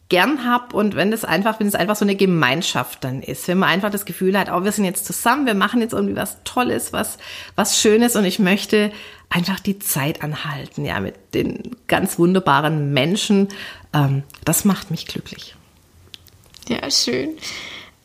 gern 0.10 0.46
habe 0.46 0.76
und 0.76 0.96
wenn 0.96 1.12
das 1.12 1.26
einfach, 1.26 1.60
wenn 1.60 1.68
es 1.68 1.76
einfach 1.76 1.96
so 1.96 2.06
eine 2.06 2.16
Gemeinschaft 2.16 3.04
dann 3.04 3.22
ist, 3.22 3.48
wenn 3.48 3.58
man 3.58 3.70
einfach 3.70 3.90
das 3.90 4.06
Gefühl 4.06 4.38
hat, 4.38 4.50
oh, 4.52 4.64
wir 4.64 4.72
sind 4.72 4.86
jetzt 4.86 5.06
zusammen, 5.06 5.46
wir 5.46 5.56
machen 5.56 5.82
jetzt 5.82 5.94
irgendwie 5.94 6.16
was 6.16 6.38
Tolles, 6.44 6.94
was, 6.94 7.18
was 7.56 7.80
Schönes 7.80 8.16
und 8.16 8.26
ich 8.26 8.38
möchte 8.40 8.92
einfach 9.30 9.60
die 9.60 9.80
Zeit 9.80 10.22
anhalten, 10.22 10.86
ja, 10.86 11.00
mit 11.00 11.16
den 11.34 11.76
ganz 11.88 12.20
wunderbaren 12.20 12.94
Menschen. 12.94 13.48
Ähm, 13.94 14.24
das 14.46 14.66
macht 14.66 14.92
mich 14.92 15.08
glücklich. 15.08 15.56
Ja, 16.68 16.90
schön. 16.92 17.30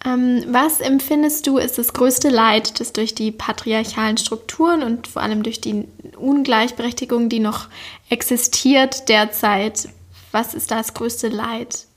Ähm, 0.04 0.44
was 0.48 0.80
empfindest 0.80 1.46
du 1.46 1.58
ist 1.58 1.76
das 1.76 1.92
größte 1.92 2.28
Leid, 2.28 2.80
das 2.80 2.92
durch 2.92 3.14
die 3.14 3.32
patriarchalen 3.32 4.16
Strukturen 4.16 4.82
und 4.82 5.08
vor 5.08 5.22
allem 5.22 5.42
durch 5.42 5.60
die 5.60 5.86
Ungleichberechtigung, 6.16 7.28
die 7.28 7.40
noch 7.40 7.66
existiert 8.08 9.08
derzeit, 9.08 9.88
was 10.30 10.54
ist 10.54 10.70
das 10.70 10.94
größte 10.94 11.28
Leid? 11.28 11.87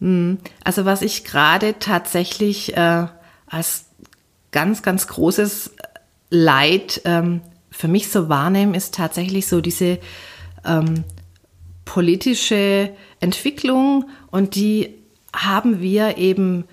Hm. 0.00 0.38
Also 0.64 0.84
was 0.84 1.02
ich 1.02 1.24
gerade 1.24 1.78
tatsächlich 1.78 2.76
äh, 2.76 3.06
als 3.46 3.86
ganz, 4.50 4.82
ganz 4.82 5.06
großes 5.06 5.72
Leid 6.30 7.02
ähm, 7.04 7.42
für 7.70 7.88
mich 7.88 8.10
so 8.10 8.28
wahrnehme, 8.28 8.76
ist 8.76 8.94
tatsächlich 8.94 9.46
so 9.46 9.60
diese 9.60 9.98
ähm, 10.64 11.04
politische 11.84 12.90
Entwicklung 13.20 14.08
und 14.30 14.54
die 14.54 14.94
haben 15.34 15.80
wir 15.80 16.18
eben 16.18 16.64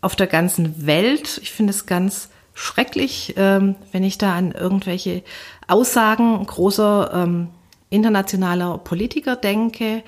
auf 0.00 0.16
der 0.16 0.26
ganzen 0.26 0.86
Welt. 0.86 1.38
Ich 1.42 1.52
finde 1.52 1.72
es 1.72 1.86
ganz 1.86 2.28
schrecklich, 2.54 3.34
ähm, 3.36 3.76
wenn 3.92 4.04
ich 4.04 4.18
da 4.18 4.34
an 4.34 4.52
irgendwelche 4.52 5.22
Aussagen 5.66 6.44
großer 6.46 7.10
ähm, 7.12 7.48
internationaler 7.90 8.78
Politiker 8.78 9.36
denke. 9.36 10.02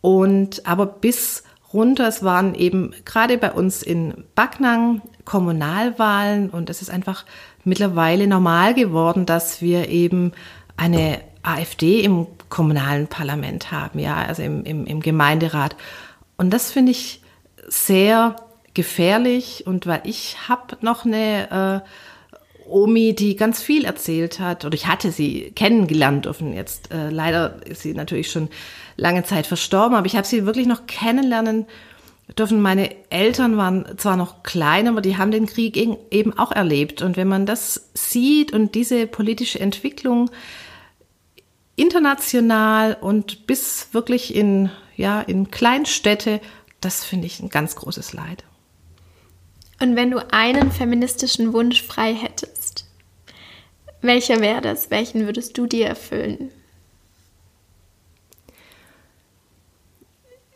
Und 0.00 0.66
aber 0.66 0.86
bis 0.86 1.44
runter. 1.72 2.08
Es 2.08 2.22
waren 2.22 2.54
eben 2.54 2.92
gerade 3.04 3.38
bei 3.38 3.52
uns 3.52 3.82
in 3.82 4.24
Backnang 4.34 5.02
Kommunalwahlen 5.24 6.50
und 6.50 6.70
es 6.70 6.82
ist 6.82 6.90
einfach 6.90 7.24
mittlerweile 7.64 8.26
normal 8.26 8.74
geworden, 8.74 9.26
dass 9.26 9.62
wir 9.62 9.88
eben 9.88 10.32
eine 10.76 11.20
AfD 11.42 12.00
im 12.00 12.26
kommunalen 12.48 13.06
Parlament 13.06 13.70
haben, 13.70 13.98
ja, 13.98 14.16
also 14.16 14.42
im, 14.42 14.64
im, 14.64 14.86
im 14.86 15.00
Gemeinderat. 15.00 15.76
Und 16.36 16.50
das 16.50 16.72
finde 16.72 16.92
ich 16.92 17.22
sehr 17.68 18.36
gefährlich 18.74 19.66
und 19.66 19.86
weil 19.86 20.00
ich 20.04 20.48
habe 20.48 20.76
noch 20.80 21.04
eine 21.04 21.82
äh, 21.84 22.68
Omi, 22.68 23.14
die 23.14 23.36
ganz 23.36 23.62
viel 23.62 23.84
erzählt 23.84 24.38
hat, 24.38 24.64
oder 24.64 24.74
ich 24.74 24.86
hatte 24.86 25.10
sie 25.10 25.50
kennengelernt 25.54 26.24
dürfen. 26.24 26.52
Jetzt 26.54 26.92
äh, 26.92 27.10
leider 27.10 27.66
ist 27.66 27.82
sie 27.82 27.94
natürlich 27.94 28.30
schon 28.30 28.48
lange 29.00 29.24
Zeit 29.24 29.46
verstorben, 29.46 29.96
aber 29.96 30.06
ich 30.06 30.16
habe 30.16 30.26
sie 30.26 30.46
wirklich 30.46 30.66
noch 30.66 30.86
kennenlernen 30.86 31.66
dürfen. 32.38 32.60
Meine 32.60 32.94
Eltern 33.10 33.56
waren 33.56 33.86
zwar 33.96 34.16
noch 34.16 34.42
klein, 34.42 34.86
aber 34.86 35.00
die 35.00 35.16
haben 35.16 35.30
den 35.30 35.46
Krieg 35.46 35.76
eben 35.76 36.38
auch 36.38 36.52
erlebt. 36.52 37.02
Und 37.02 37.16
wenn 37.16 37.26
man 37.28 37.46
das 37.46 37.90
sieht 37.94 38.52
und 38.52 38.74
diese 38.74 39.06
politische 39.06 39.58
Entwicklung 39.58 40.30
international 41.76 42.96
und 43.00 43.46
bis 43.46 43.88
wirklich 43.92 44.34
in, 44.34 44.70
ja, 44.96 45.22
in 45.22 45.50
Kleinstädte, 45.50 46.40
das 46.80 47.04
finde 47.04 47.26
ich 47.26 47.40
ein 47.40 47.48
ganz 47.48 47.74
großes 47.76 48.12
Leid. 48.12 48.44
Und 49.80 49.96
wenn 49.96 50.10
du 50.10 50.18
einen 50.30 50.70
feministischen 50.70 51.54
Wunsch 51.54 51.82
frei 51.82 52.12
hättest, 52.14 52.84
welcher 54.02 54.40
wäre 54.40 54.60
das? 54.60 54.90
Welchen 54.90 55.24
würdest 55.24 55.56
du 55.56 55.66
dir 55.66 55.86
erfüllen? 55.86 56.50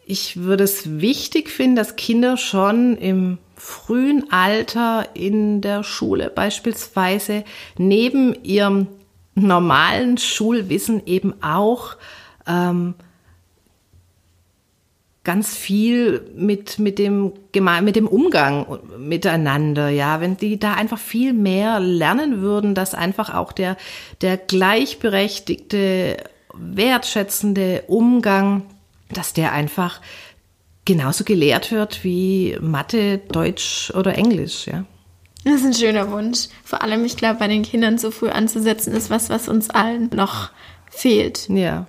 Ich 0.07 0.38
würde 0.38 0.64
es 0.64 1.00
wichtig 1.00 1.50
finden, 1.50 1.76
dass 1.76 1.96
Kinder 1.96 2.36
schon 2.36 2.96
im 2.96 3.38
frühen 3.57 4.30
Alter 4.30 5.09
in 5.14 5.61
der 5.61 5.82
Schule 5.82 6.30
beispielsweise 6.30 7.44
neben 7.78 8.34
ihrem 8.44 8.88
normalen 9.34 10.18
Schulwissen 10.18 11.07
eben 11.07 11.42
auch 11.42 11.96
ähm, 12.46 12.94
ganz 15.24 15.57
viel 15.57 16.30
mit, 16.36 16.78
mit, 16.78 16.98
dem, 16.98 17.32
mit 17.82 17.96
dem 17.96 18.07
Umgang 18.07 18.66
miteinander, 18.98 19.88
ja, 19.88 20.20
wenn 20.20 20.36
die 20.36 20.59
da 20.61 20.74
einfach 20.74 20.98
viel 20.98 21.32
mehr 21.32 21.80
lernen 21.80 22.42
würden, 22.42 22.74
dass 22.74 22.94
einfach 22.94 23.34
auch 23.34 23.52
der, 23.52 23.78
der 24.20 24.36
gleichberechtigte, 24.36 26.18
wertschätzende 26.52 27.84
Umgang 27.86 28.62
dass 29.11 29.32
der 29.32 29.52
einfach 29.52 30.00
genauso 30.84 31.24
gelehrt 31.24 31.72
wird 31.72 32.05
wie 32.05 32.57
Mathe, 32.61 33.18
Deutsch 33.18 33.92
oder 33.94 34.16
Englisch, 34.16 34.66
ja. 34.66 34.84
Das 35.44 35.57
ist 35.57 35.64
ein 35.64 35.74
schöner 35.74 36.11
Wunsch. 36.11 36.48
Vor 36.64 36.82
allem, 36.82 37.05
ich 37.05 37.16
glaube, 37.16 37.38
bei 37.38 37.48
den 37.48 37.62
Kindern 37.62 37.98
so 37.98 38.11
früh 38.11 38.30
anzusetzen, 38.30 38.94
ist 38.94 39.11
was, 39.11 39.28
was 39.28 39.46
uns 39.46 39.68
allen 39.68 40.09
noch 40.14 40.50
fehlt. 40.90 41.48
Ja. 41.50 41.86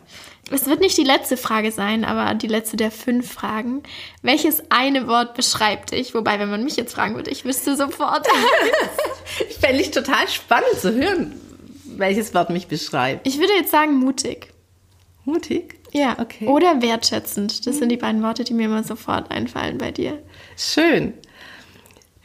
Es 0.51 0.67
wird 0.67 0.79
nicht 0.79 0.97
die 0.97 1.03
letzte 1.03 1.37
Frage 1.37 1.71
sein, 1.71 2.05
aber 2.05 2.35
die 2.35 2.47
letzte 2.47 2.77
der 2.77 2.91
fünf 2.91 3.31
Fragen. 3.31 3.81
Welches 4.21 4.63
eine 4.69 5.07
Wort 5.07 5.33
beschreibt 5.33 5.91
dich? 5.91 6.13
Wobei, 6.13 6.37
wenn 6.37 6.49
man 6.49 6.63
mich 6.63 6.75
jetzt 6.75 6.93
fragen 6.93 7.15
würde, 7.15 7.31
ich 7.31 7.45
wüsste 7.45 7.75
sofort. 7.75 8.27
ich 9.49 9.55
fände 9.55 9.81
ich 9.81 9.89
total 9.91 10.27
spannend 10.27 10.79
zu 10.79 10.93
hören, 10.93 11.39
welches 11.85 12.33
Wort 12.33 12.51
mich 12.51 12.67
beschreibt. 12.67 13.25
Ich 13.25 13.39
würde 13.39 13.53
jetzt 13.53 13.71
sagen 13.71 13.95
mutig. 13.95 14.49
Mutig? 15.23 15.79
Ja, 15.95 16.17
okay. 16.19 16.45
Oder 16.47 16.81
wertschätzend. 16.81 17.65
Das 17.65 17.77
sind 17.77 17.87
die 17.87 17.95
beiden 17.95 18.21
Worte, 18.21 18.43
die 18.43 18.53
mir 18.53 18.65
immer 18.65 18.83
sofort 18.83 19.31
einfallen 19.31 19.77
bei 19.77 19.91
dir. 19.91 20.21
Schön. 20.57 21.13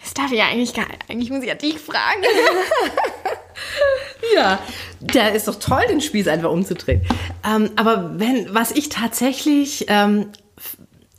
Das 0.02 0.12
darf 0.12 0.32
ich 0.32 0.38
ja 0.38 0.46
eigentlich 0.46 0.74
gar 0.74 0.88
nicht. 0.88 1.08
Eigentlich 1.08 1.30
muss 1.30 1.42
ich 1.42 1.48
ja 1.48 1.54
dich 1.54 1.78
fragen. 1.78 2.24
ja, 4.34 4.58
da 5.00 5.28
ist 5.28 5.46
doch 5.46 5.54
toll, 5.60 5.82
den 5.88 6.00
Spieß 6.00 6.26
einfach 6.26 6.50
umzudrehen. 6.50 7.02
Ähm, 7.48 7.70
aber 7.76 8.18
wenn, 8.18 8.52
was 8.52 8.72
ich 8.72 8.88
tatsächlich 8.88 9.84
ähm, 9.86 10.30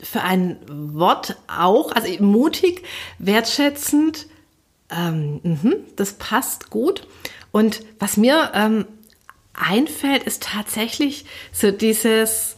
für 0.02 0.20
ein 0.20 0.58
Wort 0.68 1.36
auch, 1.48 1.92
also 1.92 2.22
mutig, 2.22 2.82
wertschätzend, 3.18 4.26
ähm, 4.90 5.40
mh, 5.42 5.76
das 5.96 6.12
passt 6.14 6.68
gut. 6.68 7.08
Und 7.50 7.80
was 7.98 8.18
mir 8.18 8.50
ähm, 8.54 8.84
einfällt, 9.54 10.22
ist 10.24 10.42
tatsächlich 10.42 11.24
so 11.52 11.70
dieses, 11.70 12.56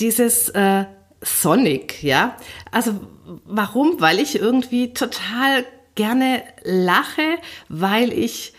dieses 0.00 0.48
äh, 0.50 0.84
Sonic, 1.20 2.02
ja. 2.02 2.36
Also 2.70 3.00
warum? 3.44 4.00
Weil 4.00 4.20
ich 4.20 4.38
irgendwie 4.38 4.94
total 4.94 5.64
gerne 5.94 6.42
lache, 6.62 7.38
weil 7.68 8.12
ich 8.12 8.53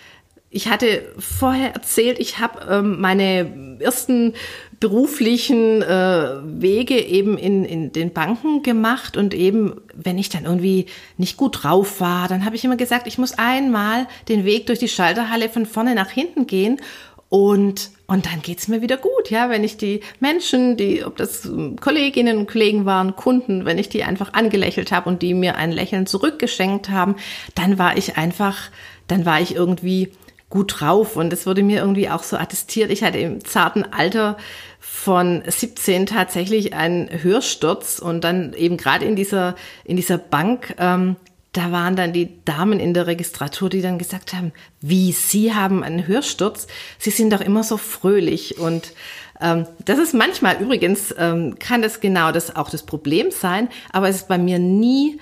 ich 0.56 0.70
hatte 0.70 1.04
vorher 1.20 1.74
erzählt, 1.74 2.18
ich 2.18 2.40
habe 2.40 2.66
ähm, 2.72 3.02
meine 3.02 3.78
ersten 3.82 4.34
beruflichen 4.80 5.82
äh, 5.82 6.30
Wege 6.46 6.98
eben 6.98 7.38
in, 7.38 7.66
in 7.66 7.92
den 7.92 8.14
Banken 8.14 8.64
gemacht 8.64 9.18
und 9.18 9.34
eben, 9.34 9.82
wenn 9.94 10.18
ich 10.18 10.30
dann 10.30 10.46
irgendwie 10.46 10.86
nicht 11.18 11.36
gut 11.36 11.64
drauf 11.64 12.00
war, 12.00 12.30
dann 12.30 12.46
habe 12.46 12.56
ich 12.56 12.64
immer 12.64 12.78
gesagt, 12.78 13.06
ich 13.06 13.18
muss 13.18 13.38
einmal 13.38 14.08
den 14.30 14.46
Weg 14.46 14.68
durch 14.68 14.80
die 14.80 14.88
Schalterhalle 14.88 15.50
von 15.50 15.66
vorne 15.66 15.94
nach 15.94 16.10
hinten 16.10 16.48
gehen 16.48 16.80
und 17.28 17.92
und 18.08 18.28
dann 18.28 18.44
geht's 18.44 18.68
mir 18.68 18.84
wieder 18.84 18.98
gut, 18.98 19.32
ja, 19.32 19.50
wenn 19.50 19.64
ich 19.64 19.78
die 19.78 20.02
Menschen, 20.20 20.78
die, 20.78 21.04
ob 21.04 21.18
das 21.18 21.50
Kolleginnen 21.82 22.38
und 22.38 22.48
Kollegen 22.48 22.86
waren, 22.86 23.16
Kunden, 23.16 23.66
wenn 23.66 23.80
ich 23.80 23.90
die 23.90 24.04
einfach 24.04 24.34
angelächelt 24.34 24.92
habe 24.92 25.10
und 25.10 25.24
die 25.24 25.34
mir 25.34 25.56
ein 25.56 25.72
Lächeln 25.72 26.06
zurückgeschenkt 26.06 26.92
haben, 26.92 27.16
dann 27.56 27.80
war 27.80 27.98
ich 27.98 28.16
einfach, 28.16 28.70
dann 29.08 29.26
war 29.26 29.42
ich 29.42 29.56
irgendwie 29.56 30.12
gut 30.56 30.80
drauf. 30.80 31.16
Und 31.16 31.32
es 31.32 31.46
wurde 31.46 31.62
mir 31.62 31.82
irgendwie 31.82 32.10
auch 32.10 32.24
so 32.24 32.38
attestiert. 32.38 32.90
Ich 32.90 33.04
hatte 33.04 33.20
im 33.20 33.44
zarten 33.46 33.84
Alter 33.84 34.38
von 34.80 35.44
17 35.46 36.08
tatsächlich 36.08 36.74
einen 36.74 37.10
Hörsturz. 37.22 38.00
Und 38.00 38.24
dann 38.24 38.54
eben 38.54 38.78
gerade 38.78 39.06
in 39.06 39.16
dieser 39.16 39.56
in 39.84 39.98
dieser 39.98 40.18
Bank 40.18 40.74
ähm, 40.80 41.18
da 41.56 41.72
waren 41.72 41.96
dann 41.96 42.12
die 42.12 42.44
Damen 42.44 42.82
in 42.82 42.94
der 42.94 43.08
Registratur, 43.08 43.70
die 43.70 43.82
dann 43.82 43.98
gesagt 43.98 44.34
haben, 44.34 44.52
wie 44.82 45.14
Sie 45.14 45.54
haben 45.54 45.84
einen 45.84 46.06
Hörsturz, 46.06 46.68
Sie 47.00 47.12
sind 47.12 47.32
doch 47.32 47.40
immer 47.40 47.64
so 47.64 47.78
fröhlich. 47.78 48.60
Und 48.60 48.92
ähm, 49.40 49.66
das 49.86 49.98
ist 49.98 50.14
manchmal 50.14 50.62
übrigens 50.62 51.16
ähm, 51.18 51.58
kann 51.58 51.82
das 51.82 52.02
genau 52.02 52.34
das 52.34 52.56
auch 52.56 52.70
das 52.70 52.84
Problem 52.84 53.32
sein, 53.32 53.70
aber 53.94 54.10
es 54.10 54.18
ist 54.18 54.28
bei 54.28 54.38
mir 54.38 54.60
nie 54.60 55.18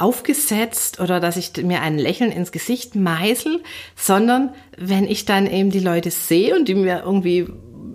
aufgesetzt 0.00 1.00
oder 1.00 1.20
dass 1.20 1.36
ich 1.36 1.52
mir 1.62 1.82
ein 1.82 1.98
Lächeln 1.98 2.32
ins 2.32 2.52
Gesicht 2.52 2.94
meißel, 2.94 3.62
sondern 3.96 4.54
wenn 4.76 5.06
ich 5.06 5.24
dann 5.24 5.46
eben 5.46 5.70
die 5.70 5.80
Leute 5.80 6.10
sehe 6.10 6.56
und 6.56 6.68
die 6.68 6.74
mir 6.74 7.02
irgendwie 7.04 7.48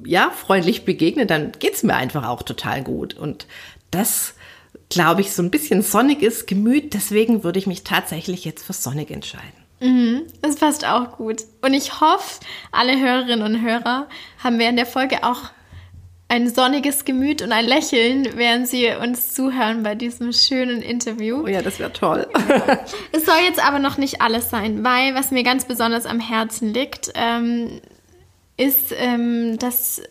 ja 0.06 0.30
freundlich 0.30 0.86
begegnen, 0.86 1.28
dann 1.28 1.52
geht's 1.60 1.84
mir 1.84 1.96
einfach 1.96 2.28
auch 2.28 2.44
total 2.44 2.84
gut. 2.84 3.16
Und 3.16 3.48
das, 3.92 4.36
glaube 4.90 5.22
ich, 5.22 5.32
so 5.34 5.42
ein 5.42 5.52
bisschen 5.52 5.82
sonniges 5.82 6.46
Gemüt. 6.46 6.94
Deswegen 6.94 7.44
würde 7.44 7.60
ich 7.60 7.68
mich 7.68 7.84
tatsächlich 7.84 8.46
jetzt 8.46 8.66
für 8.66 8.74
sonnig 8.74 9.12
entscheiden. 9.12 9.66
Mhm, 9.80 10.24
das 10.42 10.56
passt 10.56 10.86
auch 10.86 11.18
gut. 11.18 11.44
Und 11.62 11.74
ich 11.74 12.00
hoffe, 12.00 12.40
alle 12.72 13.00
Hörerinnen 13.00 13.42
und 13.42 13.62
Hörer 13.62 14.08
haben 14.44 14.60
während 14.60 14.80
der 14.80 14.86
Folge 14.86 15.24
auch 15.24 15.52
ein 16.28 16.50
sonniges 16.50 17.06
Gemüt 17.06 17.42
und 17.42 17.52
ein 17.52 17.66
Lächeln, 17.66 18.28
während 18.36 18.68
Sie 18.68 18.90
uns 18.90 19.34
zuhören 19.34 19.84
bei 19.84 19.94
diesem 19.94 20.34
schönen 20.34 20.82
Interview. 20.82 21.44
Oh 21.44 21.48
ja, 21.48 21.62
das 21.62 21.80
wäre 21.80 21.94
toll. 21.94 22.28
es 23.12 23.26
soll 23.26 23.40
jetzt 23.46 23.64
aber 23.66 23.80
noch 23.80 23.98
nicht 23.98 24.22
alles 24.22 24.50
sein, 24.50 24.84
weil 24.84 25.14
was 25.14 25.32
mir 25.32 25.44
ganz 25.44 25.66
besonders 25.66 26.06
am 26.06 26.20
Herzen 26.20 26.74
liegt, 26.74 27.12
ähm, 27.14 27.80
ist, 28.58 28.94
ähm, 28.98 29.60
dass 29.60 30.02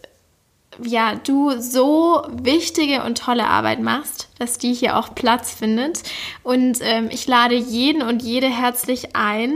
ja, 0.82 1.14
du 1.14 1.60
so 1.60 2.22
wichtige 2.30 3.02
und 3.02 3.18
tolle 3.18 3.46
Arbeit 3.46 3.80
machst, 3.80 4.28
dass 4.38 4.58
die 4.58 4.72
hier 4.72 4.96
auch 4.98 5.14
Platz 5.14 5.52
findet. 5.52 6.02
Und 6.42 6.78
ähm, 6.80 7.08
ich 7.10 7.26
lade 7.26 7.54
jeden 7.54 8.02
und 8.02 8.22
jede 8.22 8.48
herzlich 8.48 9.14
ein. 9.14 9.54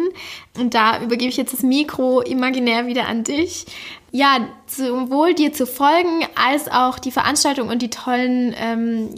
Und 0.59 0.75
da 0.75 1.03
übergebe 1.03 1.31
ich 1.31 1.37
jetzt 1.37 1.53
das 1.53 1.62
Mikro 1.62 2.21
imaginär 2.21 2.87
wieder 2.87 3.07
an 3.07 3.25
dich. 3.25 3.66
Ja, 4.11 4.49
sowohl 4.66 5.35
dir 5.35 5.53
zu 5.53 5.66
folgen, 5.66 6.27
als 6.35 6.71
auch 6.71 6.99
die 6.99 7.11
Veranstaltung 7.11 7.69
und 7.69 7.83
die 7.83 7.91
tollen 7.91 8.55
ähm, 8.59 9.11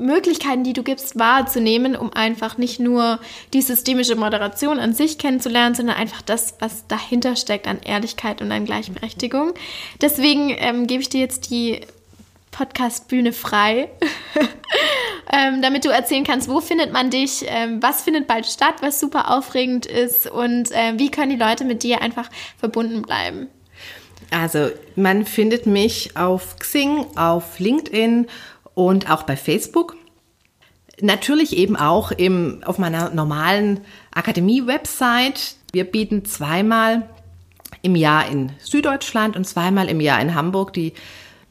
Möglichkeiten, 0.00 0.64
die 0.64 0.72
du 0.72 0.82
gibst, 0.82 1.18
wahrzunehmen, 1.18 1.94
um 1.94 2.12
einfach 2.12 2.58
nicht 2.58 2.80
nur 2.80 3.20
die 3.52 3.62
systemische 3.62 4.16
Moderation 4.16 4.78
an 4.78 4.94
sich 4.94 5.18
kennenzulernen, 5.18 5.74
sondern 5.74 5.96
einfach 5.96 6.22
das, 6.22 6.54
was 6.58 6.86
dahinter 6.88 7.36
steckt 7.36 7.66
an 7.66 7.80
Ehrlichkeit 7.84 8.42
und 8.42 8.50
an 8.50 8.64
Gleichberechtigung. 8.64 9.52
Deswegen 10.00 10.50
ähm, 10.58 10.86
gebe 10.86 11.02
ich 11.02 11.08
dir 11.08 11.20
jetzt 11.20 11.50
die 11.50 11.80
Podcast-Bühne 12.50 13.32
frei, 13.32 13.88
ähm, 15.32 15.62
damit 15.62 15.84
du 15.84 15.90
erzählen 15.90 16.24
kannst, 16.24 16.48
wo 16.48 16.60
findet 16.60 16.92
man 16.92 17.10
dich, 17.10 17.44
ähm, 17.46 17.82
was 17.82 18.02
findet 18.02 18.26
bald 18.26 18.46
statt, 18.46 18.74
was 18.80 19.00
super 19.00 19.30
aufregend 19.30 19.86
ist 19.86 20.28
und 20.28 20.72
äh, 20.72 20.98
wie 20.98 21.10
können 21.10 21.30
die 21.30 21.36
Leute 21.36 21.64
mit 21.64 21.82
dir 21.82 22.02
einfach 22.02 22.28
verbunden 22.58 23.02
bleiben. 23.02 23.48
Also 24.30 24.70
man 24.94 25.24
findet 25.24 25.66
mich 25.66 26.16
auf 26.16 26.56
Xing, 26.58 27.06
auf 27.16 27.58
LinkedIn 27.58 28.28
und 28.80 29.10
auch 29.10 29.24
bei 29.24 29.36
Facebook. 29.36 29.94
Natürlich 31.02 31.54
eben 31.54 31.76
auch 31.76 32.12
im, 32.12 32.62
auf 32.64 32.78
meiner 32.78 33.10
normalen 33.10 33.80
Akademie-Website. 34.14 35.56
Wir 35.72 35.84
bieten 35.84 36.24
zweimal 36.24 37.02
im 37.82 37.94
Jahr 37.94 38.26
in 38.30 38.52
Süddeutschland 38.58 39.36
und 39.36 39.46
zweimal 39.46 39.90
im 39.90 40.00
Jahr 40.00 40.18
in 40.22 40.34
Hamburg 40.34 40.72
die 40.72 40.94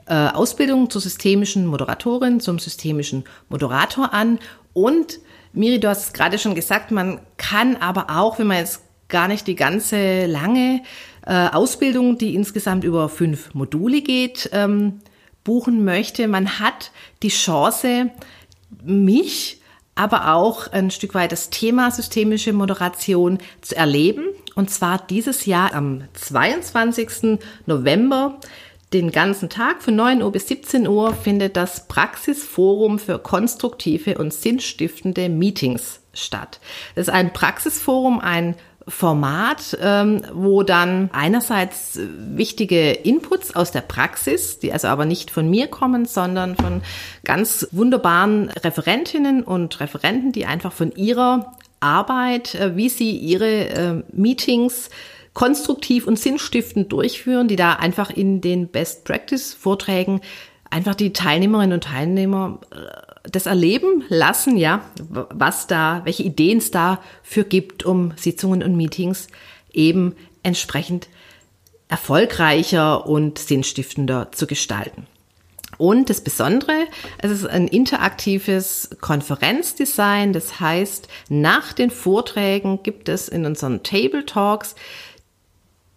äh, 0.07 0.13
Ausbildung 0.13 0.89
zur 0.89 1.01
systemischen 1.01 1.67
Moderatorin, 1.67 2.39
zum 2.39 2.57
systemischen 2.57 3.25
Moderator 3.47 4.11
an. 4.11 4.39
Und 4.73 5.19
Miri, 5.53 5.79
du 5.79 5.87
hast 5.87 6.07
es 6.07 6.13
gerade 6.13 6.39
schon 6.39 6.55
gesagt, 6.55 6.89
man 6.89 7.19
kann 7.37 7.75
aber 7.75 8.07
auch, 8.09 8.39
wenn 8.39 8.47
man 8.47 8.57
jetzt 8.57 8.81
gar 9.07 9.27
nicht 9.27 9.45
die 9.45 9.55
ganze 9.55 10.25
lange 10.25 10.81
äh, 11.27 11.49
Ausbildung, 11.49 12.17
die 12.17 12.33
insgesamt 12.33 12.83
über 12.83 13.07
fünf 13.07 13.53
Module 13.53 14.01
geht, 14.01 14.49
ähm, 14.51 15.01
buchen 15.43 15.83
möchte. 15.83 16.27
Man 16.27 16.59
hat 16.59 16.91
die 17.23 17.29
Chance, 17.29 18.11
mich, 18.83 19.61
aber 19.95 20.33
auch 20.33 20.71
ein 20.71 20.91
Stück 20.91 21.13
weit 21.13 21.31
das 21.31 21.49
Thema 21.49 21.91
systemische 21.91 22.53
Moderation 22.53 23.39
zu 23.61 23.75
erleben. 23.75 24.25
Und 24.55 24.69
zwar 24.69 24.97
dieses 24.97 25.45
Jahr 25.45 25.73
am 25.73 26.03
22. 26.13 27.39
November. 27.65 28.39
Den 28.93 29.11
ganzen 29.11 29.49
Tag 29.49 29.83
von 29.83 29.95
9 29.95 30.23
Uhr 30.23 30.31
bis 30.31 30.47
17 30.47 30.87
Uhr 30.87 31.13
findet 31.13 31.55
das 31.55 31.87
Praxisforum 31.87 32.97
für 32.97 33.19
konstruktive 33.19 34.17
und 34.17 34.33
sinnstiftende 34.33 35.29
Meetings 35.29 35.99
statt. 36.13 36.59
Das 36.95 37.07
ist 37.07 37.13
ein 37.13 37.31
Praxisforum, 37.31 38.19
ein 38.19 38.55
Format, 38.89 39.77
ähm, 39.81 40.21
wo 40.33 40.63
dann 40.63 41.09
einerseits 41.13 41.99
wichtige 42.17 42.91
Inputs 42.91 43.55
aus 43.55 43.71
der 43.71 43.81
Praxis, 43.81 44.59
die 44.59 44.73
also 44.73 44.87
aber 44.87 45.05
nicht 45.05 45.31
von 45.31 45.49
mir 45.49 45.67
kommen, 45.67 46.05
sondern 46.05 46.55
von 46.55 46.81
ganz 47.23 47.67
wunderbaren 47.71 48.49
Referentinnen 48.49 49.43
und 49.43 49.79
Referenten, 49.79 50.31
die 50.31 50.45
einfach 50.45 50.73
von 50.73 50.91
ihrer 50.91 51.53
Arbeit, 51.79 52.55
äh, 52.55 52.75
wie 52.75 52.89
sie 52.89 53.15
ihre 53.15 53.69
äh, 53.69 54.03
Meetings 54.11 54.89
konstruktiv 55.33 56.07
und 56.07 56.19
sinnstiftend 56.19 56.91
durchführen, 56.91 57.47
die 57.47 57.55
da 57.55 57.73
einfach 57.73 58.09
in 58.09 58.41
den 58.41 58.67
Best 58.67 59.05
Practice 59.05 59.53
Vorträgen 59.53 60.21
einfach 60.69 60.95
die 60.95 61.13
Teilnehmerinnen 61.13 61.73
und 61.73 61.83
Teilnehmer 61.83 62.59
äh, 62.71 63.08
das 63.23 63.45
erleben 63.45 64.03
lassen, 64.09 64.57
ja, 64.57 64.81
was 65.09 65.67
da, 65.67 66.01
welche 66.05 66.23
Ideen 66.23 66.59
es 66.59 66.71
da 66.71 67.01
für 67.23 67.43
gibt, 67.43 67.85
um 67.85 68.13
Sitzungen 68.15 68.63
und 68.63 68.75
Meetings 68.75 69.27
eben 69.73 70.15
entsprechend 70.43 71.07
erfolgreicher 71.87 73.07
und 73.07 73.39
sinnstiftender 73.39 74.31
zu 74.31 74.47
gestalten. 74.47 75.07
Und 75.77 76.09
das 76.09 76.21
Besondere, 76.21 76.87
es 77.19 77.31
ist 77.31 77.47
ein 77.47 77.67
interaktives 77.67 78.89
Konferenzdesign. 78.99 80.33
Das 80.33 80.59
heißt, 80.59 81.07
nach 81.29 81.71
den 81.71 81.89
Vorträgen 81.89 82.83
gibt 82.83 83.07
es 83.07 83.29
in 83.29 83.45
unseren 83.45 83.81
Table 83.81 84.25
Talks 84.25 84.75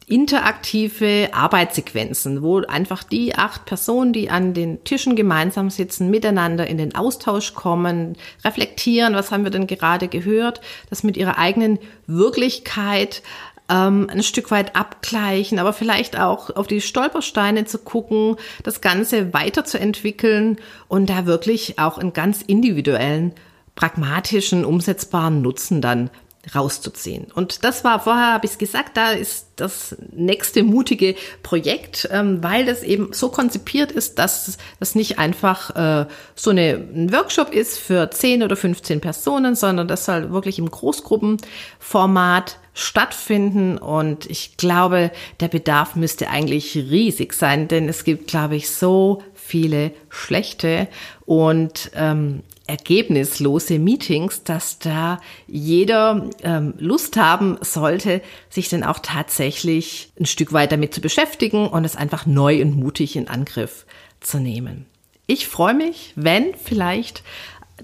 interaktive 0.07 1.31
Arbeitssequenzen, 1.33 2.43
wo 2.43 2.61
einfach 2.61 3.03
die 3.03 3.35
acht 3.35 3.65
Personen, 3.65 4.13
die 4.13 4.31
an 4.31 4.55
den 4.55 4.83
Tischen 4.85 5.17
gemeinsam 5.17 5.71
sitzen, 5.71 6.11
miteinander 6.11 6.67
in 6.67 6.79
den 6.79 6.95
Austausch 6.95 7.55
kommen, 7.55 8.17
reflektieren, 8.45 9.15
was 9.15 9.31
haben 9.31 9.45
wir 9.45 9.51
denn 9.51 9.67
gerade 9.67 10.09
gehört, 10.09 10.61
das 10.91 11.03
mit 11.03 11.17
ihrer 11.17 11.39
eigenen 11.39 11.79
Wirklichkeit 12.07 13.23
ähm, 13.69 14.09
ein 14.11 14.23
Stück 14.23 14.51
weit 14.51 14.77
abgleichen, 14.77 15.59
aber 15.59 15.73
vielleicht 15.73 16.19
auch 16.19 16.51
auf 16.55 16.67
die 16.67 16.81
Stolpersteine 16.81 17.65
zu 17.65 17.79
gucken, 17.79 18.37
das 18.63 18.81
Ganze 18.81 19.33
weiterzuentwickeln 19.33 20.59
und 20.89 21.09
da 21.09 21.27
wirklich 21.27 21.79
auch 21.79 21.99
einen 21.99 22.13
ganz 22.13 22.43
individuellen 22.43 23.33
pragmatischen, 23.75 24.65
umsetzbaren 24.65 25.41
Nutzen 25.41 25.81
dann 25.81 26.11
rauszuziehen. 26.55 27.27
Und 27.33 27.65
das 27.65 27.85
war 27.85 28.01
vorher, 28.01 28.33
habe 28.33 28.47
ich 28.47 28.53
es 28.53 28.59
gesagt, 28.59 28.97
da 28.97 29.13
ist 29.13 29.47
das 29.57 29.97
nächste 30.11 30.65
mutige 30.65 31.15
Projekt, 31.43 32.09
ähm, 32.11 32.43
weil 32.43 32.67
das 32.67 32.83
eben 32.83 33.13
so 33.13 33.29
konzipiert 33.29 33.93
ist, 33.93 34.19
dass 34.19 34.59
das 34.81 34.95
nicht 34.97 35.21
einfach 35.21 35.77
äh, 35.77 36.07
so 36.35 36.51
eine, 36.51 36.85
ein 36.95 37.13
Workshop 37.13 37.55
ist 37.55 37.79
für 37.79 38.11
10 38.11 38.43
oder 38.43 38.57
15 38.57 39.01
Personen, 39.01 39.55
sondern 39.55 39.87
das 39.87 40.05
soll 40.05 40.33
wirklich 40.33 40.59
im 40.59 40.69
Großgruppenformat 40.69 42.59
stattfinden. 42.75 43.79
Und 43.79 44.29
ich 44.29 44.57
glaube, 44.57 45.13
der 45.39 45.49
Bedarf 45.49 45.95
müsste 45.95 46.29
eigentlich 46.29 46.75
riesig 46.75 47.35
sein, 47.35 47.69
denn 47.69 47.89
es 47.89 48.03
gibt, 48.03 48.27
glaube 48.27 48.57
ich, 48.57 48.71
so 48.71 49.23
viele 49.35 49.93
schlechte 50.09 50.89
und 51.25 51.91
ähm, 51.95 52.43
ergebnislose 52.73 53.79
Meetings, 53.79 54.45
dass 54.45 54.79
da 54.79 55.21
jeder 55.47 56.31
ähm, 56.43 56.73
Lust 56.79 57.19
haben 57.19 57.59
sollte, 57.61 58.23
sich 58.49 58.71
dann 58.71 58.83
auch 58.83 58.99
tatsächlich 58.99 60.11
ein 60.19 60.25
Stück 60.25 60.55
weit 60.55 60.73
damit 60.73 60.95
zu 60.95 61.03
beschäftigen 61.03 61.69
und 61.69 61.85
es 61.85 61.97
einfach 61.97 62.25
neu 62.25 62.63
und 62.63 62.75
mutig 62.75 63.15
in 63.17 63.29
Angriff 63.29 63.85
zu 64.21 64.39
nehmen. 64.39 64.87
Ich 65.27 65.49
freue 65.49 65.75
mich, 65.75 66.15
wenn 66.17 66.55
vielleicht 66.55 67.23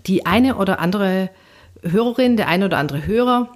die 0.06 0.24
eine 0.24 0.56
oder 0.56 0.78
andere 0.80 1.28
Hörerin, 1.82 2.38
der 2.38 2.48
eine 2.48 2.64
oder 2.64 2.78
andere 2.78 3.06
Hörer 3.06 3.50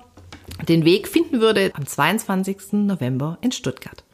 den 0.68 0.84
Weg 0.84 1.08
finden 1.08 1.40
würde 1.40 1.72
am 1.74 1.86
22. 1.86 2.72
November 2.72 3.38
in 3.40 3.52
Stuttgart. 3.52 4.04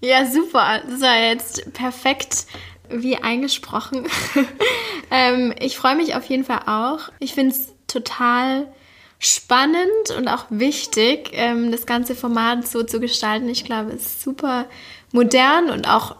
Ja, 0.00 0.26
super. 0.26 0.80
Das 0.90 1.00
war 1.00 1.18
jetzt 1.18 1.72
perfekt 1.72 2.46
wie 2.88 3.16
eingesprochen. 3.16 4.06
ähm, 5.10 5.54
ich 5.60 5.76
freue 5.76 5.96
mich 5.96 6.14
auf 6.14 6.24
jeden 6.26 6.44
Fall 6.44 6.62
auch. 6.66 7.10
Ich 7.18 7.34
finde 7.34 7.54
es 7.54 7.72
total 7.86 8.66
spannend 9.18 10.10
und 10.18 10.28
auch 10.28 10.46
wichtig, 10.50 11.30
ähm, 11.32 11.72
das 11.72 11.86
ganze 11.86 12.14
Format 12.14 12.66
so 12.66 12.82
zu 12.82 13.00
gestalten. 13.00 13.48
Ich 13.48 13.64
glaube, 13.64 13.92
es 13.92 14.06
ist 14.06 14.22
super 14.22 14.66
modern 15.12 15.70
und 15.70 15.88
auch 15.88 16.16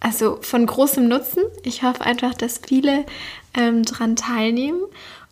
also 0.00 0.38
von 0.40 0.66
großem 0.66 1.06
Nutzen. 1.06 1.44
Ich 1.62 1.82
hoffe 1.82 2.00
einfach, 2.00 2.34
dass 2.34 2.60
viele 2.66 3.04
ähm, 3.54 3.84
daran 3.84 4.16
teilnehmen. 4.16 4.80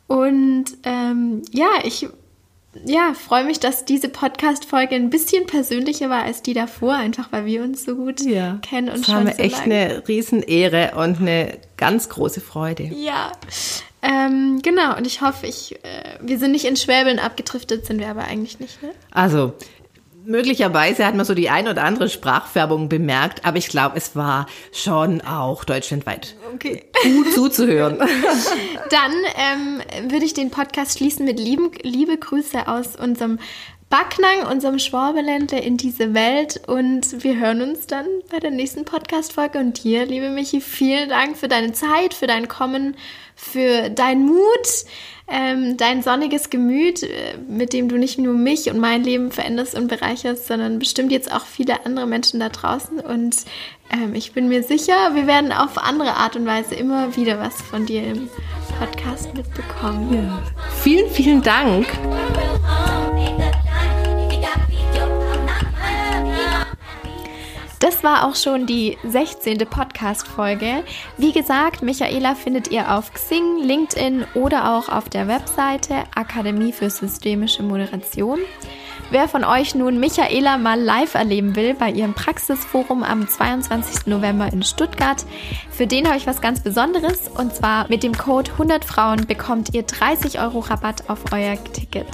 Und 0.06 0.66
ähm, 0.84 1.42
ja, 1.50 1.68
ich 1.84 2.08
ja, 2.84 3.14
freue 3.14 3.44
mich, 3.44 3.60
dass 3.60 3.84
diese 3.84 4.08
Podcast-Folge 4.08 4.94
ein 4.94 5.10
bisschen 5.10 5.46
persönlicher 5.46 6.10
war 6.10 6.22
als 6.22 6.42
die 6.42 6.54
davor, 6.54 6.94
einfach 6.94 7.32
weil 7.32 7.46
wir 7.46 7.62
uns 7.62 7.84
so 7.84 7.96
gut 7.96 8.20
ja, 8.20 8.58
kennen 8.62 8.88
und 8.88 8.98
das 8.98 9.06
schon 9.06 9.14
haben 9.14 9.26
wir 9.26 9.34
so 9.34 9.42
echt 9.42 9.66
lange. 9.66 9.74
eine 9.74 10.08
Riesenehre 10.08 10.92
und 10.96 11.20
eine 11.20 11.58
ganz 11.76 12.08
große 12.08 12.40
Freude. 12.40 12.84
Ja, 12.84 13.32
ähm, 14.02 14.60
genau. 14.62 14.96
Und 14.96 15.06
ich 15.06 15.22
hoffe, 15.22 15.46
ich, 15.46 15.74
äh, 15.82 16.18
wir 16.20 16.38
sind 16.38 16.52
nicht 16.52 16.66
in 16.66 16.76
Schwäbeln 16.76 17.18
abgedriftet, 17.18 17.86
sind 17.86 17.98
wir 17.98 18.08
aber 18.08 18.24
eigentlich 18.24 18.60
nicht. 18.60 18.82
Ne? 18.82 18.90
Also 19.10 19.54
Möglicherweise 20.24 21.06
hat 21.06 21.14
man 21.14 21.24
so 21.24 21.34
die 21.34 21.48
ein 21.48 21.68
oder 21.68 21.84
andere 21.84 22.08
Sprachfärbung 22.08 22.88
bemerkt, 22.88 23.44
aber 23.44 23.56
ich 23.56 23.68
glaube, 23.68 23.96
es 23.96 24.16
war 24.16 24.46
schon 24.72 25.20
auch 25.20 25.64
deutschlandweit 25.64 26.36
okay. 26.54 26.84
gut 27.02 27.32
zuzuhören. 27.32 27.98
Dann 28.90 29.12
ähm, 29.36 30.10
würde 30.10 30.24
ich 30.24 30.34
den 30.34 30.50
Podcast 30.50 30.98
schließen 30.98 31.24
mit 31.24 31.38
lieben, 31.38 31.70
liebe 31.82 32.16
Grüße 32.16 32.68
aus 32.68 32.96
unserem 32.96 33.38
Backnang, 33.90 34.46
unserem 34.50 34.78
Schwabeländle 34.78 35.60
in 35.60 35.76
diese 35.76 36.12
Welt 36.14 36.60
und 36.66 37.22
wir 37.22 37.38
hören 37.38 37.62
uns 37.62 37.86
dann 37.86 38.06
bei 38.30 38.38
der 38.38 38.50
nächsten 38.50 38.84
Podcast-Folge. 38.84 39.58
Und 39.58 39.82
dir, 39.82 40.04
liebe 40.04 40.30
Michi, 40.30 40.60
vielen 40.60 41.08
Dank 41.08 41.36
für 41.36 41.48
deine 41.48 41.72
Zeit, 41.72 42.12
für 42.14 42.26
dein 42.26 42.48
Kommen, 42.48 42.96
für 43.34 43.88
deinen 43.88 44.26
Mut 44.26 44.84
ähm, 45.30 45.76
dein 45.76 46.02
sonniges 46.02 46.48
Gemüt, 46.48 47.02
äh, 47.02 47.36
mit 47.48 47.72
dem 47.72 47.88
du 47.88 47.98
nicht 47.98 48.18
nur 48.18 48.32
mich 48.32 48.70
und 48.70 48.78
mein 48.78 49.04
Leben 49.04 49.30
veränderst 49.30 49.74
und 49.74 49.88
bereicherst, 49.88 50.46
sondern 50.46 50.78
bestimmt 50.78 51.12
jetzt 51.12 51.30
auch 51.30 51.44
viele 51.44 51.84
andere 51.84 52.06
Menschen 52.06 52.40
da 52.40 52.48
draußen. 52.48 53.00
Und 53.00 53.36
ähm, 53.92 54.14
ich 54.14 54.32
bin 54.32 54.48
mir 54.48 54.62
sicher, 54.62 55.14
wir 55.14 55.26
werden 55.26 55.52
auf 55.52 55.76
andere 55.76 56.14
Art 56.14 56.36
und 56.36 56.46
Weise 56.46 56.74
immer 56.74 57.14
wieder 57.16 57.38
was 57.38 57.60
von 57.60 57.84
dir 57.84 58.04
im 58.04 58.28
Podcast 58.78 59.34
mitbekommen. 59.34 60.14
Ja. 60.14 60.42
Vielen, 60.82 61.10
vielen 61.10 61.42
Dank. 61.42 61.86
Das 67.80 68.02
war 68.02 68.26
auch 68.26 68.34
schon 68.34 68.66
die 68.66 68.98
16. 69.04 69.58
Podcast-Folge. 69.58 70.82
Wie 71.16 71.32
gesagt, 71.32 71.80
Michaela 71.80 72.34
findet 72.34 72.72
ihr 72.72 72.92
auf 72.92 73.12
Xing, 73.12 73.58
LinkedIn 73.62 74.24
oder 74.34 74.76
auch 74.76 74.88
auf 74.88 75.08
der 75.08 75.28
Webseite 75.28 75.94
Akademie 76.14 76.72
für 76.72 76.90
systemische 76.90 77.62
Moderation. 77.62 78.40
Wer 79.10 79.28
von 79.28 79.44
euch 79.44 79.76
nun 79.76 80.00
Michaela 80.00 80.58
mal 80.58 80.78
live 80.78 81.14
erleben 81.14 81.54
will 81.54 81.74
bei 81.74 81.90
ihrem 81.90 82.14
Praxisforum 82.14 83.04
am 83.04 83.28
22. 83.28 84.06
November 84.06 84.52
in 84.52 84.62
Stuttgart, 84.62 85.24
für 85.70 85.86
den 85.86 86.08
habe 86.08 86.18
ich 86.18 86.26
was 86.26 86.42
ganz 86.42 86.60
Besonderes 86.60 87.28
und 87.28 87.54
zwar 87.54 87.88
mit 87.88 88.02
dem 88.02 88.12
Code 88.18 88.50
100 88.50 88.84
Frauen 88.84 89.26
bekommt 89.26 89.72
ihr 89.72 89.84
30 89.84 90.40
Euro 90.40 90.58
Rabatt 90.58 91.08
auf 91.08 91.32
euer 91.32 91.56
Ticket. 91.72 92.08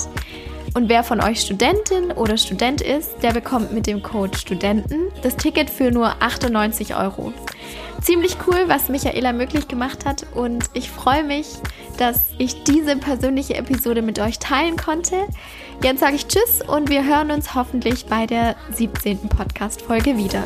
Und 0.75 0.89
wer 0.89 1.05
von 1.05 1.22
euch 1.22 1.41
Studentin 1.41 2.11
oder 2.11 2.37
Student 2.37 2.81
ist, 2.81 3.22
der 3.22 3.33
bekommt 3.33 3.72
mit 3.72 3.87
dem 3.87 4.03
Code 4.03 4.37
Studenten 4.37 5.12
das 5.22 5.37
Ticket 5.37 5.70
für 5.70 5.93
nur 5.93 6.20
98 6.20 6.97
Euro. 6.97 7.33
Ziemlich 8.03 8.37
cool, 8.47 8.64
was 8.66 8.89
Michaela 8.89 9.33
möglich 9.33 9.68
gemacht 9.68 10.05
hat 10.05 10.27
und 10.35 10.64
ich 10.75 10.91
freue 10.91 11.22
mich, 11.22 11.47
dass 11.97 12.27
ich 12.39 12.64
diese 12.64 12.97
persönliche 12.97 13.55
Episode 13.55 14.03
mit 14.03 14.18
euch 14.18 14.41
teilen 14.41 14.77
konnte. 14.77 15.27
Jetzt 15.83 16.01
sage 16.01 16.16
ich 16.16 16.27
Tschüss 16.27 16.61
und 16.66 16.91
wir 16.91 17.05
hören 17.05 17.31
uns 17.31 17.55
hoffentlich 17.55 18.07
bei 18.07 18.27
der 18.27 18.57
17. 18.72 19.29
Podcast-Folge 19.29 20.16
wieder. 20.16 20.43